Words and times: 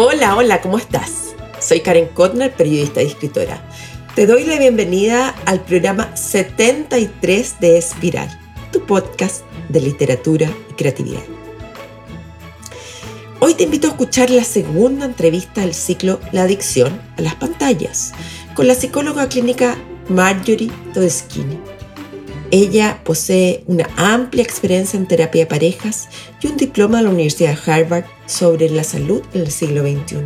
Hola, 0.00 0.36
hola, 0.36 0.60
¿cómo 0.60 0.78
estás? 0.78 1.34
Soy 1.58 1.80
Karen 1.80 2.06
Kotner, 2.14 2.52
periodista 2.52 3.02
y 3.02 3.06
escritora. 3.06 3.68
Te 4.14 4.28
doy 4.28 4.44
la 4.44 4.56
bienvenida 4.56 5.30
al 5.44 5.60
programa 5.64 6.16
73 6.16 7.58
de 7.58 7.78
Espiral, 7.78 8.28
tu 8.70 8.86
podcast 8.86 9.42
de 9.68 9.80
literatura 9.80 10.48
y 10.70 10.74
creatividad. 10.74 11.24
Hoy 13.40 13.54
te 13.54 13.64
invito 13.64 13.88
a 13.88 13.90
escuchar 13.90 14.30
la 14.30 14.44
segunda 14.44 15.04
entrevista 15.04 15.62
del 15.62 15.74
ciclo 15.74 16.20
La 16.30 16.44
adicción 16.44 17.02
a 17.16 17.22
las 17.22 17.34
pantallas 17.34 18.12
con 18.54 18.68
la 18.68 18.76
psicóloga 18.76 19.28
clínica 19.28 19.76
Marjorie 20.08 20.70
Todeschini. 20.94 21.58
Ella 22.52 23.00
posee 23.02 23.64
una 23.66 23.88
amplia 23.96 24.44
experiencia 24.44 24.96
en 24.96 25.08
terapia 25.08 25.42
de 25.42 25.46
parejas 25.46 26.08
y 26.40 26.46
un 26.46 26.56
diploma 26.56 26.98
de 26.98 27.02
la 27.02 27.10
Universidad 27.10 27.58
de 27.58 27.72
Harvard 27.72 28.04
sobre 28.28 28.70
la 28.70 28.84
salud 28.84 29.22
en 29.32 29.40
el 29.40 29.50
siglo 29.50 29.82
XXI. 29.82 30.18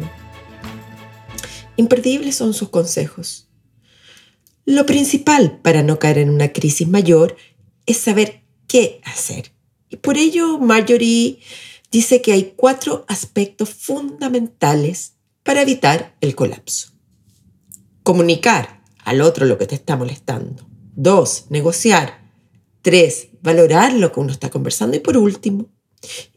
Imperdibles 1.77 2.35
son 2.35 2.53
sus 2.53 2.69
consejos. 2.69 3.49
Lo 4.67 4.85
principal 4.85 5.61
para 5.63 5.83
no 5.83 5.99
caer 5.99 6.19
en 6.19 6.29
una 6.29 6.53
crisis 6.53 6.87
mayor 6.87 7.37
es 7.87 7.97
saber 7.97 8.43
qué 8.67 9.01
hacer. 9.05 9.53
Y 9.89 9.97
por 9.97 10.19
ello 10.19 10.59
Marjorie 10.59 11.39
dice 11.91 12.21
que 12.21 12.33
hay 12.33 12.55
cuatro 12.57 13.05
aspectos 13.09 13.71
fundamentales 13.71 15.15
para 15.43 15.63
evitar 15.63 16.17
el 16.21 16.35
colapso. 16.35 16.93
Comunicar 18.03 18.83
al 19.05 19.21
otro 19.21 19.47
lo 19.47 19.59
que 19.59 19.67
te 19.67 19.75
está 19.75 19.97
molestando. 19.97 20.67
Dos, 20.95 21.47
negociar. 21.51 22.31
Tres, 22.83 23.29
valorar 23.43 23.93
lo 23.93 24.13
que 24.13 24.21
uno 24.21 24.33
está 24.33 24.51
conversando. 24.51 24.97
Y 24.97 25.01
por 25.01 25.17
último, 25.17 25.69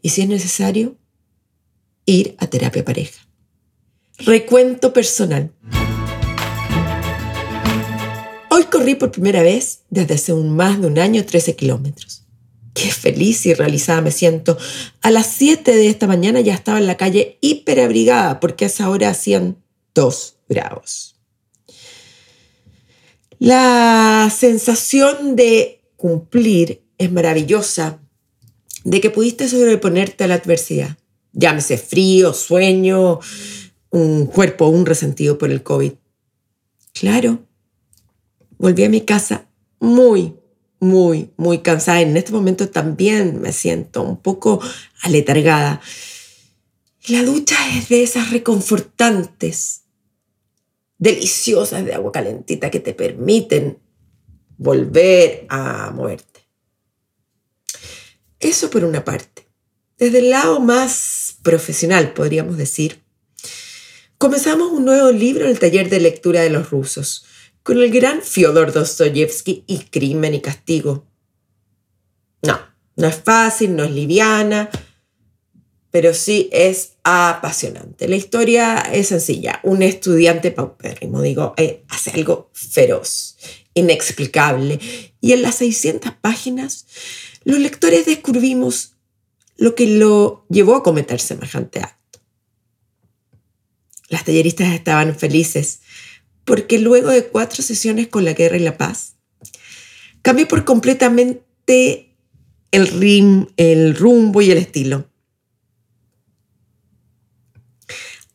y 0.00 0.10
si 0.10 0.22
es 0.22 0.28
necesario, 0.28 0.96
ir 2.06 2.36
a 2.38 2.46
terapia 2.46 2.84
pareja. 2.84 3.20
Recuento 4.18 4.92
personal. 4.92 5.52
Hoy 8.50 8.64
corrí 8.64 8.94
por 8.94 9.10
primera 9.10 9.42
vez 9.42 9.82
desde 9.90 10.14
hace 10.14 10.32
un 10.32 10.56
más 10.56 10.80
de 10.80 10.86
un 10.86 10.98
año 10.98 11.26
13 11.26 11.56
kilómetros. 11.56 12.22
Qué 12.72 12.90
feliz 12.90 13.44
y 13.44 13.54
realizada 13.54 14.00
me 14.00 14.10
siento. 14.10 14.56
A 15.02 15.10
las 15.10 15.26
7 15.26 15.74
de 15.74 15.88
esta 15.88 16.06
mañana 16.06 16.40
ya 16.40 16.54
estaba 16.54 16.78
en 16.78 16.86
la 16.86 16.96
calle 16.96 17.38
hiperabrigada 17.40 18.40
porque 18.40 18.64
a 18.64 18.68
esa 18.68 18.88
hora 18.88 19.10
hacían 19.10 19.62
2 19.94 20.36
grados. 20.48 21.16
La 23.38 24.32
sensación 24.34 25.36
de 25.36 25.82
cumplir 25.96 26.82
es 26.96 27.12
maravillosa, 27.12 28.00
de 28.84 29.00
que 29.00 29.10
pudiste 29.10 29.48
sobreponerte 29.48 30.24
a 30.24 30.28
la 30.28 30.36
adversidad. 30.36 30.96
Llámese 31.38 31.76
frío, 31.76 32.32
sueño, 32.32 33.20
un 33.90 34.24
cuerpo 34.24 34.68
un 34.68 34.86
resentido 34.86 35.36
por 35.36 35.50
el 35.50 35.62
COVID. 35.62 35.92
Claro, 36.94 37.46
volví 38.56 38.84
a 38.84 38.88
mi 38.88 39.02
casa 39.02 39.46
muy, 39.78 40.34
muy, 40.80 41.30
muy 41.36 41.58
cansada. 41.58 42.00
En 42.00 42.16
este 42.16 42.32
momento 42.32 42.70
también 42.70 43.38
me 43.42 43.52
siento 43.52 44.02
un 44.02 44.16
poco 44.16 44.62
aletargada. 45.02 45.82
La 47.08 47.22
ducha 47.22 47.54
es 47.76 47.90
de 47.90 48.02
esas 48.02 48.30
reconfortantes 48.30 49.82
deliciosas 50.96 51.84
de 51.84 51.92
agua 51.92 52.12
calentita 52.12 52.70
que 52.70 52.80
te 52.80 52.94
permiten 52.94 53.78
volver 54.56 55.44
a 55.50 55.90
moverte. 55.90 56.48
Eso 58.40 58.70
por 58.70 58.84
una 58.84 59.04
parte. 59.04 59.46
Desde 59.98 60.18
el 60.18 60.30
lado 60.30 60.60
más 60.60 61.15
profesional, 61.46 62.12
podríamos 62.12 62.56
decir, 62.56 63.04
comenzamos 64.18 64.72
un 64.72 64.84
nuevo 64.84 65.12
libro 65.12 65.44
en 65.44 65.52
el 65.52 65.60
taller 65.60 65.88
de 65.88 66.00
lectura 66.00 66.40
de 66.40 66.50
los 66.50 66.70
rusos, 66.70 67.24
con 67.62 67.78
el 67.78 67.88
gran 67.92 68.20
Fyodor 68.20 68.72
Dostoyevsky 68.72 69.62
y 69.64 69.78
Crimen 69.84 70.34
y 70.34 70.40
Castigo. 70.40 71.06
No, 72.42 72.58
no 72.96 73.06
es 73.06 73.14
fácil, 73.14 73.76
no 73.76 73.84
es 73.84 73.92
liviana, 73.92 74.70
pero 75.92 76.14
sí 76.14 76.48
es 76.50 76.94
apasionante. 77.04 78.08
La 78.08 78.16
historia 78.16 78.80
es 78.80 79.06
sencilla. 79.06 79.60
Un 79.62 79.84
estudiante 79.84 80.50
paupérrimo, 80.50 81.22
digo, 81.22 81.54
eh, 81.56 81.84
hace 81.88 82.10
algo 82.10 82.50
feroz, 82.54 83.36
inexplicable. 83.72 84.80
Y 85.20 85.32
en 85.32 85.42
las 85.42 85.54
600 85.54 86.10
páginas, 86.20 86.86
los 87.44 87.60
lectores 87.60 88.04
descubrimos 88.04 88.95
lo 89.56 89.74
que 89.74 89.86
lo 89.86 90.46
llevó 90.48 90.76
a 90.76 90.82
cometer 90.82 91.20
semejante 91.20 91.80
acto. 91.80 92.20
Las 94.08 94.24
talleristas 94.24 94.72
estaban 94.72 95.16
felices 95.16 95.80
porque 96.44 96.78
luego 96.78 97.10
de 97.10 97.26
cuatro 97.26 97.62
sesiones 97.62 98.06
con 98.08 98.24
la 98.24 98.34
guerra 98.34 98.56
y 98.56 98.60
la 98.60 98.76
paz, 98.76 99.16
cambió 100.22 100.46
por 100.46 100.64
completamente 100.64 102.16
el, 102.70 103.48
el 103.56 103.96
rumbo 103.96 104.42
y 104.42 104.50
el 104.50 104.58
estilo 104.58 105.08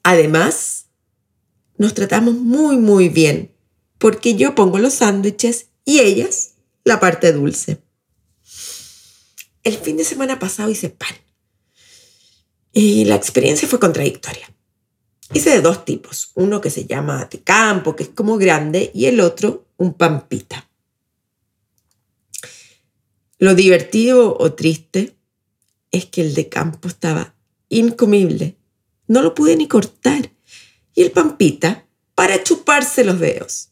Además, 0.03 0.87
nos 1.77 1.93
tratamos 1.93 2.35
muy, 2.35 2.77
muy 2.77 3.09
bien, 3.09 3.51
porque 3.97 4.35
yo 4.35 4.55
pongo 4.55 4.79
los 4.79 4.95
sándwiches 4.95 5.67
y 5.85 5.99
ellas 5.99 6.55
la 6.83 6.99
parte 6.99 7.31
dulce. 7.31 7.79
El 9.63 9.77
fin 9.77 9.97
de 9.97 10.03
semana 10.03 10.39
pasado 10.39 10.69
hice 10.69 10.89
pan 10.89 11.15
y 12.73 13.05
la 13.05 13.15
experiencia 13.15 13.67
fue 13.67 13.79
contradictoria. 13.79 14.49
Hice 15.33 15.49
de 15.49 15.61
dos 15.61 15.85
tipos, 15.85 16.31
uno 16.35 16.61
que 16.61 16.69
se 16.69 16.85
llama 16.85 17.25
de 17.25 17.41
campo, 17.41 17.95
que 17.95 18.03
es 18.03 18.09
como 18.09 18.37
grande, 18.37 18.91
y 18.93 19.05
el 19.05 19.19
otro 19.19 19.65
un 19.77 19.93
pampita. 19.93 20.69
Lo 23.37 23.55
divertido 23.55 24.37
o 24.37 24.53
triste 24.53 25.15
es 25.91 26.05
que 26.05 26.21
el 26.21 26.33
de 26.33 26.49
campo 26.49 26.87
estaba 26.87 27.33
incomible 27.69 28.57
no 29.11 29.21
lo 29.21 29.35
pude 29.35 29.57
ni 29.57 29.67
cortar. 29.67 30.31
Y 30.95 31.01
el 31.01 31.11
pampita 31.11 31.85
para 32.15 32.41
chuparse 32.43 33.03
los 33.03 33.19
dedos. 33.19 33.70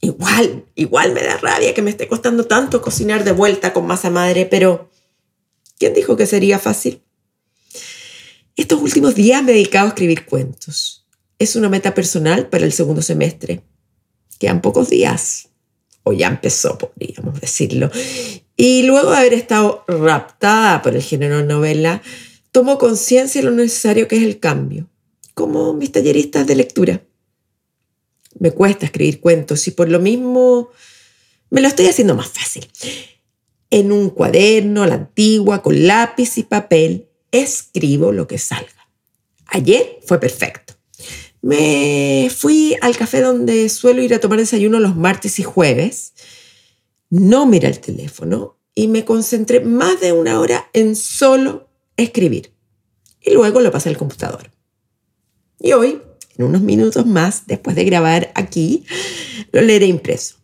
Igual, 0.00 0.66
igual 0.74 1.12
me 1.12 1.22
da 1.22 1.36
rabia 1.38 1.74
que 1.74 1.82
me 1.82 1.90
esté 1.90 2.06
costando 2.06 2.44
tanto 2.44 2.82
cocinar 2.82 3.24
de 3.24 3.32
vuelta 3.32 3.72
con 3.72 3.86
masa 3.86 4.10
madre, 4.10 4.46
pero 4.46 4.90
¿quién 5.78 5.94
dijo 5.94 6.16
que 6.16 6.26
sería 6.26 6.58
fácil? 6.58 7.02
Estos 8.56 8.80
últimos 8.80 9.14
días 9.14 9.42
me 9.42 9.52
he 9.52 9.54
dedicado 9.54 9.86
a 9.86 9.88
escribir 9.88 10.24
cuentos. 10.26 11.06
Es 11.38 11.56
una 11.56 11.68
meta 11.68 11.94
personal 11.94 12.48
para 12.48 12.64
el 12.64 12.72
segundo 12.72 13.02
semestre. 13.02 13.62
Quedan 14.38 14.62
pocos 14.62 14.88
días, 14.88 15.48
o 16.02 16.12
ya 16.12 16.28
empezó, 16.28 16.78
podríamos 16.78 17.40
decirlo. 17.40 17.90
Y 18.56 18.84
luego 18.84 19.10
de 19.10 19.16
haber 19.18 19.34
estado 19.34 19.84
raptada 19.88 20.80
por 20.80 20.94
el 20.94 21.02
género 21.02 21.42
novela, 21.44 22.00
tomo 22.52 22.78
conciencia 22.78 23.42
de 23.42 23.50
lo 23.50 23.54
necesario 23.54 24.08
que 24.08 24.16
es 24.16 24.22
el 24.22 24.38
cambio, 24.38 24.88
como 25.34 25.74
mis 25.74 25.92
talleristas 25.92 26.46
de 26.46 26.56
lectura. 26.56 27.05
Me 28.38 28.50
cuesta 28.50 28.86
escribir 28.86 29.20
cuentos 29.20 29.66
y 29.66 29.70
por 29.70 29.88
lo 29.88 29.98
mismo 29.98 30.70
me 31.50 31.60
lo 31.60 31.68
estoy 31.68 31.86
haciendo 31.86 32.14
más 32.14 32.28
fácil. 32.28 32.68
En 33.70 33.92
un 33.92 34.10
cuaderno 34.10 34.82
a 34.82 34.86
la 34.86 34.94
antigua, 34.94 35.62
con 35.62 35.86
lápiz 35.86 36.38
y 36.38 36.42
papel, 36.42 37.08
escribo 37.30 38.12
lo 38.12 38.26
que 38.26 38.38
salga. 38.38 38.90
Ayer 39.46 40.00
fue 40.06 40.20
perfecto. 40.20 40.74
Me 41.42 42.30
fui 42.34 42.76
al 42.80 42.96
café 42.96 43.20
donde 43.20 43.68
suelo 43.68 44.02
ir 44.02 44.14
a 44.14 44.20
tomar 44.20 44.38
desayuno 44.38 44.80
los 44.80 44.96
martes 44.96 45.38
y 45.38 45.42
jueves. 45.42 46.12
No 47.10 47.46
miré 47.46 47.68
el 47.68 47.78
teléfono 47.78 48.58
y 48.74 48.88
me 48.88 49.04
concentré 49.04 49.60
más 49.60 50.00
de 50.00 50.12
una 50.12 50.40
hora 50.40 50.68
en 50.72 50.96
solo 50.96 51.68
escribir. 51.96 52.52
Y 53.20 53.30
luego 53.30 53.60
lo 53.60 53.70
pasé 53.70 53.88
al 53.88 53.96
computador. 53.96 54.50
Y 55.58 55.72
hoy, 55.72 56.02
en 56.38 56.44
unos 56.44 56.62
minutos 56.62 57.06
más, 57.06 57.46
después 57.46 57.76
de 57.76 57.84
grabar 57.84 58.32
aquí, 58.34 58.84
lo 59.52 59.60
leeré 59.62 59.86
impreso. 59.86 60.36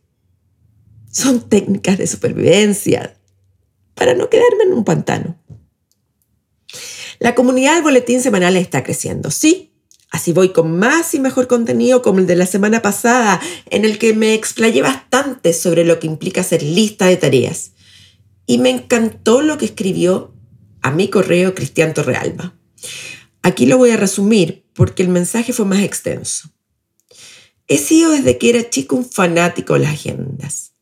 Son 1.10 1.48
técnicas 1.48 1.98
de 1.98 2.06
supervivencia 2.06 3.16
para 3.94 4.14
no 4.14 4.30
quedarme 4.30 4.64
en 4.64 4.72
un 4.72 4.84
pantano. 4.84 5.38
La 7.18 7.34
comunidad 7.34 7.74
del 7.74 7.82
boletín 7.82 8.20
semanal 8.20 8.56
está 8.56 8.82
creciendo, 8.82 9.30
sí. 9.30 9.68
Así 10.10 10.32
voy 10.32 10.50
con 10.50 10.78
más 10.78 11.14
y 11.14 11.20
mejor 11.20 11.46
contenido 11.46 12.02
como 12.02 12.18
el 12.18 12.26
de 12.26 12.36
la 12.36 12.46
semana 12.46 12.82
pasada, 12.82 13.40
en 13.70 13.84
el 13.84 13.98
que 13.98 14.12
me 14.12 14.34
explayé 14.34 14.82
bastante 14.82 15.52
sobre 15.52 15.84
lo 15.84 15.98
que 15.98 16.06
implica 16.06 16.42
hacer 16.42 16.62
lista 16.62 17.06
de 17.06 17.16
tareas. 17.16 17.72
Y 18.46 18.58
me 18.58 18.70
encantó 18.70 19.40
lo 19.40 19.56
que 19.56 19.66
escribió 19.66 20.34
a 20.82 20.90
mi 20.90 21.08
correo 21.08 21.54
Cristian 21.54 21.94
Torrealba. 21.94 22.54
Aquí 23.42 23.66
lo 23.66 23.78
voy 23.78 23.90
a 23.90 23.96
resumir 23.96 24.61
porque 24.74 25.02
el 25.02 25.08
mensaje 25.08 25.52
fue 25.52 25.64
más 25.64 25.82
extenso. 25.82 26.50
He 27.68 27.78
sido 27.78 28.10
desde 28.10 28.38
que 28.38 28.50
era 28.50 28.68
chico 28.68 28.96
un 28.96 29.08
fanático 29.08 29.74
de 29.74 29.80
las 29.80 29.92
agendas. 29.92 30.72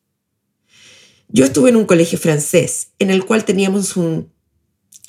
Yo 1.29 1.45
estuve 1.45 1.71
en 1.71 1.77
un 1.77 1.85
colegio 1.85 2.19
francés 2.19 2.89
en 2.99 3.11
el 3.11 3.25
cual 3.25 3.45
teníamos 3.45 3.97
un 3.97 4.33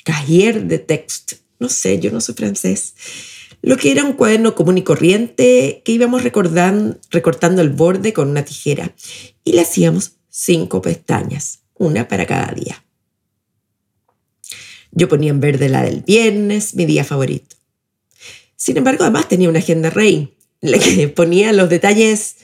cahier 0.04 0.66
de 0.66 0.78
texto. 0.78 1.36
No 1.58 1.68
sé, 1.68 1.98
yo 1.98 2.10
no 2.10 2.20
soy 2.20 2.34
francés. 2.34 2.94
lo 3.62 3.76
que 3.76 3.92
era 3.92 4.04
un 4.04 4.14
cuaderno 4.14 4.54
común 4.54 4.78
y 4.78 4.82
corriente 4.82 5.82
que 5.84 5.92
íbamos 5.92 6.24
recortando 6.24 7.62
el 7.62 7.70
borde 7.70 8.12
con 8.12 8.28
una 8.28 8.44
tijera 8.44 8.94
y 9.44 9.52
le 9.52 9.60
hacíamos 9.60 10.16
cinco 10.28 10.82
pestañas, 10.82 11.60
una 11.74 12.08
para 12.08 12.26
cada 12.26 12.52
día. 12.52 12.84
Yo 14.90 15.08
ponía 15.08 15.30
en 15.30 15.40
verde 15.40 15.68
la 15.68 15.82
del 15.82 16.02
viernes, 16.02 16.74
mi 16.74 16.86
día 16.86 17.04
favorito. 17.04 17.56
Sin 18.62 18.76
embargo, 18.76 19.02
además 19.02 19.26
tenía 19.26 19.48
una 19.48 19.58
agenda 19.58 19.90
rey, 19.90 20.36
en 20.60 20.70
la 20.70 20.78
que 20.78 21.08
ponía 21.16 21.52
los 21.52 21.68
detalles, 21.68 22.36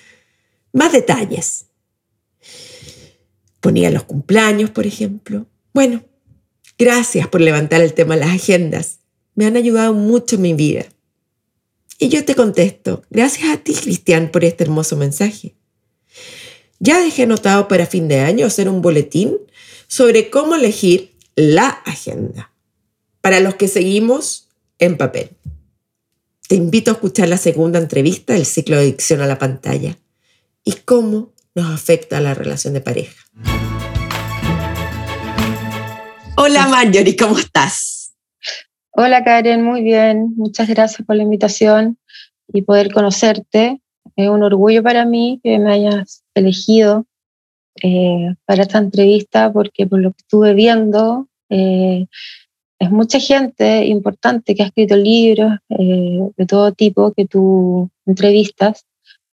más 0.73 0.91
detalles. 0.91 1.67
Ponía 3.61 3.93
los 3.93 4.03
cumpleaños, 4.03 4.71
por 4.71 4.85
ejemplo. 4.85 5.47
Bueno, 5.73 6.03
gracias 6.77 7.29
por 7.29 7.41
levantar 7.41 7.83
el 7.83 7.95
tema 7.95 8.17
de 8.17 8.23
las 8.23 8.35
agendas. 8.35 8.99
Me 9.37 9.47
han 9.47 9.57
ayudado 9.57 9.95
mucho 9.95 10.35
en 10.35 10.43
mi 10.43 10.55
vida. 10.55 10.87
Y 12.01 12.09
yo 12.09 12.25
te 12.25 12.35
contesto, 12.35 13.05
gracias 13.11 13.51
a 13.51 13.59
ti, 13.59 13.73
Cristian, 13.73 14.33
por 14.33 14.43
este 14.43 14.65
hermoso 14.65 14.97
mensaje. 14.97 15.55
Ya 16.81 17.01
dejé 17.01 17.23
anotado 17.23 17.69
para 17.69 17.87
fin 17.87 18.09
de 18.09 18.19
año 18.19 18.45
hacer 18.45 18.69
un 18.69 18.83
boletín 18.83 19.37
sobre 19.87 20.31
cómo 20.31 20.57
elegir 20.57 21.13
la 21.37 21.69
agenda 21.69 22.53
para 23.21 23.39
los 23.39 23.55
que 23.55 23.69
seguimos 23.69 24.49
en 24.81 24.97
papel. 24.97 25.31
Te 26.49 26.57
invito 26.57 26.91
a 26.91 26.95
escuchar 26.95 27.29
la 27.29 27.37
segunda 27.37 27.79
entrevista 27.79 28.33
del 28.33 28.47
ciclo 28.47 28.77
de 28.77 28.83
adicción 28.85 29.21
a 29.21 29.27
la 29.27 29.37
pantalla 29.37 29.99
y 30.65 30.73
cómo 30.87 31.35
nos 31.55 31.71
afecta 31.71 32.23
la 32.23 32.33
relación 32.33 32.73
de 32.73 32.81
pareja. 32.81 33.23
Hola 36.39 36.67
Marjorie, 36.69 37.17
¿cómo 37.17 37.39
estás? 37.39 38.15
Hola 38.93 39.23
Karen, 39.25 39.63
muy 39.63 39.83
bien. 39.83 40.33
Muchas 40.37 40.69
gracias 40.69 41.07
por 41.07 41.17
la 41.17 41.23
invitación 41.23 41.99
y 42.51 42.63
poder 42.63 42.95
conocerte. 42.95 43.83
Es 44.17 44.31
un 44.31 44.43
orgullo 44.43 44.83
para 44.83 45.05
mí 45.05 45.41
que 45.45 45.59
me 45.59 45.71
hayas 45.71 46.25
elegido 46.33 47.05
eh, 47.83 48.35
para 48.47 48.63
esta 48.63 48.79
entrevista 48.79 49.53
porque 49.53 49.87
por 49.87 50.01
lo 50.01 50.13
que 50.13 50.23
estuve 50.23 50.55
viendo 50.55 51.29
eh, 51.51 52.07
es 52.79 52.91
mucha 52.91 53.19
gente 53.21 53.87
importante 53.87 54.55
que 54.55 54.63
ha 54.63 54.67
escrito 54.67 54.97
libros 54.97 55.53
eh, 55.71 56.21
de 56.37 56.47
todo 56.47 56.73
tipo 56.73 57.13
que 57.13 57.27
tú 57.27 57.91
entrevistas. 58.07 58.85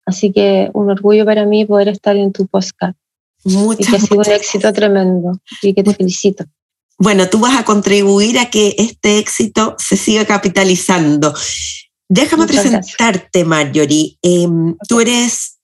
Así 0.04 0.32
que 0.32 0.70
un 0.72 0.90
orgullo 0.90 1.24
para 1.24 1.46
mí 1.46 1.64
poder 1.64 1.88
estar 1.88 2.16
en 2.16 2.32
tu 2.32 2.46
podcast. 2.46 2.96
Muchas, 3.44 3.88
y 3.88 3.90
que 3.90 3.96
ha 3.96 4.00
sido 4.00 4.20
un 4.20 4.30
éxito 4.30 4.72
tremendo 4.72 5.40
y 5.62 5.74
que 5.74 5.82
te 5.82 5.94
felicito 5.94 6.44
bueno, 6.98 7.28
tú 7.28 7.38
vas 7.38 7.58
a 7.58 7.64
contribuir 7.64 8.38
a 8.38 8.50
que 8.50 8.74
este 8.78 9.18
éxito 9.18 9.76
se 9.78 9.96
siga 9.96 10.24
capitalizando. 10.24 11.34
Déjame 12.08 12.46
presentarte, 12.46 13.44
Marjorie. 13.44 14.16
Em, 14.22 14.76
tú 14.88 15.00
eres, 15.00 15.55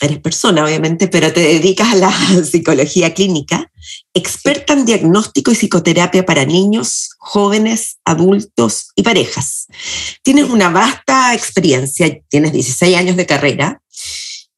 eres 0.00 0.18
persona, 0.18 0.64
obviamente, 0.64 1.08
pero 1.08 1.32
te 1.32 1.40
dedicas 1.40 1.92
a 1.92 1.96
la 1.96 2.12
psicología 2.44 3.14
clínica, 3.14 3.70
experta 4.14 4.72
en 4.72 4.84
diagnóstico 4.84 5.50
y 5.50 5.54
psicoterapia 5.54 6.26
para 6.26 6.44
niños, 6.44 7.10
jóvenes, 7.18 7.98
adultos 8.04 8.88
y 8.94 9.02
parejas. 9.02 9.66
Tienes 10.22 10.50
una 10.50 10.68
vasta 10.68 11.34
experiencia, 11.34 12.18
tienes 12.28 12.52
16 12.52 12.96
años 12.96 13.16
de 13.16 13.26
carrera 13.26 13.82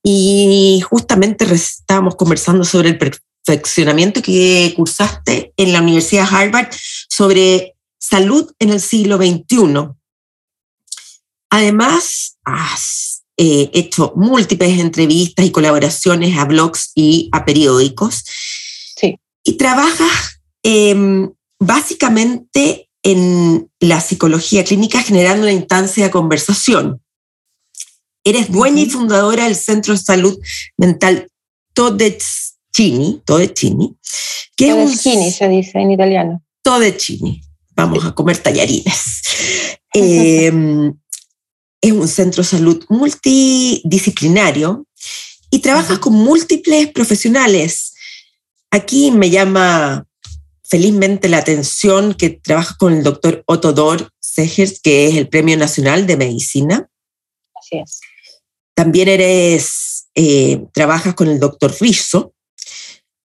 y 0.02 0.82
justamente 0.88 1.44
estábamos 1.52 2.16
conversando 2.16 2.64
sobre 2.64 2.90
el 2.90 2.98
perfeccionamiento 2.98 4.22
que 4.22 4.72
cursaste 4.76 5.52
en 5.56 5.72
la 5.72 5.82
Universidad 5.82 6.28
Harvard 6.30 6.70
sobre 7.08 7.74
salud 7.98 8.50
en 8.58 8.70
el 8.70 8.80
siglo 8.80 9.16
XXI. 9.16 9.90
Además, 11.50 12.36
has 12.44 13.07
eh, 13.40 13.70
hecho 13.72 14.12
múltiples 14.16 14.80
entrevistas 14.80 15.46
y 15.46 15.52
colaboraciones 15.52 16.36
a 16.36 16.44
blogs 16.44 16.90
y 16.96 17.28
a 17.30 17.44
periódicos. 17.44 18.24
Sí. 18.96 19.16
Y 19.44 19.52
trabajas 19.52 20.40
em, 20.64 21.30
básicamente 21.60 22.90
en 23.04 23.70
la 23.78 24.00
psicología 24.00 24.64
clínica 24.64 25.02
generando 25.02 25.44
una 25.44 25.52
instancia 25.52 26.04
de 26.04 26.10
conversación. 26.10 27.00
Eres 28.24 28.50
dueña 28.50 28.82
y 28.82 28.90
fundadora 28.90 29.44
del 29.44 29.54
Centro 29.54 29.94
de 29.94 30.00
Salud 30.00 30.36
Mental 30.76 31.30
Todets 31.74 32.58
Chini, 32.72 33.22
Chini, 33.54 33.96
Que 34.56 34.82
es 34.82 35.02
Chini 35.02 35.30
se 35.30 35.48
dice 35.48 35.78
en 35.78 35.92
italiano. 35.92 36.42
Chini. 36.96 37.40
Vamos 37.76 38.04
a 38.04 38.12
comer 38.12 38.38
tallarines. 38.38 39.22
Em, 39.94 40.92
es 41.80 41.92
un 41.92 42.08
centro 42.08 42.42
de 42.42 42.48
salud 42.48 42.84
multidisciplinario 42.88 44.86
y 45.50 45.60
trabajas 45.60 45.98
con 45.98 46.12
múltiples 46.12 46.92
profesionales. 46.92 47.94
Aquí 48.70 49.10
me 49.10 49.30
llama 49.30 50.06
felizmente 50.64 51.28
la 51.28 51.38
atención 51.38 52.14
que 52.14 52.30
trabajas 52.30 52.76
con 52.76 52.92
el 52.92 53.02
doctor 53.02 53.42
Otto 53.46 53.72
Dor 53.72 54.10
Segers, 54.20 54.80
que 54.80 55.08
es 55.08 55.16
el 55.16 55.28
Premio 55.28 55.56
Nacional 55.56 56.06
de 56.06 56.16
Medicina. 56.16 56.88
Así 57.54 57.78
es. 57.78 58.00
También 58.74 59.08
eres, 59.08 60.08
eh, 60.14 60.62
trabajas 60.72 61.14
con 61.14 61.28
el 61.28 61.40
doctor 61.40 61.74
Rizzo, 61.80 62.34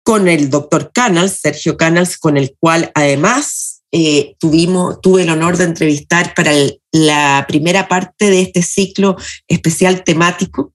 con 0.02 0.28
el 0.28 0.50
doctor 0.50 0.92
Canals, 0.92 1.40
Sergio 1.40 1.76
Canals, 1.76 2.16
con 2.16 2.36
el 2.36 2.56
cual 2.58 2.90
además 2.94 3.65
eh, 3.92 4.36
tuvimos, 4.38 5.00
tuve 5.00 5.22
el 5.22 5.30
honor 5.30 5.56
de 5.56 5.64
entrevistar 5.64 6.34
para 6.34 6.52
la 6.92 7.44
primera 7.46 7.88
parte 7.88 8.30
de 8.30 8.42
este 8.42 8.62
ciclo 8.62 9.16
especial 9.48 10.04
temático 10.04 10.74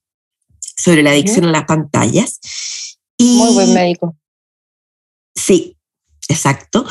sobre 0.59 1.03
la 1.03 1.11
adicción 1.11 1.45
a 1.45 1.51
las 1.51 1.65
pantallas. 1.65 2.39
Muy 3.19 3.53
buen 3.53 3.73
médico. 3.73 4.15
Sí, 5.35 5.77
exacto. 6.27 6.85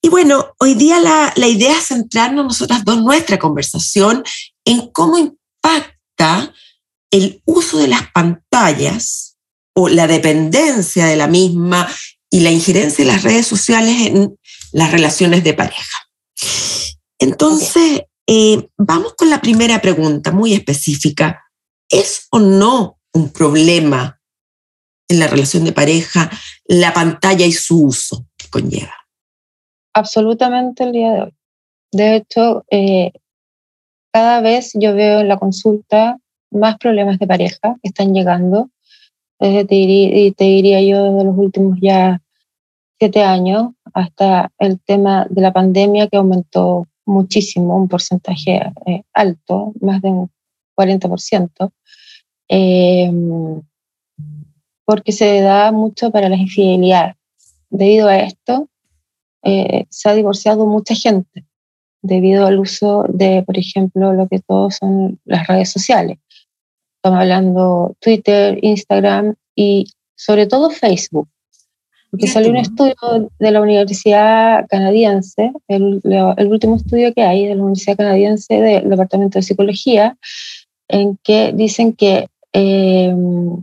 Y 0.00 0.08
bueno, 0.08 0.54
hoy 0.58 0.74
día 0.74 1.00
la, 1.00 1.32
la 1.36 1.48
idea 1.48 1.78
es 1.78 1.88
centrarnos 1.88 2.44
nosotras 2.44 2.84
dos, 2.84 3.02
nuestra 3.02 3.38
conversación, 3.38 4.22
en 4.64 4.90
cómo 4.92 5.18
impacta 5.18 6.54
el 7.10 7.42
uso 7.44 7.78
de 7.78 7.88
las 7.88 8.10
pantallas 8.12 9.36
o 9.74 9.88
la 9.88 10.06
dependencia 10.06 11.06
de 11.06 11.16
la 11.16 11.26
misma 11.26 11.88
y 12.30 12.40
la 12.40 12.50
injerencia 12.50 13.04
de 13.04 13.10
las 13.10 13.22
redes 13.22 13.46
sociales 13.46 14.06
en 14.06 14.37
las 14.72 14.92
relaciones 14.92 15.44
de 15.44 15.54
pareja. 15.54 15.98
Entonces, 17.18 18.02
eh, 18.26 18.68
vamos 18.76 19.14
con 19.14 19.30
la 19.30 19.40
primera 19.40 19.80
pregunta 19.80 20.30
muy 20.30 20.54
específica. 20.54 21.44
¿Es 21.88 22.26
o 22.30 22.38
no 22.38 22.98
un 23.14 23.30
problema 23.30 24.20
en 25.08 25.20
la 25.20 25.26
relación 25.26 25.64
de 25.64 25.72
pareja 25.72 26.30
la 26.66 26.92
pantalla 26.92 27.46
y 27.46 27.52
su 27.52 27.86
uso 27.86 28.26
que 28.36 28.48
conlleva? 28.48 28.94
Absolutamente 29.94 30.84
el 30.84 30.92
día 30.92 31.12
de 31.12 31.22
hoy. 31.22 31.34
De 31.90 32.16
hecho, 32.16 32.64
eh, 32.70 33.12
cada 34.12 34.40
vez 34.40 34.72
yo 34.74 34.94
veo 34.94 35.20
en 35.20 35.28
la 35.28 35.38
consulta 35.38 36.18
más 36.50 36.76
problemas 36.76 37.18
de 37.18 37.26
pareja 37.26 37.76
que 37.82 37.88
están 37.88 38.12
llegando 38.12 38.70
te, 39.38 39.64
diría, 39.64 40.32
te 40.32 40.44
diría 40.44 40.82
yo 40.82 41.16
de 41.16 41.24
los 41.24 41.36
últimos 41.36 41.78
ya 41.80 42.20
siete 42.98 43.22
años 43.22 43.72
hasta 43.94 44.52
el 44.58 44.80
tema 44.80 45.26
de 45.30 45.42
la 45.42 45.52
pandemia 45.52 46.08
que 46.08 46.16
aumentó 46.16 46.86
muchísimo, 47.06 47.76
un 47.76 47.88
porcentaje 47.88 48.72
eh, 48.86 49.02
alto, 49.12 49.72
más 49.80 50.02
de 50.02 50.08
un 50.08 50.30
40%, 50.76 51.72
eh, 52.48 53.10
porque 54.84 55.12
se 55.12 55.40
da 55.40 55.72
mucho 55.72 56.10
para 56.10 56.28
las 56.28 56.38
infidelidades. 56.38 57.14
Debido 57.70 58.08
a 58.08 58.16
esto, 58.16 58.68
eh, 59.42 59.86
se 59.90 60.08
ha 60.08 60.14
divorciado 60.14 60.66
mucha 60.66 60.94
gente 60.94 61.44
debido 62.02 62.46
al 62.46 62.58
uso 62.58 63.04
de, 63.08 63.42
por 63.42 63.58
ejemplo, 63.58 64.12
lo 64.12 64.28
que 64.28 64.38
todos 64.38 64.76
son 64.76 65.20
las 65.24 65.46
redes 65.46 65.70
sociales. 65.70 66.18
Estamos 66.96 67.20
hablando 67.20 67.96
Twitter, 68.00 68.58
Instagram 68.62 69.34
y 69.54 69.86
sobre 70.16 70.46
todo 70.46 70.70
Facebook. 70.70 71.28
Porque 72.10 72.26
salió 72.26 72.50
un 72.50 72.56
estudio 72.56 72.94
de 73.38 73.50
la 73.50 73.60
Universidad 73.60 74.66
Canadiense, 74.68 75.52
el, 75.68 76.00
último 76.50 76.76
estudio 76.76 77.12
que 77.12 77.22
hay 77.22 77.46
de 77.46 77.54
la 77.54 77.62
Universidad 77.62 77.98
Canadiense 77.98 78.54
del 78.54 78.88
Departamento 78.88 79.38
de 79.38 79.42
Psicología, 79.42 80.16
en 80.88 81.18
que 81.22 81.52
dicen 81.52 81.92
que 81.92 82.28
em, 82.52 83.62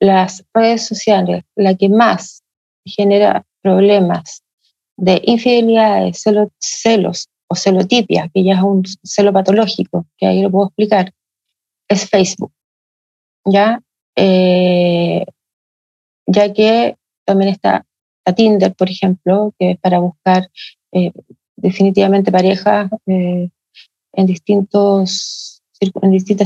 las 0.00 0.44
redes 0.52 0.86
sociales, 0.86 1.44
la 1.54 1.76
que 1.76 1.88
más 1.88 2.42
genera 2.84 3.44
problemas 3.62 4.42
de 4.96 5.22
infidelidades, 5.24 6.20
celos, 6.22 6.48
celos 6.58 7.28
o 7.48 7.54
celotipia, 7.54 8.30
que 8.34 8.42
ya 8.42 8.54
es 8.54 8.62
un 8.62 8.82
celo 9.02 9.32
patológico, 9.32 10.06
que 10.18 10.26
ahí 10.26 10.42
lo 10.42 10.50
puedo 10.50 10.66
explicar, 10.66 11.12
es 11.88 12.08
Facebook. 12.08 12.52
¿Ya? 13.44 13.80
Eh, 14.16 15.24
ya 16.26 16.52
que 16.52 16.96
también 17.24 17.50
está 17.50 17.84
Tinder, 18.36 18.74
por 18.74 18.88
ejemplo, 18.88 19.52
que 19.58 19.72
es 19.72 19.78
para 19.78 19.98
buscar 19.98 20.48
eh, 20.92 21.12
definitivamente 21.56 22.32
pareja 22.32 22.88
eh, 23.06 23.48
en, 24.12 24.26
distintas 24.26 25.62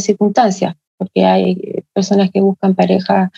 circunstancias, 0.02 0.74
porque 0.96 1.24
hay 1.24 1.84
personas 1.92 2.30
que 2.30 2.40
buscan 2.40 2.74
pareja 2.74 3.30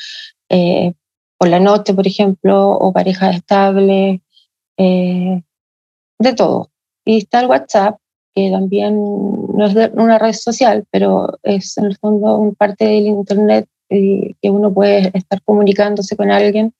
eh, 0.48 0.92
por 1.38 1.48
la 1.48 1.60
noche, 1.60 1.94
por 1.94 2.06
ejemplo, 2.06 2.70
o 2.70 2.92
pareja 2.92 3.30
estable, 3.30 4.22
eh, 4.76 5.42
de 6.18 6.34
todo. 6.34 6.70
Y 7.04 7.18
está 7.18 7.40
el 7.40 7.46
WhatsApp, 7.46 7.98
que 8.34 8.50
también 8.50 8.96
no 8.96 9.66
es 9.66 9.90
una 9.94 10.18
red 10.18 10.34
social, 10.34 10.84
pero 10.90 11.38
es 11.42 11.76
en 11.78 11.86
el 11.86 11.96
fondo 11.96 12.38
una 12.38 12.52
parte 12.52 12.84
del 12.84 13.06
Internet 13.06 13.66
que 13.88 14.50
uno 14.50 14.72
puede 14.72 15.10
estar 15.14 15.42
comunicándose 15.42 16.16
con 16.16 16.30
alguien 16.30 16.72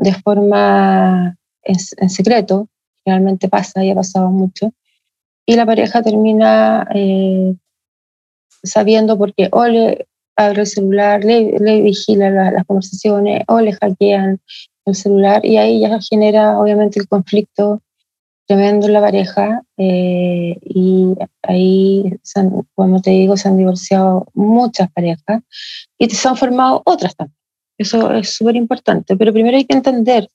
de 0.00 0.14
forma 0.14 1.36
en, 1.62 2.10
secreto, 2.10 2.68
realmente 3.04 3.48
pasa 3.48 3.84
y 3.84 3.90
ha 3.90 3.94
pasado 3.94 4.30
mucho, 4.30 4.72
y 5.46 5.56
la 5.56 5.66
pareja 5.66 6.02
termina 6.02 6.86
eh, 6.94 7.54
sabiendo 8.62 9.16
porque 9.16 9.48
o 9.52 9.66
le 9.66 10.06
abre 10.36 10.62
el 10.62 10.66
celular, 10.66 11.24
le, 11.24 11.58
le 11.58 11.82
vigila 11.82 12.30
las 12.30 12.64
conversaciones 12.64 13.42
o 13.46 13.60
le 13.60 13.72
hackean 13.72 14.40
el 14.86 14.94
celular 14.94 15.44
y 15.44 15.56
ahí 15.56 15.80
ya 15.80 15.98
genera 16.00 16.58
obviamente 16.58 16.98
el 16.98 17.08
conflicto 17.08 17.82
tremendo 18.46 18.86
en 18.86 18.92
la 18.94 19.00
pareja 19.00 19.62
eh, 19.76 20.56
y 20.62 21.14
ahí, 21.42 22.18
como 22.74 23.00
te 23.00 23.10
digo, 23.10 23.36
se 23.36 23.48
han 23.48 23.56
divorciado 23.56 24.26
muchas 24.34 24.90
parejas 24.90 25.42
y 25.98 26.10
se 26.10 26.28
han 26.28 26.36
formado 26.36 26.82
otras 26.84 27.14
también. 27.14 27.39
Eso 27.80 28.12
es 28.12 28.34
súper 28.34 28.56
importante. 28.56 29.16
Pero 29.16 29.32
primero 29.32 29.56
hay 29.56 29.64
que 29.64 29.74
entender 29.74 30.28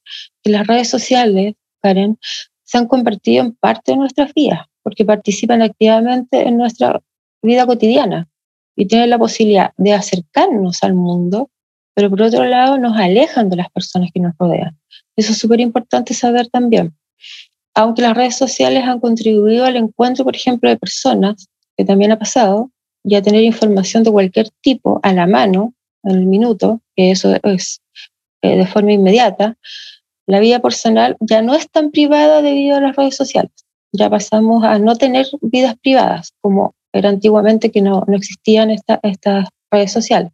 que 0.44 0.50
las 0.50 0.66
redes 0.66 0.90
sociales, 0.90 1.54
Karen, 1.80 2.18
se 2.64 2.80
han 2.80 2.88
convertido 2.88 3.44
en 3.44 3.54
parte 3.54 3.92
de 3.92 4.00
nuestras 4.00 4.34
vidas, 4.34 4.62
porque 4.82 5.06
participan 5.06 5.62
activamente 5.62 6.42
en 6.48 6.58
nuestra 6.58 7.00
vida 7.44 7.68
cotidiana 7.68 8.28
y 8.76 8.88
tienen 8.88 9.12
la 9.12 9.20
posibilidad 9.20 9.74
de 9.78 9.94
acercarnos 9.94 10.82
al 10.82 10.96
mundo, 10.96 11.52
pero 11.94 12.10
por 12.10 12.24
otro 12.24 12.46
lado 12.46 12.80
nos 12.80 12.98
alejan 12.98 13.52
de 13.52 13.58
las 13.58 13.70
personas 13.70 14.10
que 14.12 14.22
nos 14.22 14.34
rodean. 14.40 14.76
Eso 15.16 15.32
es 15.32 15.38
súper 15.38 15.60
importante 15.60 16.16
saber 16.16 16.48
también. 16.48 16.96
Aunque 17.76 18.02
las 18.02 18.18
redes 18.18 18.38
sociales 18.38 18.86
han 18.86 19.00
contribuido 19.00 19.66
al 19.66 19.76
encuentro, 19.76 20.26
por 20.26 20.36
ejemplo, 20.36 20.68
de 20.68 20.78
personas, 20.78 21.48
que 21.78 21.86
también 21.86 22.12
ha 22.12 22.18
pasado, 22.18 22.72
y 23.04 23.14
a 23.14 23.22
tener 23.22 23.44
información 23.44 24.02
de 24.02 24.12
cualquier 24.12 24.50
tipo 24.62 25.00
a 25.04 25.14
la 25.14 25.28
mano, 25.28 25.75
en 26.06 26.16
el 26.16 26.26
minuto, 26.26 26.82
que 26.96 27.12
eso 27.12 27.36
es 27.44 27.82
eh, 28.42 28.58
de 28.58 28.68
forma 28.68 28.94
inmediata, 28.94 29.58
la 30.28 30.40
vida 30.40 30.60
personal 30.60 31.18
ya 31.20 31.42
no 31.42 31.54
es 31.56 31.70
tan 31.70 31.92
privada 31.92 32.42
debido 32.42 32.78
a 32.78 32.82
las 32.82 32.96
redes 32.96 33.16
sociales. 33.16 33.52
Ya 33.92 34.10
pasamos 34.10 34.64
a 34.64 34.80
no 34.80 34.96
tener 34.96 35.28
vidas 35.42 35.76
privadas, 35.82 36.34
como 36.42 36.76
era 36.92 37.10
antiguamente 37.10 37.72
que 37.72 37.82
no, 37.82 38.04
no 38.08 38.16
existían 38.16 38.72
estas 38.72 39.50
redes 39.72 39.92
sociales. 39.92 40.32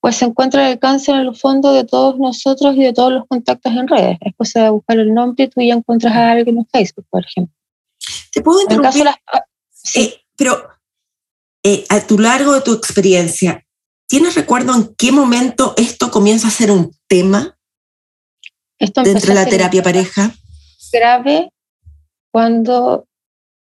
Pues 0.00 0.16
se 0.16 0.24
encuentra 0.24 0.66
el 0.66 0.72
alcance 0.72 1.12
en 1.12 1.18
el 1.18 1.36
fondo 1.36 1.72
de 1.72 1.84
todos 1.84 2.18
nosotros 2.18 2.74
y 2.74 2.82
de 2.82 2.92
todos 2.92 3.12
los 3.12 3.26
contactos 3.28 3.72
en 3.72 3.86
redes. 3.86 4.18
Es 4.20 4.34
cosa 4.36 4.64
de 4.64 4.70
buscar 4.70 4.98
el 4.98 5.14
nombre 5.14 5.44
y 5.44 5.48
tú 5.48 5.60
ya 5.60 5.74
encuentras 5.74 6.14
a 6.14 6.32
alguien 6.32 6.58
en 6.58 6.66
Facebook, 6.66 7.06
por 7.08 7.24
ejemplo. 7.24 7.54
¿Te 8.32 8.42
puedo 8.42 8.60
interrumpir? 8.62 9.06
sí. 9.70 10.00
Eh, 10.00 10.18
pero 10.36 10.66
eh, 11.62 11.84
a 11.88 12.00
tu 12.00 12.18
largo 12.18 12.54
de 12.54 12.62
tu 12.62 12.72
experiencia, 12.72 13.64
¿Tienes 14.12 14.34
recuerdo 14.34 14.74
en 14.74 14.94
qué 14.94 15.10
momento 15.10 15.72
esto 15.78 16.10
comienza 16.10 16.48
a 16.48 16.50
ser 16.50 16.70
un 16.70 16.90
tema 17.08 17.56
esto 18.78 19.02
dentro 19.02 19.28
de 19.28 19.34
la 19.34 19.46
terapia 19.46 19.82
pareja? 19.82 20.34
Grave 20.92 21.50
cuando, 22.30 23.06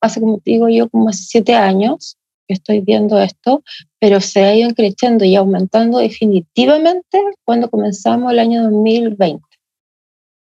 hace 0.01 0.19
como 0.19 0.41
digo 0.43 0.69
yo, 0.69 0.89
como 0.89 1.09
hace 1.09 1.25
siete 1.25 1.53
años 1.53 2.17
que 2.47 2.55
estoy 2.55 2.81
viendo 2.81 3.19
esto, 3.19 3.61
pero 3.99 4.19
se 4.21 4.43
ha 4.43 4.55
ido 4.55 4.73
creciendo 4.73 5.23
y 5.23 5.35
aumentando 5.35 5.99
definitivamente 5.99 7.21
cuando 7.45 7.69
comenzamos 7.69 8.33
el 8.33 8.39
año 8.39 8.63
2020. 8.63 9.39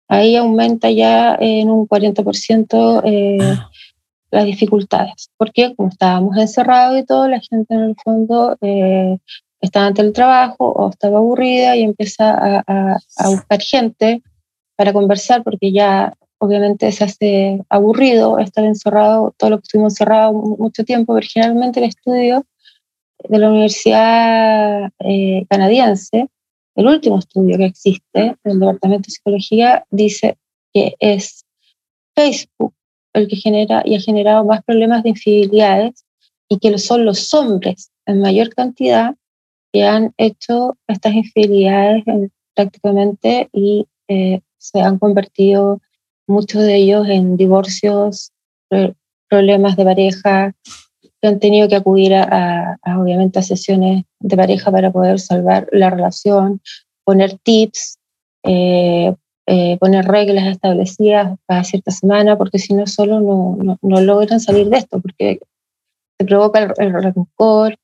Ahí 0.07 0.35
aumenta 0.35 0.89
ya 0.89 1.37
en 1.39 1.69
un 1.69 1.87
40% 1.87 3.03
eh, 3.05 3.37
ah. 3.39 3.69
las 4.31 4.45
dificultades, 4.45 5.29
porque 5.37 5.75
como 5.75 5.89
estábamos 5.89 6.35
encerrados 6.37 6.99
y 6.99 7.05
todo, 7.05 7.27
la 7.27 7.39
gente 7.39 7.75
en 7.75 7.81
el 7.81 7.95
fondo 8.03 8.57
eh, 8.61 9.19
estaba 9.65 9.87
ante 9.87 10.01
el 10.01 10.13
trabajo 10.13 10.71
o 10.71 10.89
estaba 10.89 11.17
aburrida 11.17 11.75
y 11.75 11.83
empieza 11.83 12.63
a, 12.67 12.97
buscar 13.25 13.61
gente 13.61 14.23
para 14.75 14.93
conversar 14.93 15.43
porque 15.43 15.71
ya 15.71 16.13
obviamente 16.37 16.91
se 16.91 17.03
hace 17.03 17.61
aburrido 17.69 18.39
estar 18.39 18.65
encerrado, 18.65 19.33
todo 19.37 19.51
lo 19.51 19.57
que 19.57 19.63
estuvimos 19.63 19.93
encerrados 19.93 20.33
mucho 20.33 20.83
tiempo. 20.83 21.13
Originalmente 21.13 21.79
el 21.79 21.87
estudio 21.87 22.45
de 23.27 23.39
la 23.39 23.49
Universidad 23.49 24.91
eh, 24.99 25.45
Canadiense, 25.49 26.29
el 26.75 26.87
último 26.87 27.19
estudio 27.19 27.57
que 27.57 27.65
existe 27.65 28.35
del 28.43 28.59
Departamento 28.59 29.07
de 29.07 29.11
Psicología, 29.11 29.85
dice 29.89 30.37
que 30.73 30.95
es 30.99 31.45
Facebook 32.15 32.73
el 33.13 33.27
que 33.27 33.37
genera 33.37 33.81
y 33.85 33.95
ha 33.95 34.01
generado 34.01 34.43
más 34.43 34.63
problemas 34.63 35.03
de 35.03 35.09
infidelidades 35.09 36.05
y 36.49 36.59
que 36.59 36.77
son 36.77 37.05
los 37.05 37.33
hombres 37.33 37.91
en 38.05 38.19
mayor 38.19 38.53
cantidad 38.53 39.15
que 39.75 39.83
han 39.83 40.13
hecho 40.17 40.77
estas 40.87 41.13
infidelidades 41.13 42.05
prácticamente 42.55 43.49
y 43.51 43.85
eh, 44.07 44.39
se 44.57 44.79
han 44.79 44.99
convertido 44.99 45.81
muchos 46.27 46.61
de 46.61 46.77
ellos 46.77 47.09
en 47.09 47.35
divorcios, 47.35 48.31
problemas 49.29 49.75
de 49.75 49.83
pareja, 49.83 50.55
que 51.21 51.27
han 51.27 51.39
tenido 51.41 51.67
que 51.67 51.75
acudir 51.75 52.15
a, 52.15 52.77
obviamente 52.97 53.39
a 53.39 53.41
sesiones 53.41 54.05
de 54.21 54.37
pareja 54.37 54.71
para 54.71 54.93
poder 54.93 55.19
salvar 55.19 55.67
la 55.73 55.89
relación, 55.89 56.61
poner 57.03 57.37
tips, 57.39 57.99
eh, 58.43 59.13
eh, 59.45 59.77
poner 59.77 60.05
reglas 60.05 60.47
establecidas 60.47 61.37
cada 61.47 61.65
cierta 61.65 61.91
semana, 61.91 62.37
porque 62.37 62.59
si 62.59 62.73
no 62.73 62.87
solo 62.87 63.19
no, 63.19 63.77
no, 63.81 64.01
logran 64.01 64.39
salir 64.39 64.69
de 64.69 64.77
esto, 64.77 65.01
porque 65.01 65.41
se 66.17 66.25
provoca 66.25 66.59
el, 66.59 66.71
el 66.77 66.93
rencor, 66.93 67.77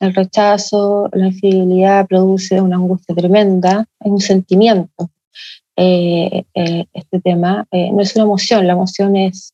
el 0.00 0.14
rechazo, 0.14 1.08
la 1.12 1.26
infidelidad 1.26 2.06
produce 2.06 2.60
una 2.60 2.76
angustia 2.76 3.14
tremenda, 3.14 3.86
es 4.00 4.10
un 4.10 4.20
sentimiento. 4.20 5.10
Eh, 5.76 6.44
eh, 6.54 6.86
este 6.92 7.20
tema 7.20 7.66
eh, 7.70 7.90
no 7.92 8.00
es 8.00 8.14
una 8.16 8.24
emoción, 8.24 8.66
la 8.66 8.72
emoción 8.72 9.16
es, 9.16 9.52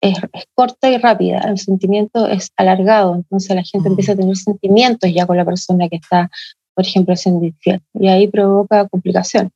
es, 0.00 0.16
corta 0.54 0.90
y 0.90 0.96
rápida, 0.96 1.40
el 1.40 1.58
sentimiento 1.58 2.26
es 2.26 2.50
alargado, 2.56 3.14
entonces 3.14 3.54
la 3.54 3.62
gente 3.62 3.88
empieza 3.88 4.12
a 4.12 4.16
tener 4.16 4.36
sentimientos 4.36 5.10
ya 5.12 5.26
con 5.26 5.36
la 5.36 5.44
persona 5.44 5.88
que 5.88 5.96
está, 5.96 6.30
por 6.74 6.86
ejemplo, 6.86 7.14
siendo 7.16 7.44
infiel, 7.44 7.82
y 7.94 8.08
ahí 8.08 8.28
provoca 8.28 8.88
complicaciones. 8.88 9.52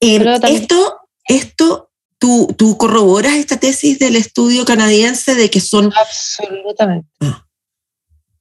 esto, 0.00 1.00
esto 1.24 1.90
¿tú, 2.18 2.48
¿tú 2.56 2.76
corroboras 2.76 3.34
esta 3.34 3.58
tesis 3.58 3.98
del 3.98 4.14
estudio 4.14 4.64
canadiense 4.64 5.34
de 5.34 5.50
que 5.50 5.60
son... 5.60 5.92
Absolutamente. 5.92 7.08
Ah 7.20 7.46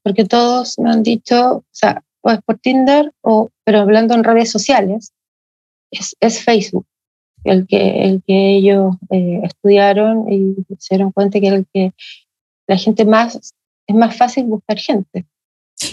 porque 0.04 0.26
todos 0.26 0.78
me 0.80 0.90
han 0.92 1.04
dicho, 1.04 1.58
o 1.58 1.66
sea, 1.72 2.04
o 2.22 2.32
es 2.32 2.42
por 2.42 2.58
Tinder, 2.60 3.12
o, 3.22 3.50
pero 3.64 3.80
hablando 3.80 4.14
en 4.14 4.24
redes 4.24 4.52
sociales, 4.52 5.14
es, 5.92 6.16
es 6.20 6.44
Facebook 6.44 6.86
el 7.44 7.68
que, 7.68 8.04
el 8.04 8.24
que 8.26 8.56
ellos 8.56 8.96
eh, 9.10 9.42
estudiaron 9.44 10.32
y 10.32 10.56
se 10.78 10.96
dieron 10.96 11.12
cuenta 11.12 11.40
que 11.40 11.48
el 11.48 11.66
que 11.74 11.94
la 12.68 12.78
gente 12.78 13.06
más, 13.06 13.54
es 13.88 13.96
más 13.96 14.16
fácil 14.16 14.46
buscar 14.46 14.78
gente. 14.78 15.26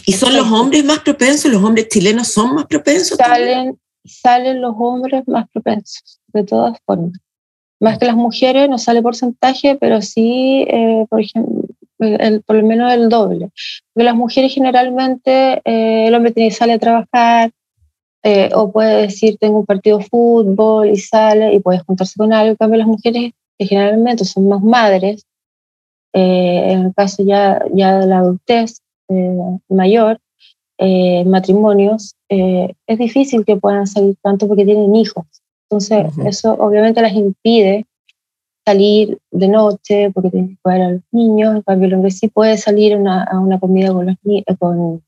¿Y 0.05 0.13
son 0.13 0.37
los 0.37 0.51
hombres 0.51 0.85
más 0.85 1.01
propensos? 1.01 1.51
¿Los 1.51 1.63
hombres 1.63 1.89
chilenos 1.89 2.29
son 2.29 2.55
más 2.55 2.67
propensos? 2.67 3.17
Salen, 3.17 3.79
salen 4.05 4.61
los 4.61 4.75
hombres 4.77 5.23
más 5.27 5.49
propensos, 5.51 6.21
de 6.29 6.45
todas 6.45 6.79
formas. 6.85 7.13
Más 7.81 7.99
que 7.99 8.07
las 8.07 8.17
mujeres, 8.17 8.69
no 8.69 8.79
sale 8.79 9.03
porcentaje, 9.03 9.77
pero 9.77 10.03
sí, 10.03 10.65
eh, 10.69 11.07
por 11.09 11.21
ejemplo, 11.21 11.66
el, 11.99 12.43
por 12.43 12.57
lo 12.57 12.67
menos 12.67 12.93
el 12.93 13.09
doble. 13.09 13.51
Porque 13.93 14.05
las 14.05 14.15
mujeres 14.15 14.53
generalmente, 14.53 15.61
eh, 15.65 16.07
el 16.09 16.15
hombre 16.15 16.33
tiene, 16.33 16.51
sale 16.51 16.75
a 16.75 16.79
trabajar, 16.79 17.51
eh, 18.23 18.51
o 18.55 18.73
puede 18.73 19.03
decir, 19.03 19.37
tengo 19.39 19.61
un 19.61 19.67
partido 19.67 19.99
de 19.99 20.05
fútbol 20.05 20.91
y 20.91 20.97
sale 20.97 21.55
y 21.55 21.61
puede 21.61 21.81
juntarse 21.81 22.15
con 22.17 22.33
algo. 22.33 22.51
En 22.51 22.57
cambio, 22.57 22.79
las 22.79 22.89
mujeres 22.89 23.33
que 23.59 23.67
generalmente 23.67 24.25
son 24.25 24.49
más 24.49 24.63
madres, 24.63 25.25
eh, 26.13 26.73
en 26.73 26.87
el 26.87 26.95
caso 26.95 27.23
ya, 27.23 27.63
ya 27.73 28.01
de 28.01 28.07
la 28.07 28.19
adultez 28.19 28.81
mayor, 29.69 30.19
matrimonios, 31.27 32.17
es 32.29 32.99
difícil 32.99 33.45
que 33.45 33.57
puedan 33.57 33.87
salir 33.87 34.17
tanto 34.21 34.49
porque 34.49 34.65
tienen 34.65 34.97
hijos. 34.97 35.25
Entonces, 35.71 36.13
eso 36.27 36.55
obviamente 36.55 37.01
las 37.03 37.13
impide 37.13 37.87
salir 38.67 39.19
de 39.31 39.49
noche 39.49 40.11
porque 40.13 40.31
tiene 40.31 40.49
que 40.49 40.57
cuidar 40.61 40.81
a 40.83 40.91
los 40.91 41.03
niños, 41.13 41.55
en 41.55 41.63
cambio 41.63 41.87
el 41.87 41.95
hombre 41.95 42.11
sí 42.11 42.29
puede 42.29 42.57
salir 42.57 42.95
a 42.95 43.39
una 43.39 43.61
comida 43.61 43.93
con, 43.93 44.07
los, 44.07 44.17
con 44.59 45.03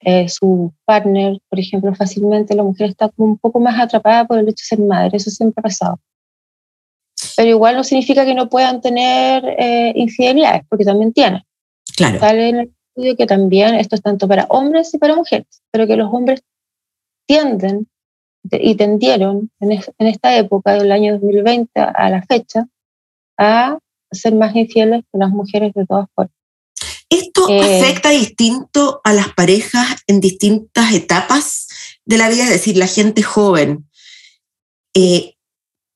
eh, 0.00 0.28
su 0.28 0.72
partner, 0.84 1.38
por 1.48 1.60
ejemplo, 1.60 1.94
fácilmente, 1.94 2.54
la 2.56 2.64
mujer 2.64 2.90
está 2.90 3.10
un 3.16 3.38
poco 3.38 3.60
más 3.60 3.78
atrapada 3.78 4.26
por 4.26 4.38
el 4.38 4.48
hecho 4.48 4.62
de 4.62 4.76
ser 4.76 4.80
madre, 4.80 5.16
eso 5.16 5.30
siempre 5.30 5.60
ha 5.60 5.62
pasado. 5.62 6.00
Pero 7.36 7.48
igual 7.48 7.76
no 7.76 7.84
significa 7.84 8.26
que 8.26 8.34
no 8.34 8.48
puedan 8.48 8.80
tener 8.80 9.44
eh, 9.56 9.92
infidelidades, 9.94 10.62
porque 10.68 10.84
también 10.84 11.12
tienen. 11.12 11.42
Claro. 11.96 12.18
Sale 12.18 12.48
en 12.48 12.56
el 12.56 12.74
estudio 12.88 13.16
que 13.16 13.26
también 13.26 13.76
esto 13.76 13.94
es 13.94 14.02
tanto 14.02 14.26
para 14.26 14.46
hombres 14.48 14.92
y 14.92 14.98
para 14.98 15.14
mujeres, 15.14 15.62
pero 15.70 15.86
que 15.86 15.96
los 15.96 16.12
hombres 16.12 16.42
tienden 17.26 17.86
y 18.50 18.74
tendieron 18.74 19.50
en, 19.60 19.72
esta 19.98 20.36
época 20.36 20.74
del 20.74 20.92
año 20.92 21.14
2020 21.14 21.80
a 21.80 22.10
la 22.10 22.22
fecha 22.22 22.66
a 23.38 23.78
ser 24.12 24.34
más 24.34 24.54
infieles 24.54 25.02
que 25.10 25.18
las 25.18 25.30
mujeres 25.30 25.72
de 25.74 25.86
todas 25.86 26.06
formas. 26.14 26.34
¿Esto 27.08 27.48
eh, 27.48 27.80
afecta 27.80 28.10
distinto 28.10 29.00
a 29.04 29.12
las 29.12 29.32
parejas 29.34 30.02
en 30.06 30.20
distintas 30.20 30.92
etapas 30.92 31.68
de 32.04 32.18
la 32.18 32.28
vida? 32.28 32.44
Es 32.44 32.50
decir, 32.50 32.76
la 32.76 32.86
gente 32.86 33.22
joven 33.22 33.88
eh, 34.94 35.34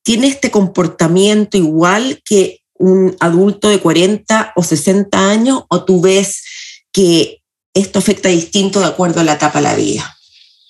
tiene 0.03 0.27
este 0.27 0.51
comportamiento 0.51 1.57
igual 1.57 2.21
que 2.23 2.61
un 2.75 3.15
adulto 3.19 3.69
de 3.69 3.79
40 3.79 4.53
o 4.55 4.63
60 4.63 5.29
años 5.29 5.63
o 5.69 5.83
tú 5.83 6.01
ves 6.01 6.43
que 6.91 7.41
esto 7.73 7.99
afecta 7.99 8.29
distinto 8.29 8.79
de 8.79 8.87
acuerdo 8.87 9.19
a 9.19 9.23
la 9.23 9.33
etapa 9.33 9.59
de 9.59 9.63
la 9.63 9.75
vida? 9.75 10.18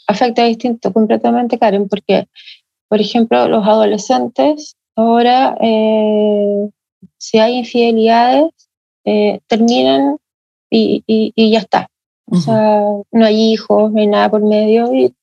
Afecta 0.09 0.43
distinto 0.43 0.91
completamente, 0.91 1.59
Karen, 1.59 1.87
porque, 1.87 2.27
por 2.87 2.99
ejemplo, 2.99 3.47
los 3.47 3.65
adolescentes 3.65 4.75
ahora, 4.95 5.55
eh, 5.61 6.69
si 7.17 7.37
hay 7.37 7.59
infidelidades, 7.59 8.51
terminan 9.47 10.17
y, 10.69 11.51
ya 11.51 11.59
está. 11.59 11.89
O 12.25 12.35
sea, 12.35 12.83
no 13.11 13.25
hay 13.25 13.53
hijos, 13.53 13.91
no 13.91 13.99
hay 13.99 14.07
nada 14.07 14.29
por 14.29 14.43
medio 14.43 14.93
y 14.93 15.13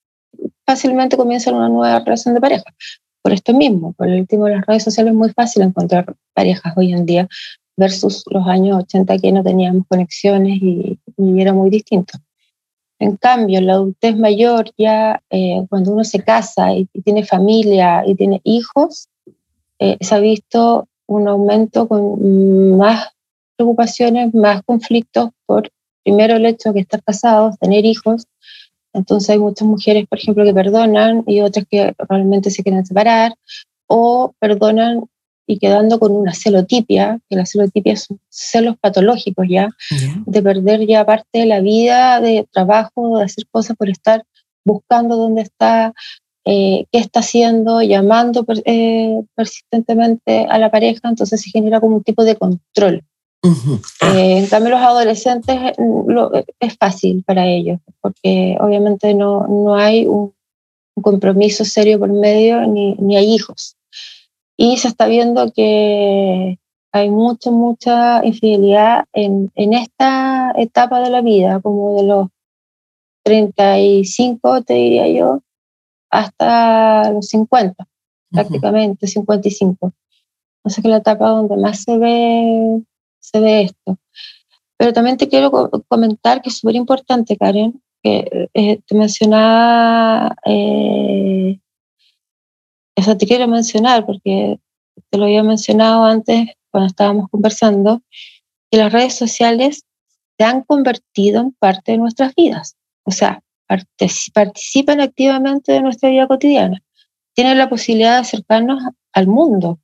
fácilmente 0.64 1.16
comienzan 1.16 1.54
una 1.54 1.68
nueva 1.68 2.00
relación 2.00 2.34
de 2.34 2.40
pareja. 2.40 2.74
Por 3.22 3.32
esto 3.32 3.52
mismo, 3.52 3.92
por 3.92 4.08
el 4.08 4.20
último 4.20 4.48
las 4.48 4.66
redes 4.66 4.84
sociales 4.84 5.12
es 5.12 5.16
muy 5.16 5.30
fácil 5.30 5.62
encontrar 5.62 6.14
parejas 6.34 6.74
hoy 6.76 6.92
en 6.92 7.06
día 7.06 7.28
versus 7.76 8.24
los 8.30 8.46
años 8.46 8.78
80 8.84 9.18
que 9.18 9.32
no 9.32 9.42
teníamos 9.42 9.84
conexiones 9.88 10.60
y, 10.62 10.98
era 11.38 11.52
muy 11.52 11.70
distinto. 11.70 12.18
En 12.98 13.16
cambio, 13.16 13.60
la 13.60 13.74
adultez 13.74 14.16
mayor, 14.16 14.70
ya 14.78 15.22
eh, 15.30 15.66
cuando 15.68 15.92
uno 15.92 16.04
se 16.04 16.22
casa 16.22 16.72
y, 16.72 16.86
tiene 17.04 17.24
familia 17.24 18.02
y 18.06 18.14
tiene 18.14 18.40
hijos, 18.44 19.08
eh, 19.78 19.98
se 20.00 20.14
ha 20.14 20.18
visto 20.18 20.88
un 21.06 21.28
aumento 21.28 21.86
con 21.88 22.76
más 22.76 23.10
preocupaciones, 23.56 24.34
más 24.34 24.62
conflictos 24.62 25.30
por, 25.44 25.70
primero, 26.04 26.36
el 26.36 26.46
hecho 26.46 26.72
de 26.72 26.80
estar 26.80 27.02
casados, 27.02 27.58
tener 27.58 27.84
hijos. 27.84 28.26
Entonces 28.94 29.28
hay 29.30 29.38
muchas 29.38 29.68
mujeres, 29.68 30.06
por 30.08 30.18
ejemplo, 30.18 30.44
que 30.44 30.54
perdonan 30.54 31.22
y 31.26 31.42
otras 31.42 31.66
que 31.70 31.94
realmente 32.08 32.50
se 32.50 32.62
quieren 32.62 32.86
separar 32.86 33.34
o 33.86 34.32
perdonan 34.38 35.04
y 35.46 35.58
quedando 35.58 35.98
con 35.98 36.12
una 36.12 36.34
celotipia, 36.34 37.20
que 37.28 37.36
la 37.36 37.46
celotipia 37.46 37.96
son 37.96 38.18
celos 38.28 38.76
patológicos 38.80 39.46
ya, 39.48 39.68
de 40.26 40.42
perder 40.42 40.86
ya 40.86 41.04
parte 41.04 41.38
de 41.38 41.46
la 41.46 41.60
vida, 41.60 42.20
de 42.20 42.46
trabajo, 42.52 43.18
de 43.18 43.24
hacer 43.24 43.46
cosas 43.50 43.76
por 43.76 43.88
estar 43.88 44.24
buscando 44.64 45.16
dónde 45.16 45.42
está, 45.42 45.94
eh, 46.44 46.86
qué 46.90 46.98
está 46.98 47.20
haciendo, 47.20 47.80
llamando 47.82 48.44
eh, 48.64 49.22
persistentemente 49.34 50.46
a 50.48 50.58
la 50.58 50.70
pareja, 50.70 51.08
entonces 51.08 51.40
se 51.40 51.50
genera 51.50 51.80
como 51.80 51.96
un 51.96 52.02
tipo 52.02 52.24
de 52.24 52.36
control. 52.36 53.04
Ah. 54.00 54.18
Eh, 54.18 54.38
en 54.38 54.46
cambio, 54.46 54.70
los 54.70 54.80
adolescentes 54.80 55.56
mm, 55.78 56.10
es 56.60 56.76
fácil 56.76 57.22
para 57.24 57.46
ellos, 57.46 57.78
porque 58.00 58.56
obviamente 58.60 59.14
no, 59.14 59.46
no 59.46 59.76
hay 59.76 60.06
un, 60.06 60.34
compromiso 61.02 61.62
serio 61.66 61.98
por 61.98 62.10
medio 62.10 62.66
ni, 62.66 62.94
ni, 62.94 63.18
hay 63.18 63.34
hijos. 63.34 63.76
Y 64.56 64.78
se 64.78 64.88
está 64.88 65.06
viendo 65.06 65.52
que 65.52 66.58
hay 66.92 67.10
mucha, 67.10 67.50
mucha 67.50 68.24
infidelidad 68.24 69.04
en, 69.12 69.50
en 69.54 69.74
esta 69.74 70.52
etapa 70.56 71.00
de 71.00 71.10
la 71.10 71.20
vida, 71.20 71.60
como 71.60 71.96
de 71.96 72.04
los 72.04 72.28
35, 73.24 74.62
te 74.62 74.74
diría 74.74 75.08
yo, 75.08 75.42
hasta 76.10 77.10
los 77.12 77.26
50, 77.28 77.86
prácticamente, 78.30 79.06
55. 79.06 79.92
O 80.62 80.70
sea 80.70 80.82
que 80.82 80.88
la 80.88 80.98
etapa 80.98 81.28
donde 81.28 81.56
más 81.56 81.82
se 81.82 81.98
ve 81.98 82.82
se 83.26 83.40
ve 83.40 83.62
esto. 83.62 83.98
Pero 84.78 84.92
también 84.92 85.16
te 85.16 85.28
quiero 85.28 85.50
comentar 85.88 86.42
que 86.42 86.50
es 86.50 86.58
súper 86.58 86.76
importante, 86.76 87.36
Karen, 87.36 87.82
que 88.02 88.48
eh, 88.54 88.80
te 88.86 88.94
mencionaba, 88.94 90.36
eh, 90.44 91.58
eso 92.96 93.16
te 93.16 93.26
quiero 93.26 93.46
mencionar 93.46 94.04
porque 94.04 94.58
te 95.10 95.18
lo 95.18 95.24
había 95.24 95.42
mencionado 95.42 96.04
antes 96.04 96.48
cuando 96.70 96.88
estábamos 96.88 97.30
conversando, 97.30 98.02
que 98.70 98.78
las 98.78 98.92
redes 98.92 99.14
sociales 99.14 99.84
se 100.38 100.44
han 100.44 100.62
convertido 100.62 101.40
en 101.40 101.52
parte 101.52 101.92
de 101.92 101.98
nuestras 101.98 102.34
vidas. 102.34 102.76
O 103.04 103.12
sea, 103.12 103.40
participan 104.34 105.00
activamente 105.00 105.72
de 105.72 105.80
nuestra 105.80 106.10
vida 106.10 106.26
cotidiana. 106.26 106.82
Tienen 107.34 107.58
la 107.58 107.68
posibilidad 107.68 108.14
de 108.14 108.20
acercarnos 108.20 108.82
al 109.12 109.26
mundo 109.28 109.78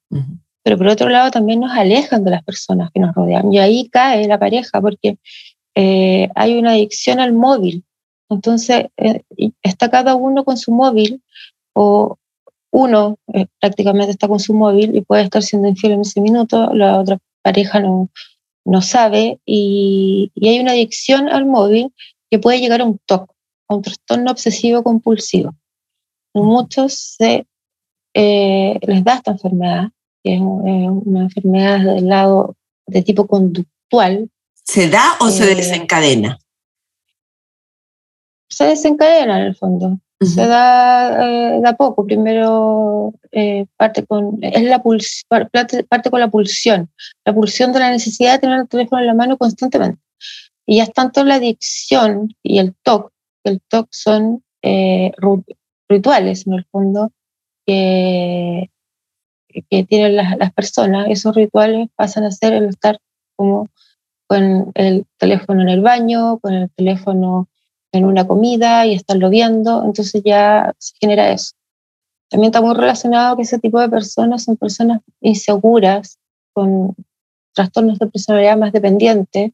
pero 0.63 0.79
por 0.79 0.89
otro 0.89 1.09
lado 1.09 1.31
también 1.31 1.61
nos 1.61 1.73
alejan 1.73 2.25
de 2.25 2.31
las 2.31 2.45
personas 2.45 2.91
que 2.93 3.01
nos 3.01 3.15
rodean. 3.15 3.53
Y 3.53 3.59
ahí 3.59 3.89
cae 3.89 4.27
la 4.29 4.39
pareja 4.39 4.81
porque 4.81 5.19
eh, 5.75 6.29
hay 6.35 6.59
una 6.59 6.73
adicción 6.73 7.21
al 7.21 7.33
móvil. 7.33 7.85
Entonces, 8.29 8.87
eh, 8.97 9.23
está 9.63 9.91
cada 9.91 10.15
uno 10.15 10.45
con 10.45 10.57
su 10.57 10.73
móvil 10.73 11.23
o 11.75 12.17
uno 12.73 13.19
eh, 13.35 13.47
prácticamente 13.61 14.11
está 14.11 14.27
con 14.27 14.41
su 14.41 14.55
móvil 14.55 14.97
y 14.97 15.03
puede 15.03 15.23
estar 15.23 15.43
siendo 15.43 15.69
infiel 15.69 15.93
en 15.93 16.01
ese 16.01 16.21
minuto, 16.21 16.75
la 16.75 16.99
otra 16.99 17.19
pareja 17.43 17.81
no, 17.81 18.09
no 18.65 18.83
sabe 18.83 19.41
y, 19.45 20.33
y 20.35 20.49
hay 20.49 20.61
una 20.61 20.73
adicción 20.73 21.29
al 21.29 21.47
móvil 21.47 21.93
que 22.31 22.39
puede 22.39 22.61
llegar 22.61 22.81
a 22.81 22.85
un 22.85 22.99
TOC, 23.05 23.31
a 23.69 23.75
un 23.75 23.83
trastorno 23.83 24.31
obsesivo 24.31 24.83
compulsivo. 24.83 25.55
muchos 26.35 26.95
se, 26.95 27.47
les 28.15 29.05
da 29.05 29.17
esta 29.17 29.33
enfermedad 29.33 29.91
que 30.23 30.35
es 30.35 30.41
una 30.41 31.23
enfermedad 31.23 31.81
del 31.81 32.09
lado 32.09 32.57
de 32.87 33.03
tipo 33.03 33.27
conductual. 33.27 34.31
¿Se 34.65 34.89
da 34.89 35.17
o 35.21 35.29
se 35.31 35.51
eh, 35.51 35.55
desencadena? 35.57 36.39
Se 38.49 38.65
desencadena 38.65 39.41
en 39.41 39.47
el 39.47 39.57
fondo. 39.57 39.99
Se 40.25 40.47
da 40.47 41.25
eh, 41.27 41.61
de 41.61 41.69
a 41.69 41.75
poco. 41.75 42.07
Primero 42.07 43.13
eh, 43.31 43.67
parte, 43.77 44.05
con, 44.07 44.39
es 44.43 44.63
la 44.63 44.83
parte, 45.29 45.85
parte 45.85 46.11
con 46.11 46.21
la 46.21 46.31
pulsión. 46.31 46.91
La 47.25 47.35
pulsión 47.35 47.73
de 47.73 47.81
la 47.81 47.91
necesidad 47.91 48.35
de 48.35 48.39
tener 48.41 48.61
el 48.61 48.69
teléfono 48.69 49.01
en 49.01 49.07
la 49.09 49.15
mano 49.15 49.37
constantemente. 49.37 50.01
Y 50.67 50.77
ya 50.77 50.85
es 50.85 50.93
tanto 50.93 51.25
la 51.25 51.37
adicción 51.37 52.35
y 52.43 52.59
el 52.59 52.75
TOC, 52.83 53.11
el 53.45 53.61
TOC 53.69 53.89
son 53.91 54.45
rituales 55.89 56.47
en 56.47 56.53
el 56.53 56.65
fondo, 56.71 57.11
que 57.67 58.71
que 59.71 59.85
tienen 59.85 60.17
las, 60.17 60.37
las, 60.39 60.53
personas, 60.53 61.09
esos 61.11 61.35
rituales 61.35 61.89
pasan 61.97 62.25
a 62.25 62.31
ser 62.31 62.53
el 62.53 62.67
estar 62.67 62.99
como 63.37 63.69
con 64.27 64.73
el 64.75 65.07
teléfono 65.19 65.63
en 65.63 65.69
el 65.69 65.81
baño, 65.81 66.39
con 66.39 66.55
el 66.55 66.71
teléfono 66.71 67.49
en 67.93 68.05
una 68.05 68.27
comida 68.27 68.87
y 68.87 68.95
estarlo 68.95 69.29
viendo, 69.29 69.85
entonces 69.85 70.23
ya 70.25 70.75
se 70.79 70.95
genera 71.01 71.31
eso. 71.31 71.53
También 72.29 72.51
está 72.51 72.63
muy 72.63 72.75
relacionado 72.75 73.37
que 73.37 73.43
ese 73.43 73.59
tipo 73.59 73.79
de 73.79 73.91
personas 73.91 74.45
son 74.45 74.57
personas 74.57 75.01
inseguras, 75.21 76.19
con 76.55 76.95
trastornos 77.55 77.99
de 77.99 78.07
personalidad 78.07 78.57
más 78.57 78.73
dependiente, 78.73 79.53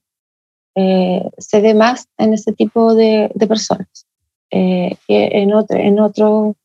eh, 0.76 1.28
se 1.38 1.60
ve 1.60 1.74
más 1.74 2.06
en 2.18 2.34
ese 2.34 2.52
tipo 2.52 2.94
de, 2.94 3.30
de 3.34 3.46
personas 3.48 4.06
eh, 4.50 4.96
que 5.06 5.28
en, 5.32 5.52
otro, 5.52 5.76
en, 5.76 5.98
otro, 5.98 6.56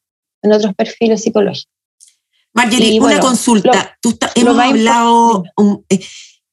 en 0.43 0.53
otros 0.53 0.75
perfiles 0.75 1.23
psicológicos. 1.23 1.67
Marjorie, 2.53 3.01
una 3.01 3.19
consulta. 3.19 3.97
Tú 3.99 4.15
hemos 4.35 4.59
hablado, 4.59 5.43
eh, 5.89 5.99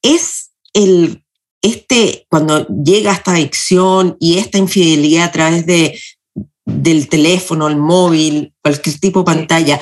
es 0.01 0.51
el, 0.73 1.23
este, 1.61 2.25
cuando 2.29 2.67
llega 2.67 3.13
esta 3.13 3.31
adicción 3.31 4.17
y 4.19 4.37
esta 4.37 4.57
infidelidad 4.57 5.25
a 5.25 5.31
través 5.31 5.65
de, 5.65 5.99
del 6.65 7.07
teléfono, 7.07 7.67
el 7.67 7.77
móvil, 7.77 8.53
cualquier 8.61 8.99
tipo 8.99 9.19
de 9.19 9.25
pantalla, 9.25 9.79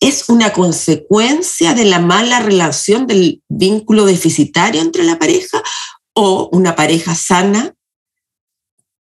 ¿es 0.00 0.28
una 0.28 0.52
consecuencia 0.52 1.74
de 1.74 1.84
la 1.84 2.00
mala 2.00 2.40
relación 2.40 3.06
del 3.06 3.42
vínculo 3.48 4.04
deficitario 4.04 4.80
entre 4.80 5.04
la 5.04 5.18
pareja 5.18 5.62
o 6.14 6.48
una 6.52 6.76
pareja 6.76 7.14
sana? 7.14 7.74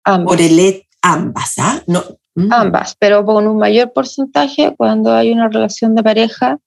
Ambas. 0.03 0.27
Por 0.27 0.41
el, 0.41 0.87
ambas, 1.01 1.53
¿ah? 1.57 1.83
No, 1.87 2.03
Mm. 2.39 2.53
Ambas, 2.53 2.95
pero 2.97 3.25
con 3.25 3.47
un 3.47 3.57
mayor 3.57 3.91
porcentaje 3.91 4.73
cuando 4.77 5.13
hay 5.13 5.31
una 5.31 5.49
relación 5.49 5.93
de 5.95 6.03
pareja, 6.03 6.59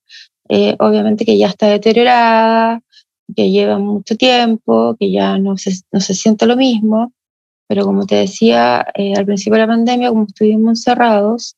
eh, 0.49 0.75
obviamente 0.79 1.25
que 1.25 1.37
ya 1.37 1.47
está 1.47 1.67
deteriorada, 1.67 2.81
que 3.33 3.51
lleva 3.51 3.77
mucho 3.79 4.15
tiempo, 4.17 4.95
que 4.99 5.11
ya 5.11 5.37
no 5.37 5.57
se, 5.57 5.71
no 5.91 5.99
se 5.99 6.13
siente 6.13 6.45
lo 6.45 6.55
mismo. 6.55 7.13
Pero 7.67 7.85
como 7.85 8.05
te 8.05 8.15
decía, 8.15 8.85
eh, 8.95 9.13
al 9.15 9.25
principio 9.25 9.53
de 9.55 9.61
la 9.61 9.67
pandemia, 9.67 10.09
como 10.09 10.25
estuvimos 10.25 10.79
encerrados, 10.79 11.55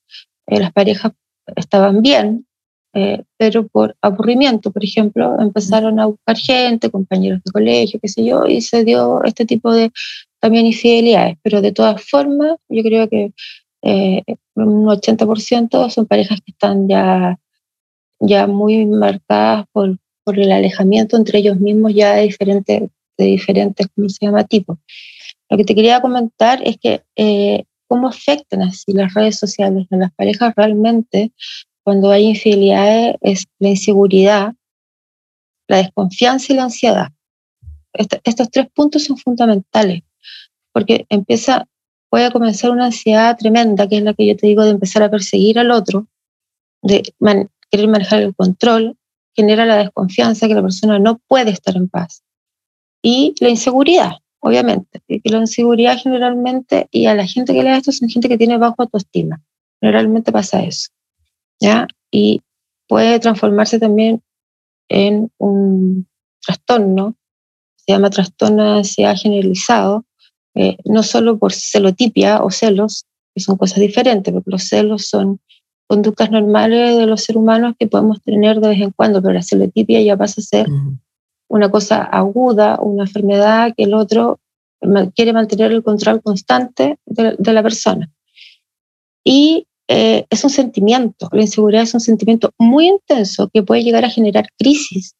eh, 0.47 0.59
las 0.59 0.71
parejas 0.71 1.11
estaban 1.55 2.01
bien, 2.01 2.45
eh, 2.93 3.23
pero 3.38 3.67
por 3.67 3.95
aburrimiento, 4.01 4.71
por 4.71 4.83
ejemplo, 4.83 5.39
empezaron 5.39 5.99
a 5.99 6.05
buscar 6.05 6.38
gente, 6.38 6.89
compañeros 6.91 7.41
de 7.43 7.51
colegio, 7.51 7.99
qué 7.99 8.07
sé 8.07 8.23
yo, 8.23 8.45
y 8.45 8.61
se 8.61 8.83
dio 8.83 9.23
este 9.23 9.45
tipo 9.45 9.73
de 9.73 9.91
también 10.39 10.65
infidelidades. 10.65 11.38
Pero 11.41 11.61
de 11.61 11.71
todas 11.71 12.01
formas, 12.03 12.57
yo 12.69 12.83
creo 12.83 13.09
que 13.09 13.33
un 14.55 14.85
80% 14.85 15.89
son 15.89 16.05
parejas 16.05 16.39
que 16.41 16.51
están 16.51 16.88
ya, 16.88 17.38
ya 18.19 18.47
muy 18.47 18.85
marcadas 18.85 19.65
por, 19.71 19.97
por 20.25 20.38
el 20.39 20.51
alejamiento 20.51 21.15
entre 21.15 21.39
ellos 21.39 21.57
mismos 21.59 21.93
ya 21.93 22.15
de 22.15 22.23
diferentes, 22.23 22.89
de 23.17 23.25
diferentes, 23.25 23.88
¿cómo 23.95 24.09
se 24.09 24.25
llama?, 24.25 24.43
tipos. 24.43 24.77
Lo 25.49 25.57
que 25.57 25.63
te 25.63 25.75
quería 25.75 26.01
comentar 26.01 26.59
es 26.63 26.77
que 26.77 27.03
eh, 27.15 27.63
cómo 27.88 28.09
afectan 28.09 28.63
así 28.63 28.91
las 28.93 29.13
redes 29.13 29.38
sociales 29.38 29.88
a 29.91 29.97
las 29.97 30.11
parejas 30.13 30.53
realmente 30.55 31.31
cuando 31.83 32.11
hay 32.11 32.25
infidelidades 32.25 33.15
es 33.21 33.45
la 33.59 33.69
inseguridad, 33.69 34.53
la 35.67 35.77
desconfianza 35.77 36.51
y 36.51 36.55
la 36.55 36.63
ansiedad. 36.63 37.09
estos 37.93 38.49
tres 38.49 38.67
puntos 38.73 39.03
son 39.03 39.17
fundamentales 39.17 40.01
porque 40.73 41.05
empieza, 41.09 41.67
puede 42.09 42.31
comenzar 42.31 42.71
una 42.71 42.88
ansiedad 42.88 43.38
tremenda, 43.38 43.88
que 43.88 43.97
es 43.97 44.03
la 44.03 44.13
que 44.13 44.27
yo 44.27 44.35
te 44.35 44.47
digo 44.47 44.65
de 44.65 44.71
empezar 44.71 45.03
a 45.03 45.11
perseguir 45.11 45.57
al 45.59 45.71
otro, 45.71 46.07
de 46.81 47.03
querer 47.71 47.88
manejar 47.88 48.23
el 48.23 48.35
control, 48.35 48.97
genera 49.36 49.65
la 49.65 49.78
desconfianza 49.78 50.48
que 50.48 50.56
la 50.56 50.62
persona 50.62 51.00
no 51.00 51.19
puede 51.28 51.52
estar 51.52 51.76
en 51.76 51.89
paz. 51.89 52.24
Y 53.02 53.36
la 53.39 53.50
inseguridad, 53.50 54.13
obviamente, 54.39 55.02
que 55.08 55.21
la 55.30 55.39
inseguridad 55.39 55.98
generalmente, 55.98 56.88
y 56.91 57.06
a 57.06 57.15
la 57.15 57.28
gente 57.28 57.54
que 57.54 57.63
lee 57.63 57.69
esto 57.69 57.91
son 57.91 58.10
gente 58.10 58.30
que 58.30 58.38
tiene 58.38 58.58
bajo 58.58 58.76
autoestima. 58.80 59.41
Generalmente 59.82 60.32
pasa 60.32 60.63
eso. 60.63 60.89
¿ya? 61.60 61.88
Y 62.12 62.41
puede 62.88 63.19
transformarse 63.19 63.80
también 63.80 64.21
en 64.89 65.32
un 65.38 66.08
trastorno, 66.41 67.15
se 67.76 67.93
llama 67.93 68.10
trastorno 68.10 68.63
de 68.63 68.78
ansiedad 68.80 69.15
generalizado, 69.17 70.06
eh, 70.56 70.78
no 70.86 71.04
solo 71.04 71.38
por 71.38 71.54
celotipia 71.54 72.43
o 72.43 72.50
celos, 72.50 73.06
que 73.34 73.41
son 73.41 73.58
cosas 73.58 73.80
diferentes, 73.80 74.34
porque 74.34 74.52
los 74.52 74.63
celos 74.63 75.08
son 75.08 75.41
conductas 75.88 76.32
normales 76.32 76.98
de 76.98 77.06
los 77.06 77.24
seres 77.24 77.41
humanos 77.41 77.76
que 77.80 77.88
podemos 77.88 78.21
tener 78.21 78.60
de 78.60 78.69
vez 78.69 78.82
en 78.82 78.91
cuando, 78.91 79.21
pero 79.21 79.34
la 79.34 79.43
celotipia 79.43 80.02
ya 80.02 80.17
pasa 80.17 80.41
a 80.41 80.43
ser 80.43 80.67
una 81.48 81.69
cosa 81.69 82.04
aguda, 82.04 82.80
una 82.82 83.04
enfermedad 83.04 83.74
que 83.76 83.84
el 83.84 83.93
otro 83.93 84.39
quiere 85.15 85.34
mantener 85.34 85.71
el 85.71 85.84
control 85.84 86.21
constante 86.21 86.98
de, 87.06 87.36
de 87.38 87.54
la 87.54 87.63
persona. 87.63 88.10
Y 89.24 89.67
eh, 89.88 90.26
es 90.30 90.43
un 90.43 90.50
sentimiento, 90.50 91.30
la 91.32 91.41
inseguridad 91.41 91.84
es 91.84 91.93
un 91.93 92.00
sentimiento 92.00 92.52
muy 92.58 92.88
intenso 92.88 93.50
que 93.54 93.62
puede 93.62 93.84
llegar 93.84 94.04
a 94.04 94.10
generar 94.10 94.48
crisis 94.58 95.15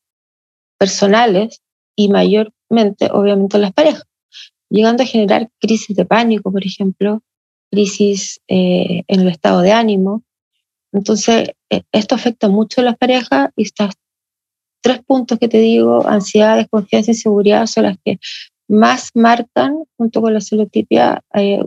personales 0.80 1.62
y 1.96 2.10
mayormente, 2.10 3.10
obviamente, 3.12 3.58
en 3.58 3.62
las 3.62 3.74
parejas, 3.74 4.06
llegando 4.70 5.04
a 5.04 5.06
generar 5.06 5.50
crisis 5.60 5.96
de 5.96 6.06
pánico, 6.06 6.52
por 6.52 6.66
ejemplo, 6.66 7.22
crisis 7.72 8.42
eh, 8.48 9.04
en 9.08 9.20
el 9.22 9.28
estado 9.28 9.62
de 9.62 9.72
ánimo. 9.72 10.24
Entonces, 10.96 11.50
eh, 11.70 11.84
esto 11.92 12.16
afecta 12.16 12.48
mucho 12.48 12.82
a 12.82 12.86
las 12.86 12.98
parejas 12.98 13.50
y 13.56 13.64
estas 13.64 13.94
tres 14.82 15.04
puntos 15.04 15.38
que 15.40 15.48
te 15.48 15.58
digo, 15.58 16.08
ansiedad, 16.08 16.58
desconfianza 16.58 17.12
inseguridad, 17.12 17.66
son 17.66 17.84
las 17.84 17.98
que 18.04 18.20
más 18.68 19.12
marcan, 19.14 19.84
junto 19.98 20.22
con 20.22 20.34
la 20.34 20.42
celotipia, 20.42 21.22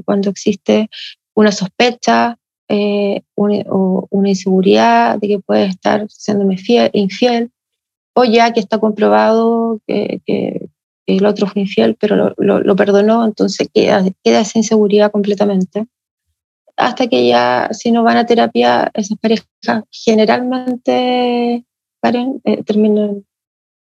cuando 0.04 0.30
existe 0.30 0.88
una 1.34 1.52
sospecha, 1.52 2.38
eh, 2.68 3.22
o 3.34 4.06
una 4.10 4.28
inseguridad 4.28 5.18
de 5.18 5.28
que 5.28 5.38
puede 5.38 5.64
estar 5.64 6.06
siéndome 6.10 6.58
infiel, 6.92 7.50
o 8.14 8.24
ya 8.24 8.52
que 8.52 8.60
está 8.60 8.78
comprobado 8.78 9.80
que, 9.86 10.68
el 11.06 11.24
otro 11.24 11.46
fue 11.46 11.62
infiel, 11.62 11.96
pero 11.98 12.34
lo, 12.36 12.76
perdonó, 12.76 13.24
entonces 13.24 13.68
queda, 13.72 14.04
queda 14.22 14.40
esa 14.40 14.58
inseguridad 14.58 15.10
completamente. 15.10 15.86
Hasta 16.78 17.08
que 17.08 17.26
ya, 17.26 17.68
si 17.72 17.90
no 17.90 18.02
van 18.02 18.16
a 18.16 18.26
terapia, 18.26 18.90
esas 18.94 19.18
parejas 19.18 19.46
generalmente, 19.90 21.64
Karen, 22.00 22.40
eh, 22.44 22.62
terminan 22.62 23.26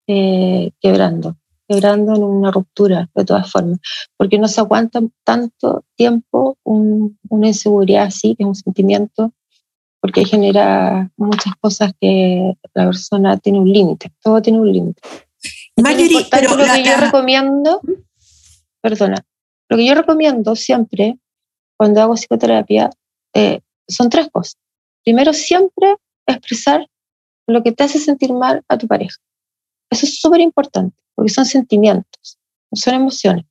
eh, 0.07 0.71
quebrando 0.81 1.37
quebrando 1.69 2.15
en 2.15 2.23
una 2.23 2.51
ruptura, 2.51 3.09
de 3.15 3.25
todas 3.25 3.51
formas, 3.51 3.79
porque 4.17 4.39
no 4.39 4.49
se 4.49 4.61
aguanta 4.61 5.01
tanto 5.25 5.85
tiempo 5.97 6.59
una 6.63 7.47
inseguridad 7.47 8.05
así, 8.05 8.37
es 8.39 8.47
un 8.47 8.55
sentimiento, 8.55 9.33
porque 10.01 10.25
genera 10.25 11.11
muchas 11.17 11.55
cosas 11.61 11.93
que 12.01 12.55
la 12.75 12.87
persona 12.87 13.39
tiene 13.39 13.61
un 13.61 13.73
límite, 13.73 14.13
todo 14.23 14.43
tiene 14.43 14.61
un 14.61 14.71
límite. 14.71 15.01
pero 16.31 16.57
lo 16.57 16.65
que 16.65 16.85
yo 16.85 16.97
recomiendo, 16.99 17.81
perdona, 18.83 19.25
lo 19.69 19.77
que 19.77 19.87
yo 19.87 19.95
recomiendo 19.95 20.55
siempre 20.57 21.19
cuando 21.77 22.01
hago 22.01 22.15
psicoterapia 22.15 22.91
eh, 23.35 23.61
son 23.89 24.09
tres 24.09 24.29
cosas. 24.31 24.57
Primero, 25.05 25.33
siempre 25.33 25.97
expresar 26.27 26.89
lo 27.47 27.63
que 27.63 27.73
te 27.73 27.85
hace 27.85 27.99
sentir 27.99 28.33
mal 28.33 28.63
a 28.69 28.79
tu 28.79 28.87
pareja. 28.87 29.17
Eso 29.91 30.07
es 30.07 30.21
súper 30.21 30.41
importante 30.41 30.97
porque 31.15 31.31
son 31.31 31.45
sentimientos, 31.45 32.39
son 32.73 32.95
emociones. 32.95 33.45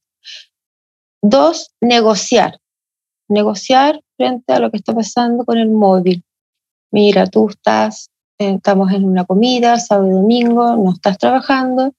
Dos, 1.22 1.72
negociar. 1.80 2.60
Negociar 3.30 4.02
frente 4.18 4.52
a 4.52 4.60
lo 4.60 4.70
que 4.70 4.78
está 4.78 4.94
pasando 4.94 5.46
con 5.46 5.58
el 5.58 5.70
móvil. 5.70 6.24
Mira, 6.92 7.28
tú 7.28 7.50
estás, 7.50 8.10
eh, 8.40 8.56
estamos 8.56 8.92
en 8.92 9.06
una 9.06 9.24
comida, 9.24 9.80
sábado 9.80 10.10
y 10.10 10.12
domingo, 10.12 10.76
no 10.76 10.92
estás 10.92 11.18
trabajando, 11.18 11.94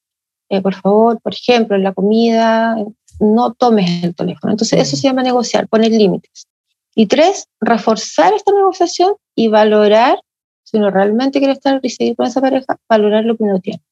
eh, 0.51 0.61
por 0.61 0.75
favor, 0.75 1.21
por 1.21 1.33
ejemplo, 1.33 1.75
en 1.77 1.85
la 1.85 1.95
comida, 1.95 2.77
no 3.21 3.53
tomes 3.53 4.05
el 4.05 4.15
teléfono. 4.15 4.53
Entonces, 4.53 4.81
eso 4.81 4.97
se 4.97 5.03
llama 5.03 5.23
negociar, 5.23 5.69
poner 5.69 5.93
límites. 5.93 6.47
Y 6.95 7.07
tres, 7.07 7.49
reforzar 7.61 8.35
esta 8.35 8.53
negociación 8.53 9.15
y 9.35 9.49
valorar, 9.49 10.21
si 10.63 10.77
uno 10.77 10.91
realmente 10.91 11.39
quiere 11.39 11.55
estar 11.55 11.81
y 11.83 11.91
seguir 11.91 12.17
con 12.17 12.27
esa 12.27 12.41
pareja, 12.41 12.79
valorar 12.89 13.25
lo 13.25 13.37
que 13.37 13.43
uno 13.45 13.61
tiene 13.61 13.83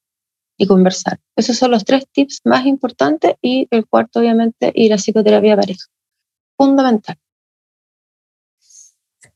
y 0.57 0.67
conversar. 0.67 1.19
Esos 1.37 1.57
son 1.57 1.73
los 1.73 1.85
tres 1.85 2.05
tips 2.13 2.41
más 2.45 2.67
importantes 2.67 3.35
y 3.43 3.67
el 3.71 3.87
cuarto, 3.87 4.21
obviamente, 4.21 4.71
ir 4.75 4.93
a 4.93 4.97
psicoterapia 4.97 5.57
pareja. 5.57 5.87
Fundamental. 6.57 7.17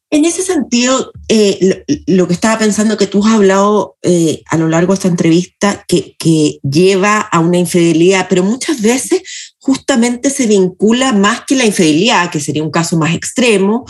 En 0.09 0.25
ese 0.25 0.42
sentido, 0.42 1.11
eh, 1.29 1.85
lo, 2.07 2.29
que 2.29 2.33
estaba 2.33 2.61
pensando 2.61 2.96
que 2.96 3.09
tú 3.09 3.27
has 3.27 3.35
hablado 3.35 3.96
eh, 4.03 4.42
a 4.46 4.57
lo 4.57 4.68
largo 4.68 4.92
de 4.92 4.99
esta 4.99 5.09
entrevista 5.09 5.85
que, 5.88 6.14
que, 6.16 6.61
lleva 6.62 7.20
a 7.20 7.40
una 7.40 7.59
infidelidad, 7.59 8.27
pero 8.29 8.44
muchas 8.44 8.81
veces 8.81 9.56
justamente 9.66 10.31
se 10.31 10.46
vincula 10.46 11.12
más 11.12 11.40
que 11.44 11.57
la 11.57 11.64
infidelidad, 11.64 12.31
que 12.31 12.38
sería 12.38 12.62
un 12.62 12.70
caso 12.70 12.96
más 12.96 13.12
extremo, 13.16 13.85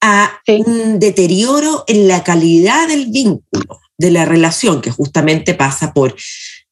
a 0.00 0.40
un 0.48 0.98
deterioro 0.98 1.84
en 1.86 2.08
la 2.08 2.24
calidad 2.24 2.88
del 2.88 3.08
vínculo, 3.08 3.80
de 3.98 4.10
la 4.10 4.24
relación, 4.24 4.80
que 4.80 4.90
justamente 4.90 5.52
pasa 5.52 5.92
por 5.92 6.16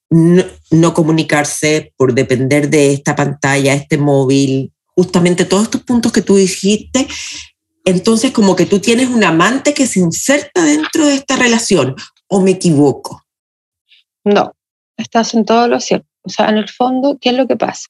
no, 0.09 0.95
comunicarse, 0.95 1.93
por 1.99 2.15
depender 2.15 2.71
de 2.71 2.95
esta 2.95 3.15
pantalla, 3.15 3.75
este 3.75 3.99
móvil, 3.99 4.73
justamente 4.97 5.45
todos 5.45 5.65
estos 5.65 5.83
puntos 5.83 6.11
que 6.11 6.23
tú 6.23 6.37
dijiste. 6.37 7.07
Entonces, 7.85 8.33
como 8.33 8.57
que 8.57 8.65
tú 8.65 8.79
tienes 8.79 9.11
un 9.11 9.25
amante 9.25 9.75
que 9.75 9.87
se 9.87 10.01
inserta 10.01 10.65
dentro 10.65 11.07
de 11.07 11.17
esta 11.17 11.37
relación, 11.37 11.95
¿o 12.29 12.41
me 12.41 12.53
equivoco? 12.53 13.27
No, 14.25 14.55
estás 14.97 15.35
en 15.35 15.45
todo 15.45 15.69
lo 15.69 15.81
cierto. 15.81 16.09
O 16.23 16.31
sea, 16.31 16.49
en 16.49 16.57
el 16.57 16.69
fondo, 16.71 17.19
¿qué 17.21 17.29
es 17.29 17.37
lo 17.37 17.47
que 17.47 17.57
pasa? 17.57 17.89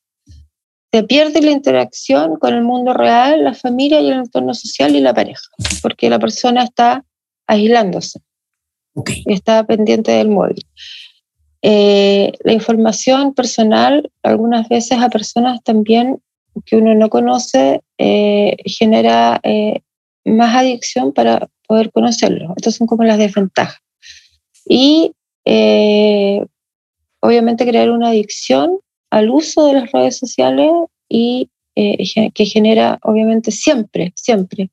Se 0.93 1.03
pierde 1.03 1.43
la 1.43 1.51
interacción 1.51 2.39
con 2.39 2.55
el 2.55 2.63
mundo 2.63 2.95
real, 2.95 3.45
la 3.45 3.55
familia 3.55 4.01
y 4.01 4.09
el 4.09 4.21
entorno 4.21 4.55
social 4.55 4.97
y 4.97 5.01
la 5.01 5.13
pareja, 5.13 5.43
porque 5.83 6.09
la 6.09 6.19
persona 6.19 6.65
está 6.65 7.05
aislándose, 7.47 8.21
okay. 8.95 9.23
está 9.27 9.65
pendiente 9.65 10.13
del 10.13 10.29
móvil. 10.29 10.65
Eh, 11.61 12.33
la 12.45 12.53
información 12.53 13.35
personal, 13.35 14.11
algunas 14.23 14.69
veces 14.69 14.99
a 14.99 15.09
personas 15.09 15.63
también 15.63 16.23
que 16.65 16.77
uno 16.77 16.95
no 16.95 17.09
conoce, 17.09 17.83
eh, 17.99 18.57
genera 18.65 19.41
eh, 19.43 19.81
más 20.25 20.55
adicción 20.55 21.13
para 21.13 21.49
poder 21.67 21.91
conocerlo. 21.91 22.55
Estas 22.57 22.77
son 22.77 22.87
como 22.87 23.05
las 23.05 23.19
desventajas. 23.19 23.81
Y 24.67 25.13
obviamente 27.21 27.67
crear 27.67 27.91
una 27.91 28.09
adicción 28.09 28.81
al 29.11 29.31
uso 29.31 29.67
de 29.67 29.75
las 29.75 29.93
redes 29.93 30.19
sociales 30.19 30.71
y 31.09 31.51
que 31.75 32.45
genera 32.45 32.99
obviamente 33.03 33.53
siempre, 33.53 34.13
siempre, 34.17 34.71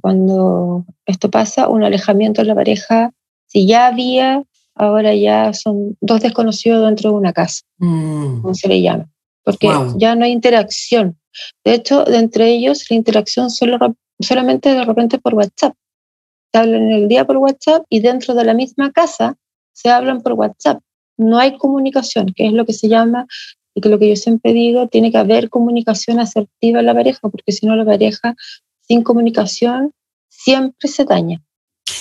cuando 0.00 0.84
esto 1.04 1.30
pasa, 1.30 1.68
un 1.68 1.82
alejamiento 1.82 2.42
de 2.42 2.48
la 2.48 2.54
pareja. 2.54 3.12
Si 3.46 3.66
ya 3.66 3.86
había 3.86 4.44
ahora 4.74 5.14
ya 5.14 5.52
son 5.52 5.96
dos 6.00 6.20
desconocidos 6.20 6.84
dentro 6.84 7.10
de 7.10 7.16
una 7.16 7.32
casa, 7.32 7.62
mm. 7.78 8.42
como 8.42 8.54
se 8.54 8.68
le 8.68 8.82
llama, 8.82 9.08
porque 9.42 9.68
ya 9.96 10.14
no 10.14 10.24
hay 10.24 10.32
interacción. 10.32 11.18
De 11.64 11.74
hecho, 11.74 12.04
de 12.04 12.18
entre 12.18 12.50
ellos 12.50 12.84
la 12.90 12.96
interacción 12.96 13.50
solo, 13.50 13.78
solamente 14.20 14.74
de 14.74 14.84
repente 14.84 15.18
por 15.18 15.34
WhatsApp. 15.34 15.74
se 16.52 16.58
hablan 16.58 16.82
en 16.82 16.92
el 16.92 17.08
día 17.08 17.24
por 17.24 17.38
WhatsApp 17.38 17.84
y 17.88 18.00
dentro 18.00 18.34
de 18.34 18.44
la 18.44 18.54
misma 18.54 18.92
casa 18.92 19.36
se 19.72 19.90
hablan 19.90 20.22
por 20.22 20.34
WhatsApp. 20.34 20.80
No 21.16 21.38
hay 21.38 21.56
comunicación, 21.58 22.32
que 22.34 22.46
es 22.46 22.52
lo 22.52 22.64
que 22.66 22.72
se 22.72 22.88
llama, 22.88 23.26
y 23.74 23.80
que 23.80 23.88
lo 23.88 23.98
que 23.98 24.08
yo 24.08 24.16
siempre 24.16 24.52
digo, 24.52 24.88
tiene 24.88 25.10
que 25.10 25.18
haber 25.18 25.50
comunicación 25.50 26.20
asertiva 26.20 26.80
en 26.80 26.86
la 26.86 26.94
pareja, 26.94 27.28
porque 27.28 27.52
si 27.52 27.66
no 27.66 27.76
la 27.76 27.84
pareja 27.84 28.34
sin 28.86 29.02
comunicación 29.02 29.92
siempre 30.28 30.88
se 30.88 31.04
daña. 31.04 31.42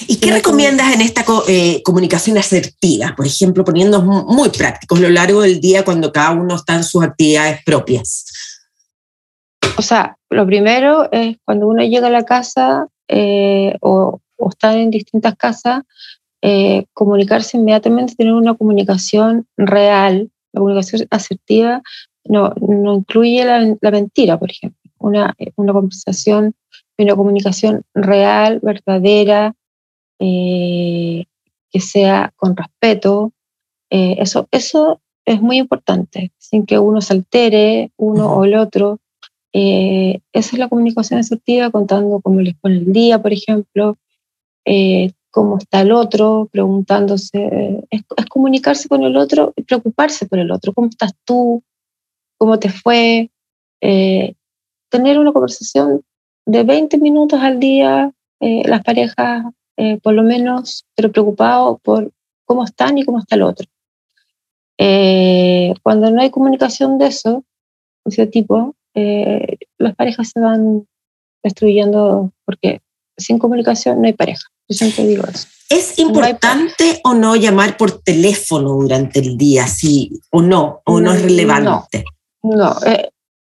¿Y 0.08 0.17
qué 0.17 0.32
recomiendas 0.32 0.93
en 0.93 1.02
esta 1.02 1.26
eh, 1.47 1.82
comunicación 1.84 2.38
asertiva? 2.38 3.13
Por 3.15 3.26
ejemplo, 3.26 3.63
poniendo 3.63 4.02
muy 4.02 4.49
prácticos 4.49 4.99
a 4.99 5.02
lo 5.02 5.10
largo 5.10 5.41
del 5.41 5.60
día 5.60 5.84
cuando 5.84 6.12
cada 6.12 6.32
uno 6.32 6.56
está 6.56 6.76
en 6.76 6.84
sus 6.84 7.04
actividades 7.04 7.63
propias. 7.63 8.26
O 9.78 9.82
sea, 9.82 10.17
lo 10.30 10.45
primero 10.45 11.12
es 11.12 11.38
cuando 11.45 11.67
uno 11.67 11.84
llega 11.84 12.08
a 12.08 12.12
la 12.12 12.26
casa 12.26 12.88
eh, 13.08 13.76
o, 13.82 14.21
o, 14.38 14.49
está 14.49 14.78
en 14.78 14.89
distintas 14.89 15.36
casas, 15.36 15.84
eh, 16.45 16.88
comunicarse 16.91 17.56
inmediatamente, 17.56 18.15
tener 18.15 18.34
una 18.34 18.53
comunicación 18.53 19.47
real. 19.56 20.29
La 20.51 20.60
comunicación 20.60 21.08
asertiva 21.10 21.82
no, 22.25 22.53
no 22.60 22.95
incluye 22.95 23.45
la, 23.45 23.75
la, 23.79 23.91
mentira, 23.91 24.38
por 24.38 24.51
ejemplo. 24.51 24.91
Una, 24.99 25.34
una 25.56 25.71
conversación, 25.71 26.53
una 26.97 27.15
comunicación 27.15 27.84
real, 27.93 28.60
verdadera, 28.62 29.56
eh, 30.19 31.23
que 31.71 31.79
sea 31.79 32.34
con 32.36 32.58
respeto. 32.58 33.32
Eh, 33.89 34.17
eso, 34.19 34.49
eso 34.51 34.99
es 35.25 35.41
muy 35.41 35.58
importante, 35.60 36.34
sin 36.39 36.65
que 36.65 36.77
uno 36.77 36.99
se 36.99 37.13
altere, 37.13 37.91
uno 37.95 38.34
o 38.34 38.43
el 38.43 38.56
otro. 38.56 38.99
Eh, 39.53 40.19
esa 40.34 40.56
es 40.58 40.60
la 40.60 40.67
comunicación 40.67 41.21
asertiva, 41.21 41.71
contando 41.71 42.19
cómo 42.19 42.41
les 42.41 42.56
pone 42.56 42.79
el 42.79 42.91
día, 42.91 43.21
por 43.21 43.32
ejemplo, 43.32 43.95
cómo 45.33 45.57
está 45.57 45.81
el 45.81 45.91
otro, 45.91 46.47
preguntándose. 46.51 47.83
Es, 47.89 48.03
es, 48.15 48.25
comunicarse 48.27 48.87
con 48.87 49.03
el 49.03 49.17
otro 49.17 49.51
y 49.55 49.63
preocuparse 49.63 50.27
por 50.27 50.39
el 50.39 50.51
otro. 50.51 50.73
¿Cómo 50.73 50.87
estás 50.87 51.13
tú? 51.25 51.63
¿Cómo 52.37 52.59
te 52.59 52.69
fue? 52.69 53.29
tener 54.89 55.19
una 55.19 55.33
conversación 55.33 56.03
de 56.45 56.63
20 56.63 56.97
minutos 56.99 57.41
al 57.41 57.59
día. 57.59 58.13
las 58.39 58.81
parejas 58.83 59.43
eh, 59.77 59.99
por 60.01 60.13
lo 60.13 60.23
menos, 60.23 60.85
pero 60.95 61.11
preocupado 61.11 61.79
por 61.79 62.11
cómo 62.45 62.63
están 62.63 62.97
y 62.97 63.05
cómo 63.05 63.19
está 63.19 63.35
el 63.35 63.43
otro. 63.43 63.67
Eh, 64.77 65.73
cuando 65.81 66.11
no 66.11 66.21
hay 66.21 66.29
comunicación 66.29 66.97
de 66.97 67.07
eso, 67.07 67.43
de 68.05 68.11
ese 68.11 68.27
tipo, 68.27 68.75
eh, 68.93 69.57
las 69.77 69.95
parejas 69.95 70.29
se 70.29 70.39
van 70.39 70.87
destruyendo 71.43 72.31
porque 72.45 72.81
sin 73.17 73.39
comunicación 73.39 74.01
no 74.01 74.07
hay 74.07 74.13
pareja. 74.13 74.47
Yo 74.69 74.78
siempre 74.78 75.08
digo 75.08 75.23
eso. 75.28 75.47
¿Es 75.69 75.97
importante 75.97 76.99
o 77.04 77.13
no 77.13 77.36
llamar 77.36 77.78
por 77.78 78.02
teléfono 78.02 78.73
durante 78.73 79.19
el 79.19 79.38
día, 79.38 79.67
sí 79.67 80.12
o 80.32 80.41
no? 80.41 80.82
¿O 80.86 80.99
no, 80.99 81.13
es 81.13 81.21
mm, 81.21 81.26
relevante? 81.26 82.04
No, 82.43 82.76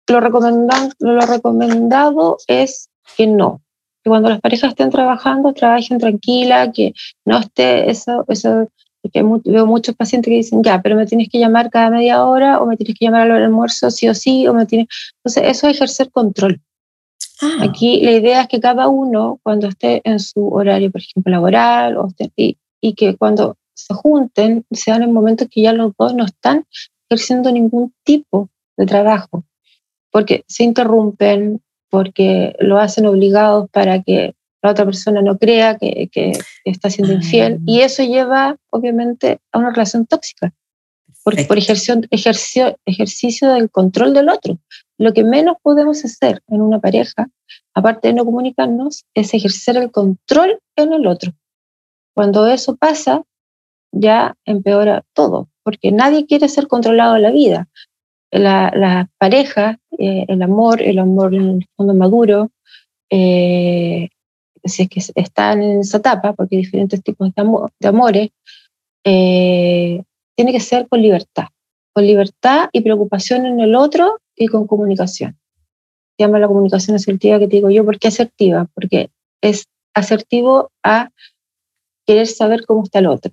lo, 0.08 0.20
recomendado, 0.20 0.90
lo 1.00 1.22
recomendado 1.22 2.38
es 2.48 2.90
que 3.18 3.26
no, 3.28 3.62
que 4.04 4.10
cuando 4.10 4.30
las 4.30 4.42
parejas 4.42 4.72
estén 4.72 4.90
trabajando, 4.90 5.54
trabajen 5.54 5.98
tranquila, 5.98 6.72
que 6.72 6.94
no 7.26 7.40
esté 7.40 7.90
eso, 7.90 8.26
eso 8.28 8.68
porque 9.02 9.24
veo 9.50 9.66
muchos 9.66 9.96
pacientes 9.96 10.30
que 10.30 10.38
dicen, 10.38 10.64
ya, 10.64 10.82
pero 10.82 10.96
me 10.96 11.08
tienes 11.08 11.28
que 11.30 11.40
llamar 11.40 11.72
cada 11.72 11.90
media 11.90 12.24
hora 12.24 12.62
o 12.62 12.68
me 12.68 12.78
tienes 12.78 12.96
que 12.98 13.06
llamar 13.06 13.32
al 13.32 13.44
almuerzo 13.44 13.90
sí 13.90 14.08
o 14.08 14.14
sí, 14.14 14.48
o 14.48 14.54
me 14.54 14.66
tienes... 14.66 14.88
Entonces, 15.18 15.58
eso 15.58 15.68
es 15.68 15.76
ejercer 15.76 16.12
control. 16.12 16.62
Ah. 17.42 17.58
Aquí 17.62 18.02
la 18.02 18.12
idea 18.12 18.42
es 18.42 18.48
que 18.48 18.60
cada 18.60 18.88
uno, 18.88 19.40
cuando 19.44 19.68
esté 19.68 20.02
en 20.04 20.20
su 20.20 20.48
horario, 20.50 20.92
por 20.92 21.02
ejemplo, 21.02 21.32
laboral, 21.32 21.98
o 21.98 22.10
y, 22.36 22.58
y, 22.80 22.94
que 22.94 23.16
cuando 23.18 23.58
se 23.74 23.94
junten, 23.94 24.66
sean 24.72 25.04
en 25.04 25.12
momentos 25.12 25.48
que 25.50 25.62
ya 25.62 25.74
los 25.74 25.94
dos 25.98 26.14
no 26.14 26.26
están 26.26 26.66
ejerciendo 27.10 27.52
ningún 27.52 27.94
tipo 28.04 28.50
de 28.78 28.86
trabajo, 28.86 29.44
porque 30.12 30.44
se 30.48 30.64
interrumpen, 30.64 31.62
porque 31.90 32.56
lo 32.60 32.80
hacen 32.80 33.06
obligados 33.06 33.70
para 33.72 34.02
que 34.02 34.36
la 34.62 34.72
otra 34.72 34.86
persona 34.86 35.22
no 35.22 35.38
crea 35.38 35.78
que, 35.78 36.10
que 36.12 36.34
está 36.64 36.90
siendo 36.90 37.14
infiel. 37.14 37.58
Ah. 37.60 37.64
Y 37.66 37.82
eso 37.82 38.04
lleva, 38.04 38.58
obviamente, 38.70 39.40
a 39.52 39.58
una 39.58 39.72
relación 39.72 40.06
tóxica, 40.06 40.54
por, 41.24 41.36
por 41.48 41.58
ejercicio, 41.58 42.02
ejercicio, 42.10 42.78
ejercicio 42.86 43.52
del 43.52 43.70
control 43.70 44.14
del 44.14 44.30
otro. 44.30 44.60
Lo 45.02 45.14
que 45.14 45.24
menos 45.24 45.58
podemos 45.62 46.04
hacer 46.06 46.42
en 46.48 46.62
una 46.62 46.80
pareja, 46.80 47.28
aparte 47.74 48.10
de 48.10 48.14
no 48.14 48.26
comunicarnos, 48.26 49.06
es 49.14 49.34
ejercer 49.34 49.78
el 49.78 49.92
control 49.92 50.60
en 50.76 50.94
el 50.94 51.08
otro. 51.08 51.34
Cuando 52.14 52.48
eso 52.48 52.76
pasa, 52.76 53.24
ya 53.92 54.36
empeora 54.46 55.04
todo, 55.14 55.50
porque 55.64 55.92
nadie 55.92 56.26
quiere 56.26 56.48
ser 56.50 56.68
controlado 56.68 57.16
en 57.16 57.22
la 57.24 57.32
vida 57.32 57.68
la, 58.32 58.72
la 58.74 59.10
pareja, 59.18 59.80
eh, 59.98 60.26
el 60.28 60.42
amor, 60.42 60.82
el 60.82 61.00
amor 61.00 61.36
en 61.36 61.50
el 61.50 61.68
fondo 61.76 61.94
maduro, 61.94 62.50
eh, 63.10 64.10
si 64.64 64.84
es 64.84 64.90
que 64.90 65.02
están 65.16 65.62
en 65.62 65.80
esa 65.82 65.98
etapa, 65.98 66.34
porque 66.34 66.56
hay 66.56 66.62
diferentes 66.62 67.04
tipos 67.04 67.34
de, 67.34 67.42
amor, 67.42 67.72
de 67.80 67.88
amores, 67.88 68.30
eh, 69.04 70.04
tiene 70.36 70.52
que 70.52 70.60
ser 70.60 70.88
con 70.88 71.02
libertad, 71.02 71.48
con 71.94 72.06
libertad 72.06 72.70
y 72.72 72.82
preocupación 72.82 73.46
en 73.46 73.60
el 73.60 73.76
otro 73.76 74.20
y 74.36 74.48
con 74.48 74.68
comunicación. 74.68 75.38
Se 76.18 76.26
llama 76.26 76.40
la 76.40 76.48
comunicación 76.48 76.96
asertiva 76.96 77.40
que 77.40 77.48
te 77.48 77.58
digo 77.58 77.70
yo, 77.70 77.86
¿por 77.86 78.00
qué 78.00 78.08
asertiva? 78.08 78.68
Porque 78.74 79.10
es 79.42 79.66
asertivo 79.94 80.72
a 80.84 81.10
querer 82.06 82.28
saber 82.28 82.66
cómo 82.66 82.84
está 82.84 83.00
el 83.00 83.08
otro. 83.08 83.32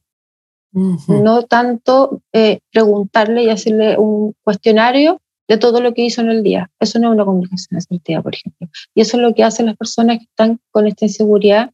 No 0.73 1.43
tanto 1.45 2.21
eh, 2.33 2.61
preguntarle 2.71 3.45
y 3.45 3.51
hacerle 3.51 3.97
un 3.97 4.35
cuestionario 4.45 5.21
de 5.49 5.57
todo 5.57 5.81
lo 5.81 5.95
que 5.95 6.03
hizo 6.03 6.21
en 6.21 6.31
el 6.31 6.43
día. 6.43 6.71
Eso 6.79 6.99
no 6.99 7.09
es 7.09 7.15
una 7.15 7.25
comunicación 7.25 7.79
asertiva, 7.79 8.23
por 8.23 8.35
ejemplo. 8.35 8.69
Y 8.95 9.01
eso 9.01 9.17
es 9.17 9.23
lo 9.23 9.35
que 9.35 9.45
hacen 9.45 9.67
las 9.67 9.77
personas 9.77 10.19
que 10.19 10.25
están 10.25 10.61
con 10.71 10.87
esta 10.87 11.07
inseguridad 11.07 11.73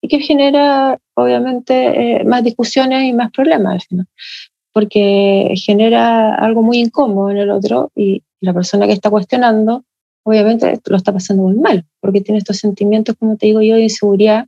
y 0.00 0.08
que 0.08 0.18
genera, 0.18 0.98
obviamente, 1.14 2.20
eh, 2.20 2.24
más 2.24 2.42
discusiones 2.42 3.04
y 3.04 3.12
más 3.12 3.30
problemas 3.30 3.74
al 3.74 3.80
final. 3.82 4.06
Porque 4.72 5.54
genera 5.56 6.34
algo 6.34 6.62
muy 6.62 6.78
incómodo 6.78 7.30
en 7.30 7.36
el 7.38 7.50
otro 7.50 7.90
y 7.94 8.22
la 8.40 8.54
persona 8.54 8.86
que 8.86 8.92
está 8.92 9.10
cuestionando, 9.10 9.84
obviamente, 10.24 10.80
lo 10.86 10.96
está 10.96 11.12
pasando 11.12 11.42
muy 11.44 11.54
mal, 11.54 11.84
porque 12.00 12.20
tiene 12.20 12.38
estos 12.38 12.56
sentimientos, 12.56 13.16
como 13.18 13.36
te 13.36 13.46
digo 13.46 13.60
yo, 13.60 13.76
de 13.76 13.82
inseguridad, 13.82 14.46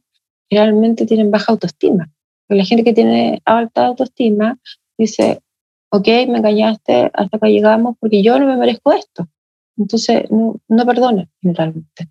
realmente 0.51 1.07
tienen 1.07 1.31
baja 1.31 1.53
autoestima 1.53 2.11
la 2.49 2.65
gente 2.65 2.85
que 2.85 2.93
tiene 2.93 3.41
alta 3.45 3.87
autoestima 3.87 4.59
dice, 4.99 5.41
ok, 5.91 6.07
me 6.29 6.39
engañaste, 6.39 7.11
hasta 7.13 7.37
acá 7.37 7.49
llegamos 7.49 7.97
porque 7.99 8.23
yo 8.23 8.39
no 8.39 8.47
me 8.47 8.57
merezco 8.57 8.93
esto. 8.93 9.29
Entonces, 9.77 10.31
no, 10.31 10.57
no 10.69 10.87
perdonan 10.87 11.31
generalmente. 11.41 12.09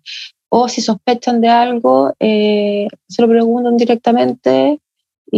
O 0.50 0.68
si 0.68 0.80
sospechan 0.80 1.40
de 1.40 1.48
algo, 1.48 2.14
eh, 2.20 2.88
se 3.08 3.22
lo 3.22 3.28
preguntan 3.28 3.76
directamente 3.76 4.80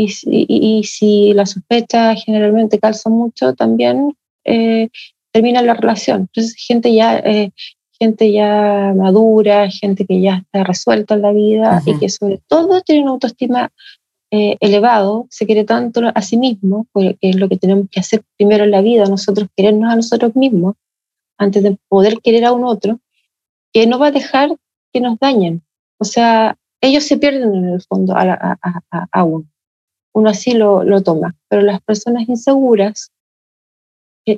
y, 0.04 0.46
y, 0.48 0.84
si 0.84 1.32
la 1.32 1.46
sospecha 1.46 2.14
generalmente 2.14 2.78
calza 2.78 3.08
mucho, 3.10 3.54
también 3.54 4.16
eh, 4.44 4.88
termina 5.32 5.62
la 5.62 5.74
relación. 5.74 6.22
Entonces, 6.22 6.54
gente 6.56 6.94
ya, 6.94 7.18
eh, 7.18 7.52
gente 7.98 8.32
ya 8.32 8.92
madura, 8.96 9.70
gente 9.70 10.04
que 10.06 10.20
ya 10.20 10.42
está 10.44 10.64
resuelta 10.64 11.14
en 11.14 11.22
la 11.22 11.32
vida 11.32 11.82
y 11.86 11.98
que 11.98 12.08
sobre 12.08 12.40
todo 12.46 12.80
tiene 12.82 13.02
una 13.02 13.12
autoestima 13.12 13.70
eh, 14.30 14.56
elevado, 14.60 15.26
se 15.30 15.46
quiere 15.46 15.64
tanto 15.64 16.00
a 16.14 16.22
sí 16.22 16.36
mismo, 16.36 16.86
que 16.94 17.16
es 17.20 17.36
lo 17.36 17.48
que 17.48 17.56
tenemos 17.56 17.88
que 17.90 18.00
hacer 18.00 18.22
primero 18.36 18.64
en 18.64 18.72
la 18.72 18.82
vida, 18.82 19.06
nosotros 19.06 19.48
querernos 19.56 19.92
a 19.92 19.96
nosotros 19.96 20.34
mismos, 20.34 20.74
antes 21.38 21.62
de 21.62 21.76
poder 21.88 22.18
querer 22.22 22.44
a 22.44 22.52
un 22.52 22.64
otro, 22.64 22.98
que 23.72 23.86
no 23.86 23.98
va 23.98 24.08
a 24.08 24.10
dejar 24.12 24.56
que 24.92 25.00
nos 25.00 25.18
dañen. 25.18 25.62
O 25.98 26.04
sea, 26.04 26.56
ellos 26.80 27.04
se 27.04 27.16
pierden 27.16 27.54
en 27.54 27.64
el 27.66 27.82
fondo 27.82 28.14
a, 28.16 28.58
a, 29.12 29.24
uno. 29.24 29.46
Uno 30.16 30.30
así 30.30 30.52
lo, 30.52 30.82
lo, 30.82 31.02
toma. 31.02 31.34
Pero 31.48 31.62
las 31.62 31.80
personas 31.82 32.28
inseguras 32.28 33.10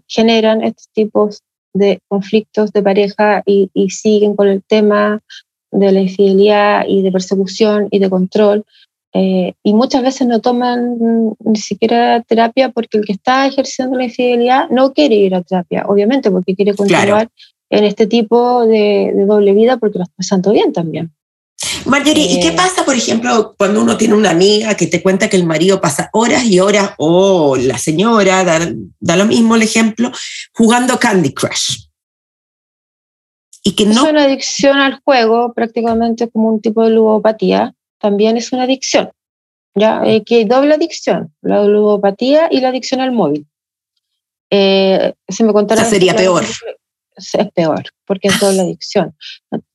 generan 0.07 0.63
estos 0.63 0.89
tipos 0.93 1.43
de 1.73 2.01
conflictos 2.09 2.73
de 2.73 2.83
pareja 2.83 3.43
y, 3.47 3.71
y 3.73 3.91
siguen 3.91 4.35
con 4.35 4.49
el 4.49 4.63
tema 4.63 5.21
de 5.71 5.93
la 5.93 6.01
infidelidad 6.01 6.85
y 6.87 7.03
de 7.03 7.13
persecución 7.13 7.89
y 7.91 7.99
de 7.99 8.11
control, 8.11 8.65
eh, 9.15 9.55
y 9.63 9.73
muchas 9.73 10.03
veces 10.03 10.27
no 10.27 10.41
toman 10.41 10.99
ni 11.41 11.57
siquiera 11.57 12.23
terapia 12.23 12.69
porque 12.69 12.99
el 12.99 13.07
que 13.07 13.13
está 13.13 13.47
ejerciendo 13.47 13.97
la 13.97 14.05
infidelidad 14.05 14.69
no 14.69 14.93
quiere 14.93 15.15
ir 15.15 15.35
a 15.35 15.43
terapia, 15.43 15.85
obviamente, 15.87 16.31
porque 16.31 16.55
quiere 16.55 16.75
continuar 16.75 17.29
en 17.71 17.85
este 17.85 18.07
tipo 18.07 18.67
de, 18.67 19.13
doble 19.27 19.55
vida 19.55 19.79
porque 19.79 19.99
lo 19.99 20.05
está 20.05 20.15
pasando 20.17 20.53
bien 20.53 20.73
también. 20.73 21.13
Marjorie, 21.87 22.33
¿y 22.33 22.41
qué 22.41 22.49
eh, 22.49 22.57
pasa, 22.57 22.85
por 22.85 22.95
ejemplo, 22.95 23.55
cuando 23.57 23.83
uno 23.83 23.97
tiene 23.97 24.15
una 24.15 24.31
amiga 24.31 24.75
que 24.75 24.87
te 24.87 25.03
cuenta 25.03 25.29
que 25.29 25.37
el 25.37 25.45
marido 25.45 25.81
pasa 25.81 26.11
horas 26.13 26.45
y 26.45 26.61
horas, 26.61 26.93
o 26.99 27.57
la 27.57 27.79
señora, 27.79 28.45
da, 28.45 28.73
da, 29.01 29.17
lo 29.17 29.27
mismo 29.27 29.57
el 29.57 29.63
ejemplo, 29.63 30.13
jugando 30.53 30.99
Candy 30.99 31.33
Crush? 31.33 31.87
Y 33.63 33.75
que 33.75 33.87
no... 33.87 34.05
Es 34.05 34.11
una 34.11 34.25
adicción 34.25 34.79
al 34.79 35.01
juego, 35.05 35.53
prácticamente 35.53 36.29
como 36.29 36.51
un 36.51 36.61
tipo 36.61 36.83
de 36.85 36.91
ludopatía 36.91 37.75
también 38.01 38.37
es 38.37 38.53
una 38.53 38.63
adicción. 38.63 39.11
¿ya? 39.75 40.03
Eh, 40.05 40.25
que 40.25 40.37
hay 40.37 40.45
doble 40.45 40.75
adicción, 40.75 41.35
la 41.41 41.65
ludopatía 41.65 42.49
y 42.51 42.61
la 42.61 42.69
adicción 42.69 43.01
al 43.01 43.13
móvil. 43.13 43.47
Eh, 44.51 45.15
se 45.29 45.45
me 45.45 45.53
contara... 45.53 45.85
sería 45.85 46.15
peor. 46.15 46.45
Es 47.17 47.33
peor, 47.55 47.85
porque 48.07 48.29
es 48.29 48.39
doble 48.41 48.61
adicción. 48.63 49.15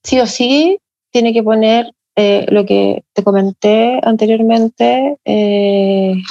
Sí 0.03 0.19
o 0.19 0.27
sí, 0.27 0.79
tiene 1.13 1.31
que 1.31 1.43
poner 1.43 1.93
eh, 2.17 2.45
lo 2.49 2.65
que 2.65 3.05
te 3.13 3.23
comenté 3.23 4.01
anteriormente, 4.03 5.17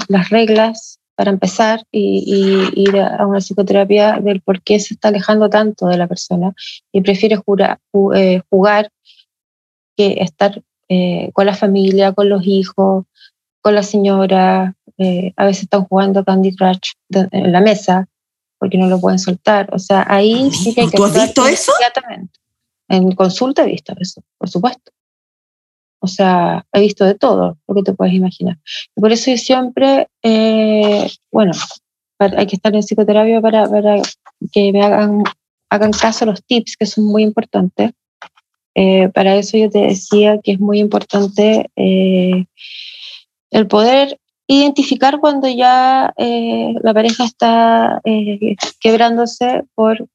las 0.08 0.28
reglas 0.28 0.98
para 1.14 1.30
empezar 1.30 1.84
y, 1.90 2.68
ir 2.74 2.98
a 2.98 3.26
una 3.26 3.40
psicoterapia 3.40 4.18
del 4.20 4.42
por 4.42 4.60
qué 4.62 4.78
se 4.78 4.94
está 4.94 5.08
alejando 5.08 5.48
tanto 5.48 5.86
de 5.86 5.96
la 5.96 6.06
persona 6.06 6.52
y 6.92 7.00
prefiere 7.00 7.36
jugar, 7.36 7.78
jugar 8.50 8.90
que 9.96 10.18
estar 10.20 10.62
con 11.32 11.46
la 11.46 11.54
familia, 11.54 12.12
con 12.12 12.28
los 12.28 12.46
hijos, 12.46 13.06
con 13.62 13.74
la 13.74 13.82
señora, 13.82 14.74
eh, 14.98 15.32
a 15.36 15.46
veces 15.46 15.64
están 15.64 15.84
jugando 15.84 16.24
Candy 16.24 16.54
Crush 16.54 16.92
en 17.10 17.52
la 17.52 17.60
mesa 17.60 18.08
porque 18.58 18.76
no 18.76 18.88
lo 18.88 19.00
pueden 19.00 19.18
soltar. 19.18 19.68
O 19.72 19.78
sea, 19.78 20.04
ahí 20.08 20.50
sí 20.50 20.74
que 20.74 20.82
hay 20.82 20.90
que... 20.90 20.96
¿Tú 20.96 21.04
has 21.04 21.14
visto 21.14 21.46
eso? 21.46 21.72
En 22.92 23.12
consulta 23.12 23.62
he 23.62 23.68
visto 23.68 23.94
eso, 23.98 24.22
por 24.36 24.50
supuesto. 24.50 24.92
O 26.00 26.06
sea, 26.06 26.66
he 26.72 26.80
visto 26.80 27.04
de 27.04 27.14
todo 27.14 27.56
lo 27.66 27.74
que 27.74 27.82
te 27.82 27.94
puedes 27.94 28.12
imaginar. 28.12 28.58
Y 28.94 29.00
por 29.00 29.12
eso 29.12 29.30
yo 29.30 29.38
siempre, 29.38 30.08
eh, 30.22 31.08
bueno, 31.30 31.52
hay 32.18 32.46
que 32.46 32.56
estar 32.56 32.74
en 32.74 32.82
psicoterapia 32.82 33.40
para, 33.40 33.66
para 33.66 34.02
que 34.52 34.72
me 34.72 34.82
hagan, 34.82 35.22
hagan 35.70 35.92
caso 35.92 36.24
a 36.24 36.28
los 36.28 36.44
tips 36.44 36.76
que 36.76 36.84
son 36.86 37.06
muy 37.06 37.22
importantes. 37.22 37.92
Eh, 38.74 39.08
para 39.08 39.36
eso 39.36 39.56
yo 39.56 39.70
te 39.70 39.80
decía 39.80 40.38
que 40.42 40.52
es 40.52 40.60
muy 40.60 40.78
importante 40.78 41.70
el 41.76 42.46
poder 43.68 44.18
identificar 44.46 45.18
cuando 45.18 45.48
ya 45.48 46.12
eh, 46.18 46.74
la 46.82 46.92
pareja 46.92 47.24
está 47.24 48.00
eh, 48.04 48.56
quebrándose 48.80 49.62
por, 49.74 50.06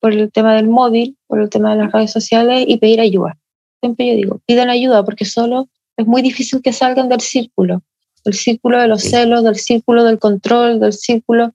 por 0.00 0.12
el 0.12 0.32
tema 0.32 0.54
del 0.54 0.68
móvil, 0.68 1.16
por 1.26 1.40
el 1.40 1.48
tema 1.50 1.74
de 1.74 1.84
las 1.84 1.92
redes 1.92 2.10
sociales 2.10 2.64
y 2.66 2.78
pedir 2.78 3.00
ayuda. 3.00 3.38
Siempre 3.80 4.08
yo 4.08 4.16
digo, 4.16 4.40
pidan 4.46 4.70
ayuda 4.70 5.04
porque 5.04 5.24
solo 5.24 5.68
es 5.96 6.06
muy 6.06 6.22
difícil 6.22 6.62
que 6.62 6.72
salgan 6.72 7.08
del 7.08 7.20
círculo, 7.20 7.82
del 8.24 8.34
círculo 8.34 8.80
de 8.80 8.88
los 8.88 9.02
celos, 9.02 9.44
del 9.44 9.56
círculo 9.56 10.04
del 10.04 10.18
control, 10.18 10.80
del 10.80 10.92
círculo. 10.92 11.52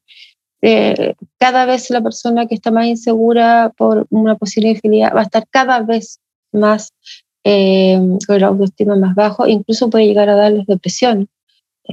Eh, 0.62 1.16
cada 1.38 1.66
vez 1.66 1.90
la 1.90 2.02
persona 2.02 2.48
que 2.48 2.56
está 2.56 2.72
más 2.72 2.86
insegura 2.86 3.74
por 3.76 4.08
una 4.10 4.36
posible 4.36 4.70
infidelidad 4.70 5.16
va 5.16 5.22
a 5.22 5.24
estar 5.24 5.48
cada 5.50 5.82
vez 5.82 6.20
más 6.52 6.94
eh, 7.44 8.00
con 8.26 8.40
la 8.40 8.48
autoestima 8.48 8.96
más 8.96 9.14
bajo, 9.14 9.46
incluso 9.48 9.90
puede 9.90 10.08
llegar 10.08 10.30
a 10.30 10.36
darles 10.36 10.66
depresión. 10.66 11.28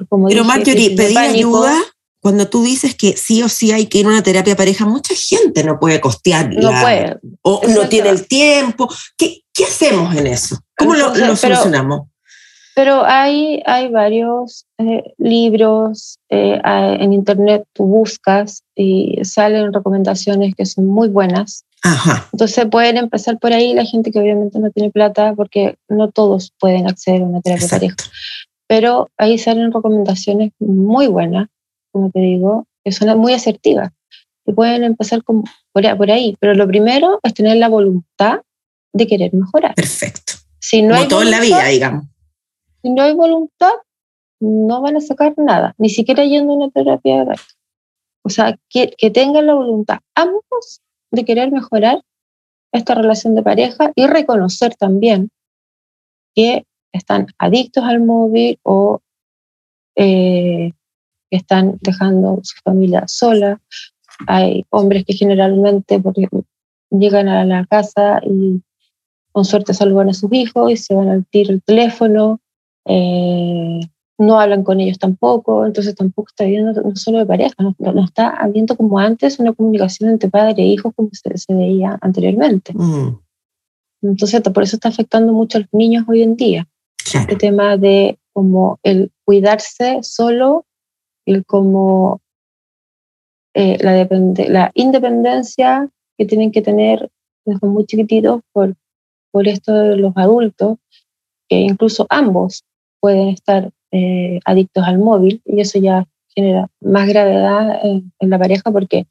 Como 0.08 0.28
Pero 0.28 0.44
Marjorie, 0.44 0.96
pedir 0.96 1.18
ayuda 1.18 1.74
cuando 2.22 2.48
tú 2.48 2.62
dices 2.62 2.94
que 2.94 3.16
sí 3.16 3.42
o 3.42 3.48
sí 3.48 3.72
hay 3.72 3.86
que 3.86 3.98
ir 3.98 4.06
a 4.06 4.10
una 4.10 4.22
terapia 4.22 4.54
pareja, 4.54 4.86
mucha 4.86 5.12
gente 5.16 5.64
no 5.64 5.80
puede 5.80 6.00
costearla. 6.00 6.60
No 6.60 6.80
puede. 6.80 7.18
O 7.42 7.60
no 7.68 7.88
tiene 7.88 8.10
el 8.10 8.28
tiempo. 8.28 8.88
¿Qué, 9.18 9.40
¿Qué, 9.52 9.64
hacemos 9.64 10.14
en 10.14 10.28
eso? 10.28 10.56
¿Cómo 10.78 10.94
lo, 10.94 11.34
solucionamos? 11.34 12.02
Pero 12.76 13.04
hay, 13.04 13.60
hay 13.66 13.88
varios 13.88 14.66
eh, 14.78 15.02
libros 15.18 16.20
eh, 16.30 16.60
en 16.64 17.12
internet, 17.12 17.64
tú 17.72 17.86
buscas 17.86 18.62
y 18.76 19.18
salen 19.24 19.72
recomendaciones 19.72 20.54
que 20.54 20.64
son 20.64 20.86
muy 20.86 21.08
buenas. 21.08 21.64
Entonces 22.32 22.66
pueden 22.70 22.98
empezar 22.98 23.40
por 23.40 23.52
ahí 23.52 23.74
la 23.74 23.84
gente 23.84 24.12
que 24.12 24.20
obviamente 24.20 24.60
no 24.60 24.70
tiene 24.70 24.92
plata 24.92 25.34
porque 25.34 25.74
no 25.88 26.08
todos 26.12 26.52
pueden 26.60 26.88
acceder 26.88 27.22
a 27.22 27.24
una 27.24 27.40
terapia 27.40 27.66
pareja. 27.66 27.96
Pero 28.68 29.10
ahí 29.18 29.38
salen 29.38 29.72
recomendaciones 29.72 30.52
muy 30.60 31.08
buenas, 31.08 31.48
como 31.92 32.10
te 32.10 32.20
digo, 32.20 32.66
que 32.84 32.92
son 32.92 33.16
muy 33.18 33.34
asertivas. 33.34 33.92
Y 34.44 34.52
pueden 34.52 34.82
empezar 34.82 35.22
por, 35.22 35.44
por 35.72 36.10
ahí. 36.10 36.36
Pero 36.40 36.54
lo 36.54 36.66
primero 36.66 37.20
es 37.22 37.34
tener 37.34 37.56
la 37.58 37.68
voluntad 37.68 38.40
de 38.92 39.06
querer 39.06 39.32
mejorar. 39.34 39.74
Perfecto. 39.74 40.34
Si 40.58 40.82
no 40.82 40.94
hay 40.94 41.06
todo 41.08 41.22
en 41.22 41.30
la 41.30 41.40
vida, 41.40 41.64
digamos. 41.66 42.06
Si 42.82 42.90
no 42.90 43.02
hay 43.02 43.14
voluntad, 43.14 43.72
no 44.40 44.80
van 44.80 44.96
a 44.96 45.00
sacar 45.00 45.34
nada, 45.36 45.74
ni 45.78 45.88
siquiera 45.88 46.24
yendo 46.24 46.52
a 46.52 46.56
una 46.56 46.70
terapia 46.70 47.24
de 47.24 47.36
O 48.24 48.28
sea, 48.28 48.58
que, 48.68 48.92
que 48.98 49.10
tengan 49.10 49.46
la 49.46 49.54
voluntad 49.54 50.00
ambos 50.16 50.82
de 51.12 51.24
querer 51.24 51.52
mejorar 51.52 52.02
esta 52.72 52.94
relación 52.94 53.34
de 53.34 53.42
pareja 53.42 53.92
y 53.94 54.06
reconocer 54.06 54.74
también 54.74 55.30
que 56.34 56.64
están 56.92 57.26
adictos 57.38 57.84
al 57.84 58.00
móvil 58.00 58.58
o 58.62 59.00
eh, 59.96 60.72
que 61.32 61.38
están 61.38 61.78
dejando 61.80 62.40
su 62.42 62.56
familia 62.62 63.04
sola. 63.08 63.58
Hay 64.26 64.66
hombres 64.68 65.06
que 65.06 65.14
generalmente 65.14 65.98
llegan 66.90 67.28
a 67.28 67.46
la 67.46 67.64
casa 67.64 68.20
y 68.22 68.60
con 69.32 69.46
suerte 69.46 69.72
saludan 69.72 70.10
a 70.10 70.12
sus 70.12 70.30
hijos 70.34 70.70
y 70.70 70.76
se 70.76 70.94
van 70.94 71.08
al 71.08 71.24
tiro 71.24 71.54
el 71.54 71.62
teléfono. 71.62 72.38
Eh, 72.84 73.80
no 74.18 74.38
hablan 74.38 74.62
con 74.62 74.78
ellos 74.80 74.98
tampoco, 74.98 75.64
entonces 75.64 75.94
tampoco 75.94 76.28
está 76.28 76.44
habiendo 76.44 76.78
no 76.82 76.94
solo 76.96 77.18
de 77.20 77.26
pareja, 77.26 77.54
no, 77.58 78.04
está 78.04 78.28
habiendo 78.28 78.76
como 78.76 78.98
antes 78.98 79.38
una 79.38 79.54
comunicación 79.54 80.10
entre 80.10 80.28
padre 80.28 80.62
e 80.62 80.66
hijo 80.66 80.92
como 80.92 81.08
se, 81.12 81.54
veía 81.54 81.98
anteriormente. 82.02 82.74
Mm. 82.74 83.18
Entonces 84.02 84.42
por 84.42 84.62
eso 84.62 84.76
está 84.76 84.90
afectando 84.90 85.32
mucho 85.32 85.56
a 85.56 85.62
los 85.62 85.72
niños 85.72 86.04
hoy 86.06 86.22
en 86.22 86.36
día. 86.36 86.68
Este 87.14 87.36
tema 87.36 87.78
de 87.78 88.18
como 88.34 88.78
el 88.82 89.10
cuidarse 89.24 90.00
solo, 90.02 90.66
como 91.46 92.20
eh, 93.54 93.78
la, 93.80 94.06
la 94.48 94.70
independencia 94.74 95.88
que 96.16 96.24
tienen 96.24 96.52
que 96.52 96.62
tener 96.62 97.10
desde 97.44 97.66
muy 97.66 97.84
chiquititos 97.86 98.40
por, 98.52 98.74
por 99.30 99.48
esto 99.48 99.74
de 99.74 99.96
los 99.96 100.16
adultos, 100.16 100.78
que 101.48 101.56
incluso 101.56 102.06
ambos 102.08 102.64
pueden 103.00 103.28
estar 103.28 103.70
eh, 103.90 104.40
adictos 104.44 104.84
al 104.86 104.98
móvil 104.98 105.42
y 105.44 105.60
eso 105.60 105.78
ya 105.78 106.06
genera 106.34 106.68
más 106.80 107.06
gravedad 107.08 107.80
en, 107.84 108.12
la 108.20 108.38
pareja 108.38 108.70
porque 108.70 109.06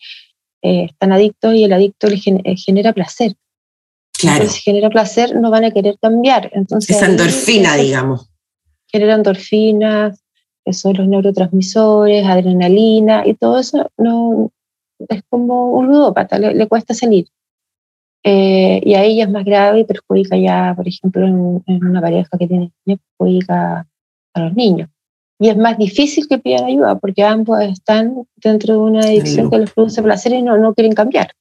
eh, 0.64 0.86
están 0.86 1.12
adictos 1.12 1.54
y 1.54 1.66
el 1.66 1.74
adicto 1.74 2.08
le 2.08 2.16
eh, 2.16 2.56
genera 2.58 2.94
placer. 2.94 3.36
Claro. 4.18 4.48
si 4.48 4.62
genera 4.62 4.90
placer, 4.90 5.36
no 5.36 5.50
van 5.50 5.66
a 5.66 5.72
querer 5.72 5.98
cambiar. 6.00 6.52
Entonces, 6.54 6.96
Esa 6.96 7.08
endorfina, 7.08 7.76
digamos. 7.76 8.30
Genera 8.88 9.16
endorfinas, 9.16 10.21
que 10.66 10.74
son 10.74 10.94
los 10.94 11.08
neurotransmisores, 11.08 12.26
adrenalina 12.26 13.26
y 13.26 13.34
todo 13.34 13.60
eso 13.60 13.90
no, 13.98 14.52
es 15.10 15.24
como 15.30 15.72
un 15.72 15.88
ludópata, 15.88 16.38
le, 16.38 16.68
cuesta 16.68 16.94
salir. 16.94 17.28
y 18.24 18.94
ahí 18.94 19.18
ya 19.18 19.24
es 19.24 19.30
más 19.32 19.46
grave 19.46 19.80
y 19.80 19.84
perjudica 19.84 20.38
ya, 20.38 20.74
por 20.76 20.88
ejemplo, 20.88 21.26
en, 21.26 21.64
en 21.66 21.86
una 21.86 22.02
pareja 22.02 22.38
que 22.38 22.48
tiene 22.48 22.72
perjudica 22.86 23.88
a 24.34 24.40
los 24.40 24.54
niños. 24.56 24.90
Y 25.40 25.50
es 25.50 25.58
más 25.58 25.76
difícil 25.78 26.28
que 26.28 26.38
pidan 26.38 26.66
ayuda 26.66 27.00
porque 27.00 27.24
ambos 27.24 27.60
están 27.62 28.28
dentro 28.36 28.76
de 28.76 28.80
una 28.80 29.00
adicción 29.00 29.50
que 29.50 29.58
les 29.58 29.74
produce 29.74 30.04
placer 30.04 30.34
y 30.34 30.44
no, 30.44 30.56
no 30.58 30.76
quieren 30.76 30.94
cambiar. 30.94 31.32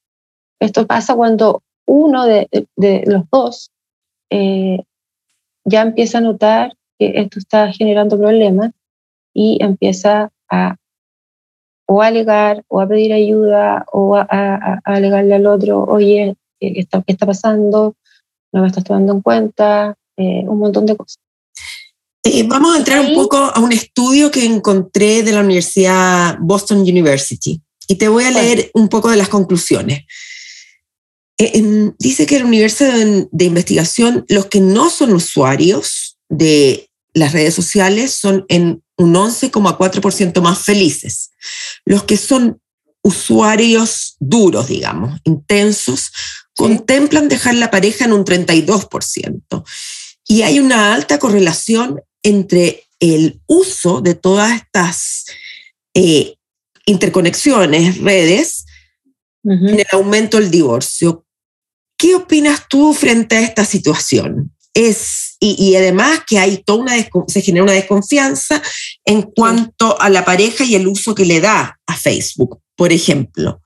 Esto 0.58 0.86
pasa 0.86 1.14
cuando 1.14 1.62
uno 1.86 2.24
de, 2.24 2.48
de 2.76 3.04
los 3.06 3.28
dos 3.30 3.70
eh, 4.30 4.78
ya 5.66 5.82
empieza 5.82 6.18
a 6.18 6.22
notar 6.22 6.72
que 6.98 7.12
esto 7.16 7.38
está 7.38 7.72
generando 7.72 8.18
problemas 8.18 8.72
y 9.34 9.58
empieza 9.62 10.30
a 10.48 10.76
o 11.92 12.02
a 12.02 12.06
alegar 12.06 12.64
o 12.68 12.80
a 12.80 12.86
pedir 12.86 13.12
ayuda 13.12 13.84
o 13.92 14.14
a, 14.14 14.24
a, 14.30 14.80
alegarle 14.84 15.34
al 15.34 15.46
otro, 15.46 15.82
oye, 15.82 16.36
¿qué 16.60 16.72
está, 16.76 17.02
qué 17.02 17.12
está 17.12 17.26
pasando? 17.26 17.96
No 18.52 18.62
me 18.62 18.68
estás 18.68 18.84
tomando 18.84 19.12
en 19.12 19.20
cuenta, 19.20 19.96
eh, 20.16 20.44
un 20.46 20.60
montón 20.60 20.86
de 20.86 20.96
cosas. 20.96 21.18
Eh, 22.22 22.44
vamos 22.46 22.76
a 22.76 22.78
entrar 22.78 23.00
un 23.00 23.14
poco 23.14 23.38
a 23.38 23.58
un 23.58 23.72
estudio 23.72 24.30
que 24.30 24.44
encontré 24.44 25.24
de 25.24 25.32
la 25.32 25.40
Universidad 25.40 26.36
Boston 26.38 26.78
University 26.78 27.60
y 27.88 27.96
te 27.96 28.06
voy 28.06 28.22
a 28.22 28.30
leer 28.30 28.70
un 28.74 28.88
poco 28.88 29.10
de 29.10 29.16
las 29.16 29.28
conclusiones. 29.28 30.04
Eh, 31.38 31.90
dice 31.98 32.24
que 32.24 32.36
el 32.36 32.44
universo 32.44 32.84
de, 32.84 33.26
de, 33.32 33.44
investigación, 33.46 34.26
los 34.28 34.46
que 34.46 34.60
no 34.60 34.90
son 34.90 35.12
usuarios 35.12 36.18
de 36.28 36.88
las 37.14 37.32
redes 37.32 37.54
sociales 37.54 38.12
son 38.12 38.44
en 38.48 38.80
un 39.00 39.14
11,4% 39.14 40.40
más 40.40 40.58
felices. 40.64 41.30
Los 41.84 42.04
que 42.04 42.16
son 42.16 42.60
usuarios 43.02 44.16
duros, 44.20 44.68
digamos, 44.68 45.20
intensos, 45.24 46.12
contemplan 46.54 47.28
dejar 47.28 47.54
la 47.54 47.70
pareja 47.70 48.04
en 48.04 48.12
un 48.12 48.24
32%. 48.24 49.64
Y 50.26 50.42
hay 50.42 50.60
una 50.60 50.94
alta 50.94 51.18
correlación 51.18 52.02
entre 52.22 52.84
el 53.00 53.40
uso 53.46 54.02
de 54.02 54.14
todas 54.14 54.60
estas 54.60 55.24
eh, 55.94 56.36
interconexiones, 56.84 57.98
redes, 57.98 58.66
en 59.42 59.80
el 59.80 59.86
aumento 59.92 60.36
del 60.36 60.50
divorcio. 60.50 61.24
¿Qué 61.96 62.14
opinas 62.14 62.68
tú 62.68 62.92
frente 62.92 63.36
a 63.36 63.40
esta 63.40 63.64
situación? 63.64 64.54
Es, 64.74 65.36
y, 65.40 65.74
además 65.74 66.20
que 66.26 66.38
hay 66.38 66.58
toda 66.58 66.82
una, 66.82 66.92
se 67.26 67.42
genera 67.42 67.64
una 67.64 67.72
desconfianza 67.72 68.62
en 69.04 69.22
cuanto 69.22 70.00
a 70.00 70.08
la 70.08 70.24
pareja 70.24 70.64
y 70.64 70.74
el 70.74 70.86
uso 70.86 71.14
que 71.14 71.24
le 71.24 71.40
da 71.40 71.78
a 71.86 71.96
Facebook, 71.96 72.60
por 72.76 72.92
ejemplo. 72.92 73.62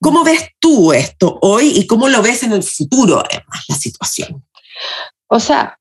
¿Cómo 0.00 0.24
ves 0.24 0.50
tú 0.60 0.92
esto 0.92 1.38
hoy 1.42 1.72
y 1.74 1.86
cómo 1.86 2.08
lo 2.08 2.22
ves 2.22 2.42
en 2.42 2.52
el 2.52 2.62
futuro, 2.62 3.18
además, 3.18 3.64
la 3.68 3.74
situación? 3.74 4.44
O 5.28 5.40
sea, 5.40 5.78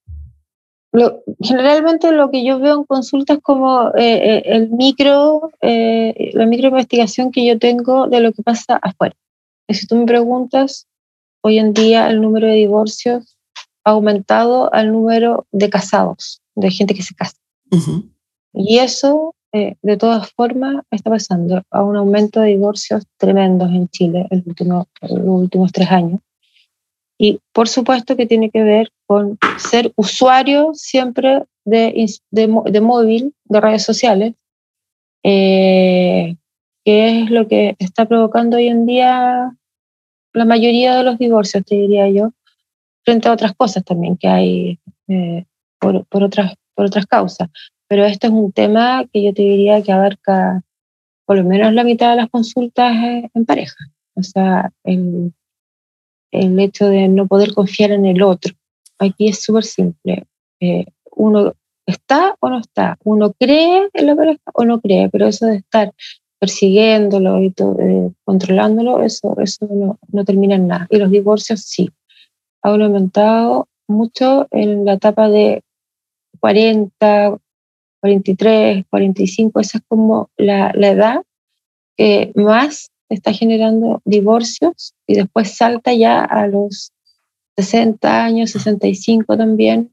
generalmente 1.42 2.12
lo 2.12 2.32
que 2.32 2.44
yo 2.44 2.60
veo 2.60 2.76
en 2.80 2.84
consultas 2.84 3.40
como 3.42 3.90
eh, 3.90 3.94
eh, 3.98 4.44
el 4.46 4.70
micro, 4.70 5.52
eh, 5.62 6.32
la 6.34 6.46
micro 6.46 6.70
investigación 6.70 7.32
que 7.32 7.46
yo 7.46 7.60
tengo 7.60 8.08
de 8.08 8.20
lo 8.20 8.34
que 8.34 8.44
pasa 8.44 8.78
afuera. 8.82 9.16
Y 9.68 9.76
si 9.76 9.86
tú 9.86 9.96
me 9.96 10.06
preguntas, 10.06 10.88
hoy 11.42 11.60
en 11.60 11.74
día 11.74 12.10
el 12.10 12.22
número 12.22 12.48
de 12.48 12.54
divorcios 12.54 13.37
aumentado 13.92 14.74
al 14.74 14.92
número 14.92 15.46
de 15.52 15.70
casados, 15.70 16.42
de 16.56 16.72
gente 16.72 16.94
que 16.94 17.04
se 17.04 17.16
casa. 17.16 17.38
Y 18.54 18.80
eso, 18.80 19.34
de 19.54 19.98
todas 19.98 20.32
formas, 20.32 20.84
está 20.92 21.10
pasando 21.10 21.62
a 21.72 21.84
un 21.84 21.96
aumento 21.96 22.42
de 22.42 22.50
divorcios 22.50 23.04
tremendos 23.18 23.70
en 23.70 23.88
Chile 23.90 24.28
en 24.30 24.44
los 24.68 24.86
últimos 25.02 25.72
tres 25.72 25.90
años. 25.92 26.20
Y 27.18 27.40
por 27.52 27.68
supuesto 27.68 28.16
que 28.16 28.28
tiene 28.28 28.50
que 28.50 28.62
ver 28.62 28.92
con 29.08 29.40
ser 29.58 29.92
usuario 29.96 30.72
siempre 30.74 31.46
de, 31.66 32.06
de, 32.32 32.82
móvil, 32.82 33.34
de 33.46 33.62
redes 33.62 33.84
sociales, 33.84 34.34
eh, 35.24 36.36
que 36.86 37.22
es 37.22 37.32
lo 37.32 37.48
que 37.48 37.76
está 37.80 38.06
provocando 38.06 38.58
hoy 38.58 38.68
en 38.68 38.86
día 38.86 39.58
la 40.34 40.46
mayoría 40.46 40.96
de 40.96 41.04
los 41.04 41.18
divorcios, 41.18 41.66
te 41.66 41.76
diría 41.76 42.10
yo, 42.10 42.32
frente 43.08 43.30
a 43.30 43.32
otras 43.32 43.54
cosas 43.56 43.86
también 43.86 44.18
que 44.18 44.28
hay 44.28 44.80
eh, 45.08 45.46
por, 45.80 46.06
por, 46.08 46.24
otras, 46.24 46.56
por 46.76 46.88
otras 46.88 47.06
causas. 47.06 47.48
Pero 47.88 48.04
esto 48.04 48.28
es 48.28 48.34
un 48.34 48.52
tema 48.52 49.06
que 49.14 49.24
yo 49.24 49.34
te 49.34 49.44
diría 49.44 49.82
que 49.82 49.94
abarca 49.94 50.62
por 51.26 51.38
lo 51.38 51.46
menos 51.46 51.72
la 51.74 51.86
mitad 51.86 52.10
de 52.10 52.18
las 52.18 52.30
consultas 52.30 52.94
en 53.34 53.46
pareja. 53.46 53.78
O 54.16 54.24
sea, 54.24 54.74
el, 54.84 55.32
el 56.32 56.60
hecho 56.60 56.90
de 56.90 57.08
no 57.08 57.28
poder 57.28 57.54
confiar 57.54 57.92
en 57.92 58.06
el 58.06 58.22
otro. 58.22 58.54
Aquí 59.00 59.30
es 59.30 59.42
súper 59.42 59.64
simple. 59.64 60.26
Eh, 60.60 60.88
uno 61.16 61.54
está 61.86 62.36
o 62.42 62.50
no 62.50 62.60
está, 62.60 62.98
uno 63.06 63.32
cree 63.40 63.88
en 63.94 64.06
la 64.06 64.18
pareja 64.18 64.52
o 64.54 64.66
no 64.66 64.82
cree, 64.82 65.08
pero 65.10 65.28
eso 65.28 65.46
de 65.46 65.58
estar 65.58 65.94
persiguiéndolo 66.40 67.42
y 67.42 67.54
eh, 67.58 68.12
controlándolo, 68.26 69.02
eso, 69.02 69.34
eso 69.40 69.66
no, 69.72 69.98
no, 70.12 70.26
termina 70.26 70.56
en 70.56 70.68
nada. 70.68 70.88
Y 70.90 70.98
los 70.98 71.10
divorcios 71.10 71.62
sí. 71.62 71.90
Han 72.74 72.82
aumentado 72.82 73.68
mucho 73.88 74.48
en 74.52 74.86
la 74.86 74.94
etapa 74.94 75.30
de 75.30 75.64
40, 76.40 77.38
43, 78.02 78.86
45, 78.90 79.60
esa 79.60 79.78
es 79.78 79.84
como 79.88 80.30
la, 80.38 80.72
la 80.76 80.90
edad 80.90 81.24
que 81.96 82.32
más 82.36 82.92
está 83.10 83.34
generando 83.34 84.02
divorcios 84.06 84.94
y 85.08 85.16
después 85.16 85.56
salta 85.56 85.94
ya 85.94 86.24
a 86.24 86.48
los 86.48 86.92
60 87.58 88.24
años, 88.24 88.52
65 88.52 89.38
también, 89.38 89.92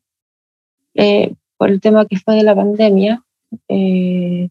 eh, 0.95 1.35
por 1.57 1.71
el 1.71 1.81
tema 1.81 2.07
que 2.07 2.19
fue 2.19 2.35
de 2.35 2.43
la 2.43 2.55
pandemia, 2.55 3.25
eh, 3.69 4.51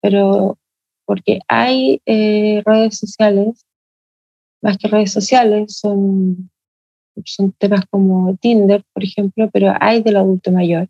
pero 0.00 0.58
porque 1.04 1.40
hay 1.48 2.00
eh, 2.06 2.62
redes 2.64 2.98
sociales, 2.98 3.66
más 4.60 4.78
que 4.78 4.88
redes 4.88 5.10
sociales, 5.10 5.76
son, 5.76 6.50
son 7.24 7.52
temas 7.52 7.84
como 7.90 8.36
Tinder, 8.36 8.84
por 8.92 9.04
ejemplo, 9.04 9.50
pero 9.52 9.72
hay 9.80 10.02
del 10.02 10.16
adulto 10.16 10.52
mayor. 10.52 10.88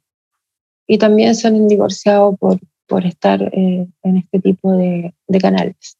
Y 0.86 0.98
también 0.98 1.34
son 1.34 1.68
divorciados 1.68 2.38
por, 2.38 2.58
por 2.86 3.06
estar 3.06 3.50
en 3.52 4.16
este 4.16 4.40
tipo 4.40 4.72
de, 4.72 5.14
de 5.26 5.40
canales. 5.40 5.96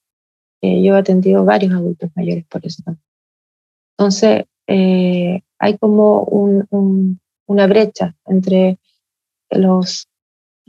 Eh, 0.62 0.82
yo 0.82 0.94
he 0.94 0.98
atendido 0.98 1.44
varios 1.44 1.72
adultos 1.72 2.10
mayores 2.14 2.44
por 2.46 2.64
eso 2.64 2.82
también. 2.84 3.04
Entonces, 3.98 4.44
eh, 4.68 5.42
hay 5.58 5.78
como 5.78 6.22
una 7.46 7.66
brecha 7.66 8.16
entre 8.26 8.78
los 9.50 10.08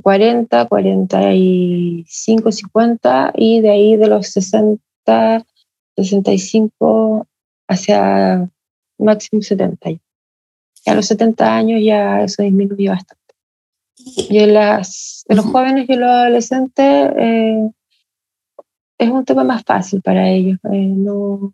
40, 0.01 0.68
45, 0.68 2.51
50 2.51 3.34
y 3.36 3.62
de 3.62 3.70
ahí 3.70 3.95
de 3.95 4.08
los 4.08 4.28
60, 4.28 5.45
65 5.95 7.28
hacia 7.68 8.49
máximo 8.98 9.41
70. 9.41 9.91
Y 9.91 10.00
a 10.86 10.96
los 10.96 11.06
70 11.08 11.56
años 11.56 11.82
ya 11.84 12.22
eso 12.22 12.44
disminuyó 12.44 12.91
bastante. 12.91 13.24
Y 13.98 14.39
en, 14.39 14.54
las, 14.54 15.24
en 15.28 15.38
los 15.38 15.46
jóvenes 15.46 15.88
y 15.88 15.96
los 15.96 16.10
adolescentes 16.10 17.12
eh, 17.18 17.70
es 18.98 19.10
un 19.10 19.26
tema 19.26 19.44
más 19.44 19.64
fácil 19.64 20.02
para 20.02 20.30
ellos. 20.30 20.58
Eh, 20.72 20.88
no 20.88 21.54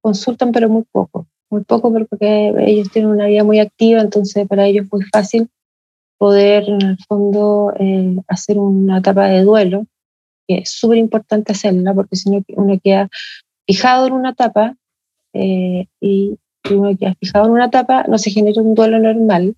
consultan, 0.00 0.52
pero 0.52 0.68
muy 0.68 0.84
poco. 0.90 1.26
Muy 1.50 1.64
poco 1.64 1.92
porque 1.92 2.52
ellos 2.58 2.90
tienen 2.90 3.10
una 3.10 3.26
vida 3.26 3.42
muy 3.42 3.58
activa, 3.58 4.00
entonces 4.00 4.46
para 4.46 4.66
ellos 4.66 4.84
es 4.84 4.92
muy 4.92 5.02
fácil 5.04 5.48
poder, 6.18 6.68
en 6.68 6.82
el 6.82 6.98
fondo, 7.08 7.72
eh, 7.78 8.16
hacer 8.26 8.58
una 8.58 8.98
etapa 8.98 9.28
de 9.28 9.44
duelo, 9.44 9.86
que 10.46 10.58
es 10.58 10.70
súper 10.70 10.98
importante 10.98 11.52
hacerla, 11.52 11.94
porque 11.94 12.16
si 12.16 12.30
no 12.30 12.42
uno 12.48 12.78
queda 12.82 13.08
fijado 13.66 14.08
en 14.08 14.12
una 14.14 14.30
etapa 14.30 14.74
eh, 15.32 15.86
y 16.70 16.74
uno 16.74 16.96
queda 16.96 17.14
fijado 17.14 17.46
en 17.46 17.52
una 17.52 17.66
etapa, 17.66 18.04
no 18.08 18.18
se 18.18 18.30
genera 18.30 18.62
un 18.62 18.74
duelo 18.74 18.98
normal 18.98 19.54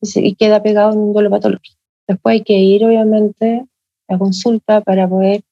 y, 0.00 0.34
queda 0.34 0.62
pegado 0.62 0.92
en 0.92 0.98
un 0.98 1.12
duelo 1.12 1.30
patológico. 1.30 1.78
Después 2.08 2.34
hay 2.34 2.42
que 2.42 2.58
ir, 2.58 2.84
obviamente, 2.84 3.64
a 4.08 4.18
consulta 4.18 4.80
para 4.80 5.08
poder 5.08 5.42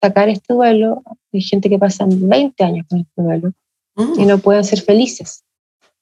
sacar 0.00 0.28
este 0.28 0.54
duelo. 0.54 1.02
Hay 1.32 1.42
gente 1.42 1.68
que 1.68 1.78
pasa 1.78 2.06
20 2.08 2.64
años 2.64 2.86
con 2.88 3.00
este 3.00 3.22
duelo 3.22 3.52
y 3.96 4.24
mm. 4.24 4.26
no 4.26 4.38
pueden 4.38 4.64
ser 4.64 4.80
felices, 4.80 5.44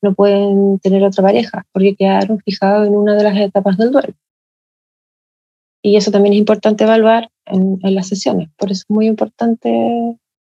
no 0.02 0.14
pueden 0.14 0.78
tener 0.80 1.02
otra 1.02 1.22
pareja 1.22 1.64
porque 1.72 1.94
quedaron 1.94 2.40
fijados 2.40 2.86
en 2.88 2.96
una 2.96 3.14
de 3.14 3.22
las 3.22 3.36
etapas 3.36 3.78
del 3.78 3.92
duelo. 3.92 4.14
Y 5.82 5.96
eso 5.96 6.10
también 6.10 6.32
es 6.32 6.38
importante 6.38 6.84
evaluar 6.84 7.30
en, 7.44 7.78
las 7.82 8.08
sesiones. 8.08 8.48
Por 8.56 8.72
eso 8.72 8.84
es 8.88 8.90
muy 8.90 9.06
importante 9.06 9.68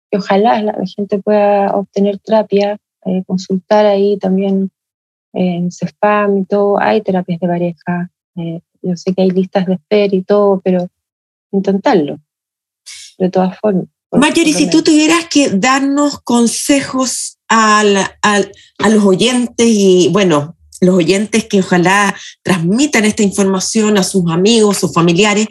que 0.09 0.17
ojalá 0.17 0.61
la, 0.63 0.75
gente 0.95 1.19
pueda 1.19 1.75
obtener 1.75 2.17
terapia, 2.17 2.77
eh, 3.07 3.23
consultar 3.25 3.85
ahí 3.85 4.17
también 4.17 4.71
en 5.33 5.71
CEFAM 5.71 6.39
y 6.39 6.45
todo. 6.45 6.79
Hay 6.79 7.01
terapias 7.01 7.39
de 7.39 7.47
pareja. 7.47 8.11
Eh, 8.35 8.61
yo 8.81 8.95
sé 8.95 9.13
que 9.13 9.21
hay 9.21 9.31
listas 9.31 9.65
de 9.65 9.73
espera 9.75 10.15
y 10.15 10.23
todo, 10.23 10.61
pero 10.63 10.87
intentarlo 11.51 12.19
de 13.17 13.29
todas 13.29 13.57
formas. 13.59 13.85
Mayori, 14.11 14.53
si 14.53 14.69
tú 14.69 14.81
tuvieras 14.81 15.25
que 15.27 15.49
darnos 15.49 16.19
consejos 16.21 17.37
a, 17.49 17.83
los 17.83 19.03
oyentes 19.03 19.67
y, 19.67 20.09
bueno, 20.11 20.55
los 20.79 20.95
oyentes 20.95 21.45
que 21.45 21.59
ojalá 21.59 22.15
transmitan 22.41 23.05
esta 23.05 23.23
información 23.23 23.97
a 23.97 24.03
sus 24.03 24.29
amigos 24.31 24.83
o 24.83 24.89
familiares, 24.89 25.47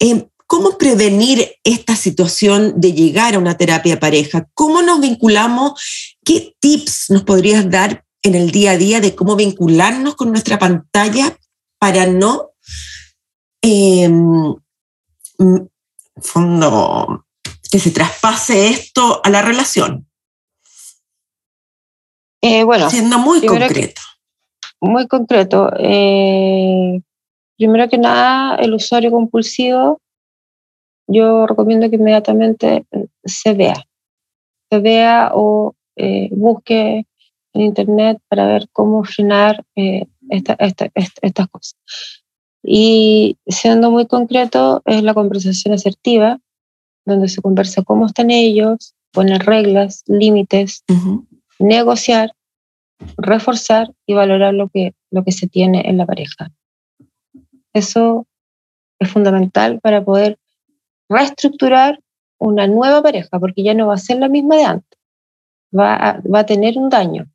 eh, 0.00 0.26
¿cómo 0.46 0.78
prevenir 0.78 1.56
esta 1.64 1.96
situación 1.96 2.74
de 2.76 2.92
llegar 2.92 3.34
a 3.34 3.38
una 3.38 3.56
terapia 3.56 3.98
pareja? 3.98 4.48
¿Cómo 4.54 4.82
nos 4.82 5.00
vinculamos? 5.00 6.16
¿Qué 6.24 6.54
tips 6.60 7.10
nos 7.10 7.24
podrías 7.24 7.68
dar 7.70 8.04
en 8.22 8.34
el 8.34 8.50
día 8.50 8.72
a 8.72 8.76
día 8.76 9.00
de 9.00 9.14
cómo 9.14 9.36
vincularnos 9.36 10.16
con 10.16 10.30
nuestra 10.30 10.58
pantalla 10.58 11.36
para 11.78 12.06
no 12.06 12.50
eh, 13.62 14.10
fondo, 16.16 17.26
que 17.70 17.78
se 17.78 17.90
traspase 17.90 18.68
esto 18.68 19.20
a 19.24 19.30
la 19.30 19.42
relación? 19.42 20.06
Eh, 22.40 22.64
bueno, 22.64 22.88
siendo 22.90 23.18
muy 23.18 23.44
concreto. 23.44 24.00
muy 24.80 25.08
concreto. 25.08 25.70
Eh, 25.78 27.00
primero 27.56 27.88
que 27.88 27.98
nada, 27.98 28.56
el 28.56 28.74
usuario 28.74 29.10
compulsivo, 29.10 30.00
yo 31.06 31.46
recomiendo 31.46 31.88
que 31.88 31.96
inmediatamente 31.96 32.84
eh, 32.90 33.06
se 33.24 33.54
vea. 33.54 33.84
Se 34.70 34.80
vea 34.80 35.30
o 35.34 35.74
busque 36.32 37.06
en 37.54 37.60
internet 37.62 38.18
para 38.28 38.46
ver 38.46 38.68
cómo 38.72 39.02
frenar 39.04 39.64
estas 40.28 41.48
cosas. 41.50 41.76
Y 42.62 43.38
siendo 43.46 43.90
muy 43.90 44.06
concreto, 44.06 44.82
es 44.84 45.02
la 45.02 45.14
conversación 45.14 45.72
asertiva, 45.72 46.38
donde 47.06 47.28
se 47.28 47.40
conversa 47.40 47.82
cómo 47.82 48.06
están 48.06 48.30
ellos, 48.30 48.94
poner 49.12 49.46
reglas, 49.46 50.02
límites, 50.06 50.84
negociar, 51.58 52.32
reforzar 53.16 53.92
y 54.04 54.14
valorar 54.14 54.52
lo 54.52 54.68
que, 54.68 54.94
lo 55.10 55.24
que 55.24 55.32
se 55.32 55.46
tiene 55.46 55.88
en 55.88 55.96
la 55.96 56.06
pareja. 56.06 56.50
Eso 57.72 58.26
es 58.98 59.10
fundamental 59.10 59.80
para 59.80 60.04
poder 60.04 60.38
reestructurar 61.08 62.00
una 62.38 62.66
nueva 62.66 63.02
pareja, 63.02 63.38
porque 63.38 63.62
ya 63.62 63.74
no 63.74 63.86
va 63.86 63.94
a 63.94 63.98
ser 63.98 64.18
la 64.18 64.28
misma 64.28 64.56
de 64.56 64.64
antes. 64.64 64.98
Va 65.76 65.94
a, 65.94 66.20
va 66.22 66.40
a 66.40 66.46
tener 66.46 66.76
un 66.78 66.88
daño. 66.88 67.26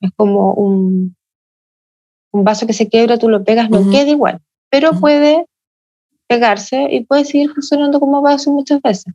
Es 0.00 0.10
como 0.16 0.52
un, 0.54 1.16
un 2.32 2.44
vaso 2.44 2.66
que 2.66 2.72
se 2.72 2.88
quiebra, 2.88 3.18
tú 3.18 3.28
lo 3.28 3.44
pegas, 3.44 3.70
no 3.70 3.90
queda 3.90 4.10
igual, 4.10 4.40
pero 4.70 4.92
puede 4.92 5.46
pegarse 6.28 6.88
y 6.90 7.04
puede 7.04 7.24
seguir 7.24 7.50
funcionando 7.50 8.00
como 8.00 8.22
vaso 8.22 8.50
muchas 8.52 8.80
veces. 8.82 9.14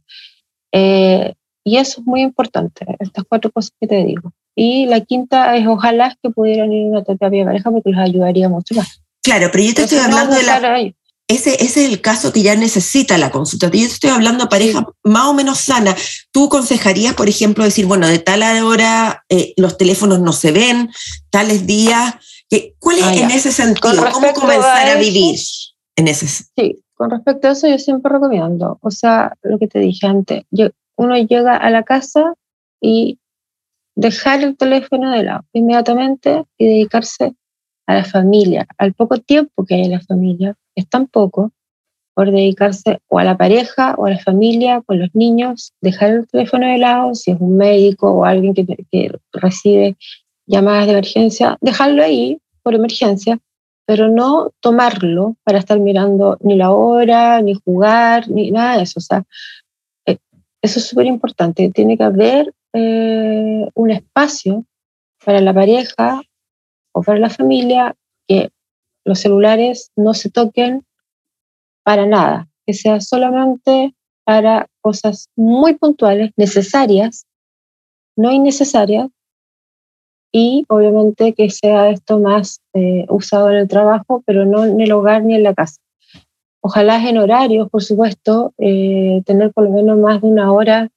Eh, 0.72 1.34
y 1.64 1.78
eso 1.78 2.02
es 2.02 2.08
muy 2.08 2.22
importante, 2.22 2.86
estas 3.00 3.26
cuatro 3.28 3.52
cosas 3.52 3.72
que 3.80 3.88
te 3.88 4.04
digo. 4.04 4.34
Y 4.56 4.86
la 4.88 5.02
quinta 5.02 5.56
es 5.56 5.68
ojalá 5.68 6.18
que 6.22 6.30
pudieran 6.30 6.72
ir 6.74 6.88
a 6.88 6.90
una 6.90 7.04
terapia 7.04 7.40
de 7.40 7.46
pareja 7.46 7.72
porque 7.72 7.92
les 7.92 8.00
ayudaría 8.00 8.50
mucho 8.50 8.76
más. 8.76 9.02
Claro, 9.22 9.50
pero 9.52 9.64
yo 9.64 9.74
te 9.76 9.84
estoy 9.84 10.00
hablando 10.00 10.36
de 10.36 10.44
la... 10.44 10.92
Ese, 11.32 11.54
ese, 11.64 11.86
es 11.86 11.90
el 11.90 12.02
caso 12.02 12.34
que 12.34 12.42
ya 12.42 12.56
necesita 12.56 13.18
la 13.18 13.32
consulta. 13.32 13.70
Yo 13.72 13.86
estoy 13.86 14.10
hablando 14.10 14.44
de 14.44 14.50
pareja 14.50 14.86
más 15.04 15.28
o 15.28 15.34
menos 15.34 15.60
sana. 15.60 15.96
¿Tú 16.32 16.48
aconsejarías, 16.48 17.14
por 17.14 17.30
ejemplo, 17.30 17.64
decir, 17.64 17.86
bueno, 17.86 18.06
de 18.08 18.20
tal 18.20 18.44
hora 18.64 19.24
eh, 19.30 19.54
los 19.56 19.78
teléfonos 19.78 20.20
no 20.20 20.34
se 20.34 20.52
ven, 20.52 20.92
tales 21.30 21.66
días? 21.66 22.16
¿Cuál 22.80 22.98
es 22.98 23.04
ah, 23.04 23.16
en 23.16 23.32
ese 23.32 23.52
sentido? 23.54 24.06
¿Cómo 24.12 24.34
comenzar 24.34 24.90
a, 24.90 24.96
vivir 24.96 25.40
en 25.96 26.08
ese 26.10 26.28
Sí, 26.28 26.84
con 26.96 27.10
respecto 27.10 27.48
a 27.48 27.52
eso 27.52 27.68
yo 27.68 27.80
siempre 27.80 28.12
recomiendo, 28.12 28.78
o 28.82 28.92
sea, 28.92 29.34
lo 29.42 29.58
que 29.58 29.68
te 29.68 29.80
dije 29.80 30.08
antes, 30.08 30.44
uno 30.98 31.18
llega 31.18 31.56
a 31.56 31.70
la 31.70 31.84
casa 31.84 32.34
y 32.82 33.20
dejar 33.96 34.44
el 34.44 34.58
teléfono 34.58 35.12
de 35.12 35.24
lado 35.24 35.46
inmediatamente 35.54 36.44
y 36.58 36.68
dedicarse 36.68 37.34
a 37.88 37.96
la 37.96 38.06
familia, 38.06 38.68
al 38.78 38.94
poco 38.94 39.18
tiempo 39.18 39.66
que 39.66 39.76
hay 39.76 39.82
en 39.84 39.92
la 39.92 40.02
familia, 40.02 40.56
es 40.76 40.88
tan 40.88 41.08
poco, 41.08 41.52
por 42.14 42.32
dedicarse 42.32 43.00
o 43.08 43.20
a 43.20 43.24
la 43.24 43.38
pareja 43.38 43.96
o 43.98 44.06
a 44.06 44.12
la 44.12 44.20
familia, 44.20 44.82
con 44.82 45.00
los 45.00 45.10
niños, 45.16 45.74
dejar 45.82 46.12
el 46.12 46.28
teléfono 46.28 46.68
de 46.68 46.78
lado, 46.78 47.16
si 47.16 47.32
es 47.32 47.38
un 47.40 47.58
médico 47.58 48.12
o 48.12 48.26
alguien 48.26 48.54
que, 48.54 49.12
recibe 49.34 49.96
llamadas 50.46 50.88
de 50.88 50.92
emergencia, 50.94 51.58
dejarlo 51.62 52.04
ahí 52.04 52.40
por 52.64 52.76
emergencia, 52.76 53.40
pero 53.86 54.10
no 54.10 54.52
tomarlo 54.60 55.36
para 55.44 55.60
estar 55.60 55.80
mirando 55.80 56.38
ni 56.42 56.56
la 56.56 56.72
hora, 56.72 57.42
ni 57.42 57.56
jugar, 57.56 58.30
ni 58.30 58.52
nada 58.52 58.78
de 58.78 58.84
eso. 58.84 59.00
O 59.00 59.02
sea, 59.02 59.24
eh, 60.06 60.18
eso 60.62 60.80
es 60.80 60.86
súper 60.86 61.06
importante. 61.06 61.72
Tiene 61.74 61.98
que 61.98 62.04
haber 62.04 62.54
eh, 62.74 63.68
un 63.74 63.92
espacio 63.92 64.66
para 65.26 65.42
la 65.42 65.54
pareja 65.54 66.22
o 66.94 67.02
para 67.04 67.20
la 67.20 67.30
familia 67.30 67.96
que 68.28 68.52
los 69.06 69.20
celulares 69.20 69.92
no 69.96 70.14
se 70.14 70.30
toquen 70.30 70.86
para 71.84 72.06
nada, 72.06 72.48
que 72.66 72.74
sea 72.74 73.02
solamente 73.02 73.96
para 74.24 74.68
cosas 74.82 75.30
muy 75.36 75.76
puntuales, 75.76 76.32
necesarias, 76.38 77.26
no 78.16 78.32
innecesarias, 78.32 79.10
y 80.32 80.66
obviamente 80.70 81.34
que 81.34 81.50
sea 81.50 81.90
esto 81.90 82.20
más 82.20 82.62
eh, 82.74 83.06
usado 83.10 83.50
en 83.50 83.58
el 83.58 83.68
trabajo, 83.68 84.24
pero 84.26 84.46
no 84.46 84.64
en 84.64 84.80
el 84.80 84.92
hogar 84.92 85.24
ni 85.24 85.36
en 85.36 85.44
la 85.44 85.54
casa. 85.54 85.82
Ojalá 86.62 86.98
en 87.10 87.18
horarios, 87.18 87.70
por 87.70 87.84
supuesto, 87.84 88.54
eh, 88.58 89.22
tener 89.26 89.52
por 89.52 89.66
lo 89.66 89.72
menos 89.72 89.98
más 89.98 90.22
de 90.22 90.28
una 90.28 90.54
hora, 90.54 90.90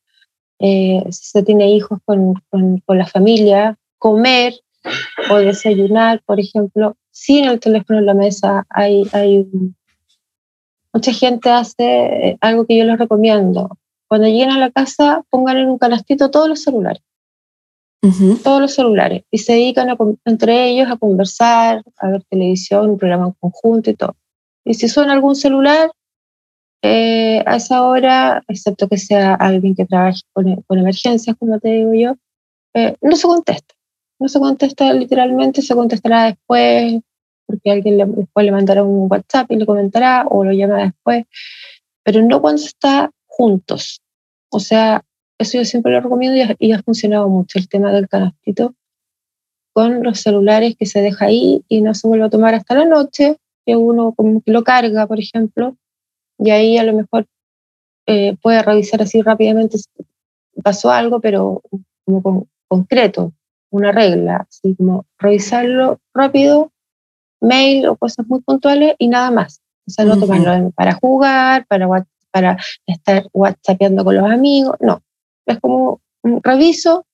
eh, 0.61 1.03
si 1.11 1.25
se 1.25 1.43
tiene 1.43 1.71
hijos 1.71 1.99
con, 2.05 2.35
con, 2.51 2.79
con, 2.81 2.99
la 2.99 3.07
familia, 3.07 3.77
comer 3.99 4.55
o 5.31 5.37
desayunar, 5.37 6.23
por 6.25 6.41
ejemplo, 6.41 6.97
sin 7.11 7.45
el 7.45 7.61
teléfono 7.61 7.99
en 7.99 8.07
la 8.07 8.15
mesa. 8.15 8.67
Hay, 8.69 9.05
hay 9.13 9.47
mucha 10.93 11.13
gente 11.13 11.51
hace 11.51 12.37
algo 12.41 12.67
que 12.67 12.77
yo 12.77 12.85
les 12.85 12.99
recomiendo. 12.99 13.79
Cuando 14.09 14.27
lleguen 14.29 14.51
a 14.51 14.59
la 14.59 14.71
casa, 14.71 15.25
pongan 15.31 15.59
en 15.59 15.69
un 15.69 15.79
canastito 15.79 16.31
todos 16.31 16.49
los 16.49 16.63
celulares 16.63 17.03
todos 18.43 18.61
los 18.61 18.75
celulares, 18.75 19.25
y 19.31 19.39
se 19.39 19.55
dedican 19.55 19.97
entre 20.25 20.69
ellos 20.69 20.91
a 20.91 20.97
conversar, 20.97 21.83
a 21.99 22.09
ver 22.09 22.23
televisión, 22.25 22.91
un 22.91 22.99
programa 22.99 23.27
en 23.27 23.33
conjunto 23.33 23.91
y 23.91 23.95
todo. 23.95 24.15
Y 24.65 24.75
si 24.75 24.89
son 24.89 25.11
algún 25.11 25.35
celular, 25.35 25.91
eh, 26.83 27.43
a 27.47 27.57
esa 27.57 27.83
hora, 27.83 28.43
excepto 28.47 28.89
que 28.89 28.99
sea 28.99 29.35
alguien 29.35 29.75
que 29.75 29.87
trabaje 29.87 30.21
con, 30.33 30.63
con 30.67 30.79
emergencias, 30.79 31.35
como 31.39 31.59
te 31.59 31.69
digo 31.69 31.95
yo, 31.95 32.15
eh, 32.75 32.97
no 33.01 33.17
se 33.17 33.27
contesta. 33.27 33.74
No 34.19 34.29
se 34.29 34.39
contesta 34.39 34.93
literalmente, 34.93 35.63
se 35.63 35.75
contestará 35.75 36.25
después, 36.25 37.01
porque 37.47 37.71
alguien 37.71 37.99
le, 37.99 38.07
después 38.07 38.47
le 38.47 38.53
mandará 38.53 38.83
un 38.83 39.11
WhatsApp 39.11 39.51
y 39.51 39.57
le 39.57 39.67
comentará 39.67 40.27
o 40.29 40.45
lo 40.45 40.53
llama 40.53 40.85
después, 40.85 41.25
pero 42.03 42.23
no 42.23 42.41
cuando 42.41 42.59
se 42.59 42.69
está 42.69 43.11
juntos. 43.27 44.01
O 44.51 44.61
sea, 44.61 45.05
eso 45.39 45.59
yo 45.59 45.65
siempre 45.65 45.93
lo 45.93 46.01
recomiendo 46.01 46.55
y 46.59 46.73
ha, 46.73 46.83
funcionado 46.83 47.29
mucho 47.29 47.59
el 47.59 47.69
tema 47.69 47.93
del 47.93 48.09
canastito 48.09 48.75
con 49.73 50.05
los 50.05 50.21
celulares 50.21 50.77
que 50.79 50.87
se 50.87 51.01
deja 51.01 51.27
ahí 51.27 51.65
y 51.69 51.81
no 51.81 51.95
se 51.95 52.07
vuelve 52.07 52.27
a 52.27 52.31
tomar 52.31 52.55
hasta 52.55 52.77
la 52.77 52.85
noche, 52.85 53.39
que 53.67 53.75
uno 53.75 54.13
como 54.13 54.41
que 54.43 54.53
lo 54.53 54.63
carga, 54.63 55.07
por 55.09 55.19
ejemplo, 55.19 55.77
y 56.39 56.51
ahí 56.51 56.79
a 56.79 56.85
lo 56.85 56.93
mejor 56.93 57.27
eh, 58.07 58.37
puede 58.41 58.63
revisar 58.63 59.03
así 59.03 59.21
rápidamente 59.23 59.79
si 59.79 59.89
pasó 60.63 60.93
algo, 60.93 61.21
pero 61.21 61.63
como 62.05 62.23
con, 62.23 62.49
concreto, 62.69 63.33
una 63.77 63.93
regla, 63.93 64.47
así 64.49 64.75
como 64.77 65.07
revisarlo 65.19 66.01
rápido, 66.13 66.73
mail 67.41 67.87
o 67.87 67.97
cosas 67.97 68.27
muy 68.27 68.41
puntuales 68.41 68.95
y 68.99 69.09
nada 69.09 69.31
más. 69.31 69.61
O 69.87 69.91
sea, 69.91 70.05
no 70.05 70.19
tomarlo 70.19 70.71
para 70.71 70.95
jugar, 70.95 71.67
para, 71.67 71.87
para 72.31 72.57
estar 72.87 73.27
whatsappeando 73.33 74.05
con 74.05 74.17
los 74.17 74.31
amigos, 74.31 74.77
no 74.81 75.03
es 75.47 75.61
como 75.61 76.01
un 76.23 76.43
reviso 76.43 77.07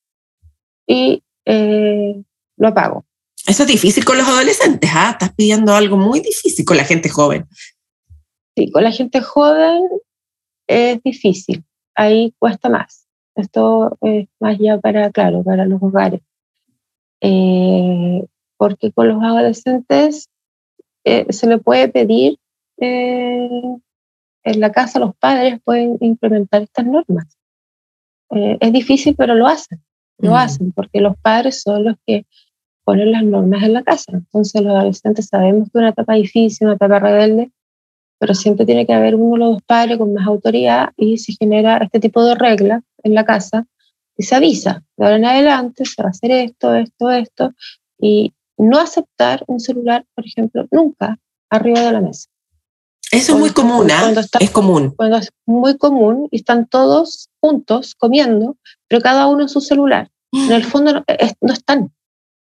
y 0.86 1.22
eh, 1.44 2.22
lo 2.56 2.68
apago. 2.68 3.04
Eso 3.46 3.62
es 3.62 3.68
difícil 3.68 4.04
con 4.04 4.18
los 4.18 4.28
adolescentes, 4.28 4.90
¿ah? 4.94 5.10
Estás 5.12 5.32
pidiendo 5.34 5.74
algo 5.74 5.96
muy 5.96 6.20
difícil 6.20 6.64
con 6.64 6.76
la 6.76 6.84
gente 6.84 7.08
joven. 7.08 7.48
Sí, 8.56 8.70
con 8.70 8.84
la 8.84 8.92
gente 8.92 9.20
joven 9.20 9.88
es 10.68 11.02
difícil, 11.02 11.64
ahí 11.94 12.34
cuesta 12.38 12.68
más. 12.68 13.06
Esto 13.34 13.96
es 14.02 14.28
más 14.38 14.58
ya 14.58 14.78
para, 14.78 15.10
claro, 15.10 15.42
para 15.42 15.64
los 15.64 15.82
hogares. 15.82 16.20
Eh, 17.20 18.24
porque 18.56 18.92
con 18.92 19.08
los 19.08 19.22
adolescentes 19.22 20.28
eh, 21.04 21.26
se 21.30 21.46
le 21.46 21.58
puede 21.58 21.88
pedir, 21.88 22.38
en 24.42 24.60
la 24.60 24.72
casa 24.72 24.98
los 24.98 25.14
padres 25.16 25.60
pueden 25.64 25.98
implementar 26.00 26.62
estas 26.62 26.86
normas. 26.86 27.36
Eh, 28.30 28.58
es 28.60 28.72
difícil, 28.72 29.14
pero 29.16 29.34
lo 29.34 29.46
hacen, 29.46 29.82
lo 30.18 30.36
hacen, 30.36 30.72
porque 30.72 31.00
los 31.00 31.16
padres 31.18 31.62
son 31.62 31.84
los 31.84 31.96
que 32.06 32.26
ponen 32.84 33.12
las 33.12 33.24
normas 33.24 33.62
en 33.62 33.72
la 33.72 33.82
casa. 33.82 34.12
Entonces 34.12 34.62
los 34.62 34.74
adolescentes 34.74 35.26
sabemos 35.26 35.64
que 35.64 35.78
es 35.78 35.80
una 35.80 35.90
etapa 35.90 36.14
difícil, 36.14 36.66
una 36.66 36.76
etapa 36.76 36.98
rebelde, 36.98 37.50
pero 38.18 38.34
siempre 38.34 38.66
tiene 38.66 38.86
que 38.86 38.94
haber 38.94 39.14
uno 39.14 39.46
o 39.46 39.52
dos 39.52 39.62
padres 39.62 39.98
con 39.98 40.12
más 40.12 40.26
autoridad 40.26 40.90
y 40.96 41.18
se 41.18 41.32
genera 41.32 41.78
este 41.78 42.00
tipo 42.00 42.24
de 42.24 42.34
reglas 42.34 42.82
en 43.02 43.14
la 43.14 43.24
casa 43.24 43.66
y 44.20 44.22
se 44.22 44.36
avisa, 44.36 44.84
de 44.98 45.04
ahora 45.06 45.16
en 45.16 45.24
adelante 45.24 45.86
se 45.86 46.02
va 46.02 46.08
a 46.08 46.10
hacer 46.10 46.30
esto, 46.30 46.74
esto, 46.74 47.10
esto, 47.10 47.54
y 47.98 48.34
no 48.58 48.78
aceptar 48.78 49.42
un 49.46 49.60
celular, 49.60 50.04
por 50.14 50.26
ejemplo, 50.26 50.68
nunca 50.70 51.18
arriba 51.48 51.80
de 51.80 51.92
la 51.92 52.02
mesa. 52.02 52.28
Eso 53.10 53.32
es 53.32 53.38
muy 53.38 53.48
común, 53.48 53.90
¿ah? 53.90 54.12
Es 54.38 54.50
común. 54.50 54.92
Cuando 54.94 55.16
es 55.16 55.30
muy 55.46 55.78
común 55.78 56.28
y 56.30 56.36
están 56.36 56.66
todos 56.66 57.30
juntos 57.40 57.94
comiendo, 57.94 58.58
pero 58.88 59.00
cada 59.00 59.26
uno 59.26 59.40
en 59.40 59.48
su 59.48 59.62
celular. 59.62 60.10
En 60.32 60.52
el 60.52 60.64
fondo 60.64 60.92
no, 60.92 61.04
están. 61.54 61.90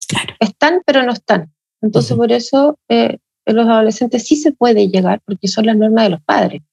Claro. 0.08 0.34
Están, 0.40 0.82
pero 0.84 1.04
no 1.04 1.14
están. 1.14 1.54
Entonces, 1.84 2.18
por 2.18 2.32
eso 2.32 2.80
eh, 2.90 3.20
los 3.46 3.68
adolescentes 3.68 4.26
sí 4.26 4.36
se 4.36 4.52
puede 4.52 4.90
llegar, 4.90 5.22
porque 5.26 5.48
son 5.48 5.68
las 5.68 5.78
normas 5.78 6.06
de 6.06 6.10
los 6.10 6.24
padres. 6.24 6.64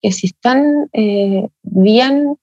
Que 0.00 0.10
si 0.10 0.28
están 0.28 0.88
eh, 0.94 1.50
bien 1.62 2.38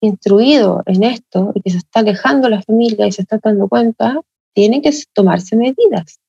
instruidos 0.00 0.82
en 0.86 1.02
esto 1.02 1.52
y 1.54 1.62
que 1.62 1.70
se 1.70 1.78
está 1.78 2.00
alejando 2.00 2.48
la 2.48 2.62
familia 2.62 3.06
y 3.06 3.12
se 3.12 3.22
está 3.22 3.38
dando 3.42 3.68
cuenta, 3.68 4.20
tienen 4.54 4.82
que 4.82 4.92
tomarse 5.12 5.56
medidas. 5.56 6.20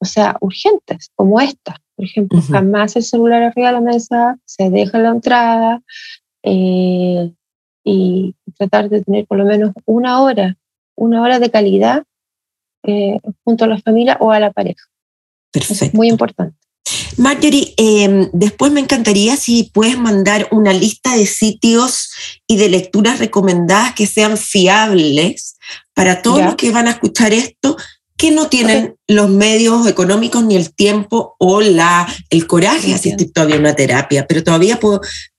O 0.00 0.04
sea, 0.04 0.36
urgentes, 0.40 1.10
como 1.14 1.40
esta. 1.40 1.80
Por 1.96 2.04
ejemplo, 2.04 2.40
jamás 2.48 2.94
el 2.94 3.02
celular 3.02 3.42
arriba 3.42 3.68
de 3.68 3.74
la 3.74 3.80
mesa, 3.80 4.38
se 4.44 4.70
deja 4.70 4.98
la 4.98 5.10
entrada, 5.10 5.82
eh, 6.44 7.32
y 7.84 8.34
tratar 8.56 8.88
de 8.88 9.02
tener 9.02 9.26
por 9.26 9.38
lo 9.38 9.44
menos 9.44 9.72
una 9.86 10.22
hora, 10.22 10.56
una 10.94 11.22
hora 11.22 11.38
de 11.38 11.50
calidad 11.50 12.04
eh, 12.84 13.18
junto 13.44 13.64
a 13.64 13.68
la 13.68 13.78
familia 13.78 14.16
o 14.20 14.30
a 14.30 14.40
la 14.40 14.52
pareja. 14.52 14.84
Perfecto. 15.50 15.96
muy 15.96 16.08
importante. 16.08 16.56
Marjorie, 17.16 17.74
em, 17.76 18.28
después 18.32 18.70
me 18.72 18.80
encantaría 18.80 19.36
si 19.36 19.70
puedes 19.72 19.98
mandar 19.98 20.48
una 20.50 20.72
lista 20.72 21.16
de 21.16 21.26
sitios 21.26 22.10
y 22.46 22.56
de 22.56 22.68
lecturas 22.68 23.18
recomendadas 23.18 23.94
que 23.94 24.06
sean 24.06 24.36
fiables 24.36 25.56
para 25.94 26.22
todos 26.22 26.42
los 26.42 26.54
que 26.56 26.70
van 26.70 26.88
a 26.88 26.92
escuchar 26.92 27.32
esto 27.32 27.76
que 28.16 28.32
no 28.32 28.48
tienen 28.48 28.96
los 29.06 29.30
medios 29.30 29.86
económicos 29.86 30.42
ni 30.42 30.56
el 30.56 30.74
tiempo 30.74 31.36
o 31.38 31.60
la, 31.60 32.06
el 32.30 32.48
coraje. 32.48 32.88
De 32.88 32.94
asistir 32.94 33.32
todavía 33.32 33.56
a 33.56 33.60
una 33.60 33.76
terapia, 33.76 34.26
pero 34.26 34.42
todavía 34.42 34.80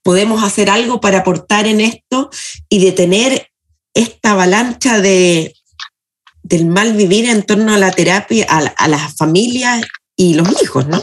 podemos 0.02 0.42
hacer 0.42 0.70
algo 0.70 0.98
para 0.98 1.18
aportar 1.18 1.66
en 1.66 1.82
esto 1.82 2.30
y 2.70 2.82
detener 2.82 3.48
esta 3.94 4.32
avalancha 4.32 5.00
de 5.00 5.54
del 6.42 6.66
mal 6.66 6.94
vivir 6.94 7.28
en 7.28 7.42
torno 7.44 7.74
a 7.74 7.78
la 7.78 7.92
terapia, 7.92 8.46
a, 8.48 8.58
a 8.58 8.88
las 8.88 9.14
familias 9.14 9.82
y 10.16 10.34
los 10.34 10.48
hijos, 10.62 10.86
¿no? 10.86 11.02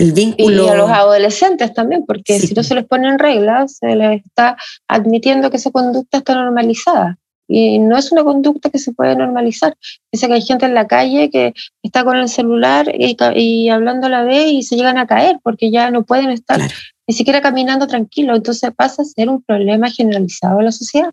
El 0.00 0.12
vínculo. 0.12 0.64
Y 0.64 0.68
a 0.68 0.74
los 0.74 0.88
adolescentes 0.88 1.74
también, 1.74 2.06
porque 2.06 2.40
si 2.40 2.54
no 2.54 2.62
se 2.62 2.74
les 2.74 2.86
ponen 2.86 3.18
reglas, 3.18 3.76
se 3.76 3.94
les 3.94 4.24
está 4.24 4.56
admitiendo 4.88 5.50
que 5.50 5.58
esa 5.58 5.70
conducta 5.70 6.18
está 6.18 6.34
normalizada. 6.34 7.18
Y 7.46 7.78
no 7.80 7.98
es 7.98 8.10
una 8.10 8.24
conducta 8.24 8.70
que 8.70 8.78
se 8.78 8.92
puede 8.92 9.14
normalizar. 9.14 9.76
Dice 10.10 10.26
que 10.26 10.34
hay 10.34 10.40
gente 10.40 10.64
en 10.64 10.72
la 10.72 10.86
calle 10.86 11.28
que 11.28 11.52
está 11.82 12.02
con 12.02 12.16
el 12.16 12.30
celular 12.30 12.90
y, 12.94 13.68
hablando 13.68 14.06
a 14.06 14.10
la 14.10 14.22
vez 14.22 14.52
y 14.52 14.62
se 14.62 14.76
llegan 14.76 14.96
a 14.96 15.06
caer 15.06 15.38
porque 15.42 15.70
ya 15.70 15.90
no 15.90 16.04
pueden 16.04 16.30
estar 16.30 16.60
ni 17.06 17.14
siquiera 17.14 17.42
caminando 17.42 17.86
tranquilo. 17.86 18.34
Entonces 18.34 18.70
pasa 18.74 19.02
a 19.02 19.04
ser 19.04 19.28
un 19.28 19.42
problema 19.42 19.90
generalizado 19.90 20.60
en 20.60 20.64
la 20.64 20.72
sociedad. 20.72 21.10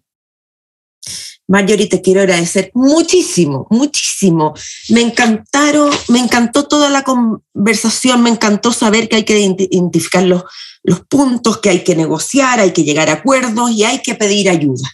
Marjorie, 1.48 1.88
te 1.88 2.02
quiero 2.02 2.22
agradecer 2.22 2.72
muchísimo, 2.74 3.68
muchísimo. 3.70 4.54
Me 4.90 5.02
encantaron, 5.02 5.90
me 6.10 6.20
encantó 6.20 6.68
toda 6.68 6.90
la 6.90 7.04
conversación, 7.04 8.22
me 8.22 8.30
encantó 8.30 8.74
saber 8.74 9.08
que 9.08 9.16
hay 9.16 9.24
que 9.24 9.40
identificar 9.40 10.24
los, 10.24 10.44
los 10.84 11.02
puntos, 11.02 11.60
que 11.60 11.70
hay 11.70 11.84
que 11.86 11.96
negociar, 11.96 12.60
hay 12.60 12.72
que 12.72 12.84
llegar 12.84 13.10
a 13.10 13.14
acuerdos 13.14 13.72
y 13.72 13.86
hay 13.86 14.02
que 14.02 14.16
pedir 14.16 14.50
ayuda. 14.50 14.90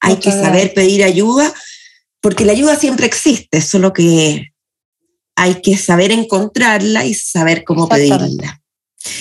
Hay 0.00 0.16
que 0.16 0.30
saber 0.30 0.72
pedir 0.74 1.02
ayuda, 1.02 1.52
porque 2.20 2.44
la 2.44 2.52
ayuda 2.52 2.76
siempre 2.76 3.06
existe, 3.06 3.60
solo 3.60 3.92
que 3.92 4.52
hay 5.36 5.62
que 5.62 5.76
saber 5.76 6.10
encontrarla 6.10 7.06
y 7.06 7.14
saber 7.14 7.64
cómo 7.64 7.88
pedirla. 7.88 8.60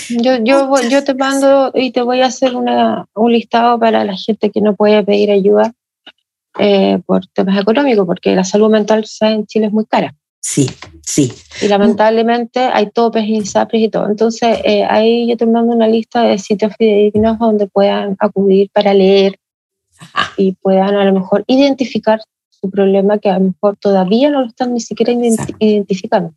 Yo, 0.09 0.43
yo, 0.43 0.69
yo 0.89 1.03
te 1.05 1.13
mando 1.13 1.71
y 1.73 1.91
te 1.91 2.01
voy 2.01 2.21
a 2.21 2.27
hacer 2.27 2.55
una, 2.55 3.07
un 3.13 3.31
listado 3.31 3.79
para 3.79 4.03
la 4.03 4.17
gente 4.17 4.51
que 4.51 4.59
no 4.59 4.75
puede 4.75 5.03
pedir 5.03 5.31
ayuda 5.31 5.73
eh, 6.59 6.99
por 7.05 7.25
temas 7.27 7.59
económicos, 7.59 8.05
porque 8.05 8.35
la 8.35 8.43
salud 8.43 8.69
mental 8.69 9.05
en 9.21 9.45
Chile 9.45 9.67
es 9.67 9.71
muy 9.71 9.85
cara. 9.85 10.15
Sí, 10.41 10.69
sí. 11.03 11.31
Y 11.61 11.67
lamentablemente 11.67 12.59
hay 12.59 12.91
topes 12.91 13.23
y 13.25 13.45
sapres 13.45 13.81
y 13.83 13.89
todo. 13.89 14.09
Entonces, 14.09 14.59
eh, 14.63 14.83
ahí 14.83 15.27
yo 15.27 15.37
te 15.37 15.45
mando 15.45 15.73
una 15.73 15.87
lista 15.87 16.23
de 16.23 16.37
sitios 16.37 16.73
fidedignos 16.77 17.39
donde 17.39 17.67
puedan 17.67 18.15
acudir 18.19 18.69
para 18.73 18.93
leer 18.93 19.39
y 20.37 20.53
puedan 20.53 20.95
a 20.95 21.03
lo 21.03 21.13
mejor 21.13 21.43
identificar 21.47 22.21
su 22.49 22.69
problema 22.69 23.19
que 23.19 23.29
a 23.29 23.39
lo 23.39 23.45
mejor 23.45 23.77
todavía 23.77 24.29
no 24.29 24.41
lo 24.41 24.47
están 24.47 24.73
ni 24.73 24.79
siquiera 24.79 25.13
identificando. 25.59 26.33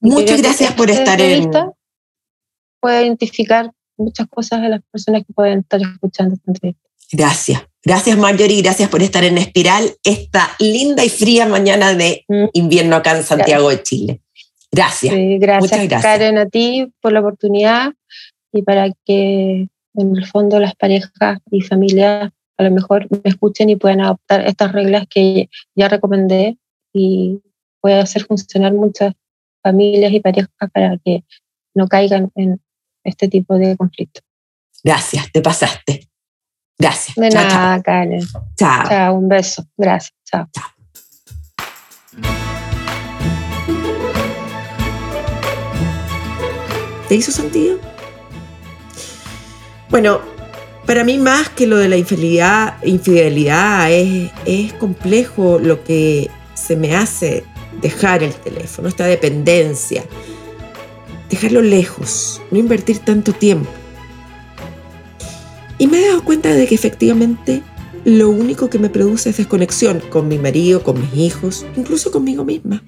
Muchas 0.00 0.40
gracias 0.40 0.72
por 0.74 0.90
estar 0.90 1.20
en 1.20 1.40
lista. 1.40 1.72
Puede 2.80 3.06
identificar 3.06 3.72
muchas 3.96 4.28
cosas 4.28 4.62
de 4.62 4.68
las 4.68 4.82
personas 4.90 5.24
que 5.26 5.32
pueden 5.32 5.60
estar 5.60 5.80
escuchando 5.80 6.34
esta 6.34 6.50
entrevista. 6.50 6.88
Gracias. 7.12 7.62
Gracias 7.86 8.18
Marjorie, 8.18 8.62
gracias 8.62 8.88
por 8.88 9.00
estar 9.00 9.22
en 9.22 9.38
Espiral 9.38 9.94
esta 10.02 10.50
linda 10.58 11.04
y 11.04 11.08
fría 11.08 11.46
mañana 11.46 11.94
de 11.94 12.24
invierno 12.52 12.96
acá 12.96 13.16
en 13.16 13.22
Santiago 13.22 13.70
de 13.70 13.80
Chile. 13.84 14.22
Gracias. 14.72 15.14
gracias, 15.14 15.70
gracias, 15.70 16.02
Karen, 16.02 16.36
a 16.36 16.46
ti 16.46 16.92
por 17.00 17.12
la 17.12 17.20
oportunidad 17.20 17.92
y 18.50 18.62
para 18.62 18.90
que 19.04 19.68
en 19.94 20.16
el 20.16 20.26
fondo 20.26 20.58
las 20.58 20.74
parejas 20.74 21.38
y 21.52 21.60
familias 21.60 22.32
a 22.56 22.62
lo 22.64 22.72
mejor 22.72 23.06
me 23.08 23.20
escuchen 23.22 23.70
y 23.70 23.76
puedan 23.76 24.00
adoptar 24.00 24.44
estas 24.44 24.72
reglas 24.72 25.04
que 25.08 25.48
ya 25.76 25.88
recomendé 25.88 26.58
y 26.92 27.40
puede 27.80 28.00
hacer 28.00 28.24
funcionar 28.24 28.72
muchas 28.72 29.14
familias 29.62 30.12
y 30.12 30.18
parejas 30.18 30.50
para 30.72 30.98
que 31.04 31.22
no 31.72 31.86
caigan 31.86 32.32
en 32.34 32.60
este 33.04 33.28
tipo 33.28 33.56
de 33.56 33.76
conflictos. 33.76 34.24
Gracias, 34.82 35.30
te 35.30 35.40
pasaste. 35.40 36.08
Gracias. 36.78 37.16
De 37.16 37.30
nada, 37.30 37.82
Karen. 37.82 38.20
Chao. 38.56 38.88
Chao, 38.88 39.14
un 39.14 39.28
beso. 39.28 39.64
Gracias. 39.76 40.14
Chao. 40.24 40.46
Chao. 40.52 40.64
¿Te 47.08 47.14
hizo 47.14 47.30
sentido? 47.30 47.78
Bueno, 49.90 50.20
para 50.86 51.04
mí 51.04 51.18
más 51.18 51.48
que 51.50 51.66
lo 51.66 51.76
de 51.76 51.88
la 51.88 51.96
infidelidad, 51.96 52.82
infidelidad 52.84 53.90
es, 53.92 54.30
es 54.44 54.72
complejo 54.74 55.58
lo 55.60 55.84
que 55.84 56.28
se 56.54 56.74
me 56.76 56.96
hace 56.96 57.44
dejar 57.80 58.22
el 58.22 58.34
teléfono, 58.34 58.88
esta 58.88 59.04
dependencia, 59.04 60.04
dejarlo 61.30 61.62
lejos, 61.62 62.42
no 62.50 62.58
invertir 62.58 62.98
tanto 62.98 63.32
tiempo. 63.32 63.70
Y 65.78 65.86
me 65.86 65.98
he 65.98 66.08
dado 66.08 66.24
cuenta 66.24 66.50
de 66.54 66.66
que 66.66 66.74
efectivamente 66.74 67.62
lo 68.04 68.30
único 68.30 68.70
que 68.70 68.78
me 68.78 68.88
produce 68.88 69.30
es 69.30 69.36
desconexión 69.36 70.00
con 70.10 70.28
mi 70.28 70.38
marido, 70.38 70.82
con 70.82 71.00
mis 71.00 71.14
hijos, 71.14 71.66
incluso 71.76 72.10
conmigo 72.10 72.44
misma. 72.44 72.82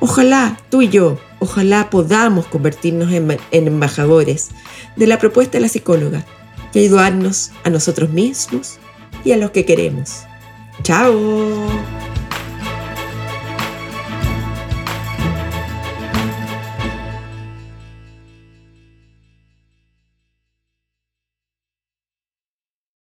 Ojalá 0.00 0.58
tú 0.70 0.82
y 0.82 0.88
yo, 0.88 1.18
ojalá 1.38 1.90
podamos 1.90 2.46
convertirnos 2.46 3.12
en, 3.12 3.38
embajadores 3.52 4.48
de 4.96 5.06
la 5.06 5.18
propuesta 5.18 5.58
de 5.58 5.62
la 5.62 5.68
psicóloga 5.68 6.24
y 6.74 6.80
ayudarnos 6.80 7.52
a 7.64 7.70
nosotros 7.70 8.10
mismos 8.10 8.78
y 9.24 9.32
a 9.32 9.36
los 9.36 9.50
que 9.50 9.64
queremos. 9.64 10.22
¡Chao! 10.82 11.10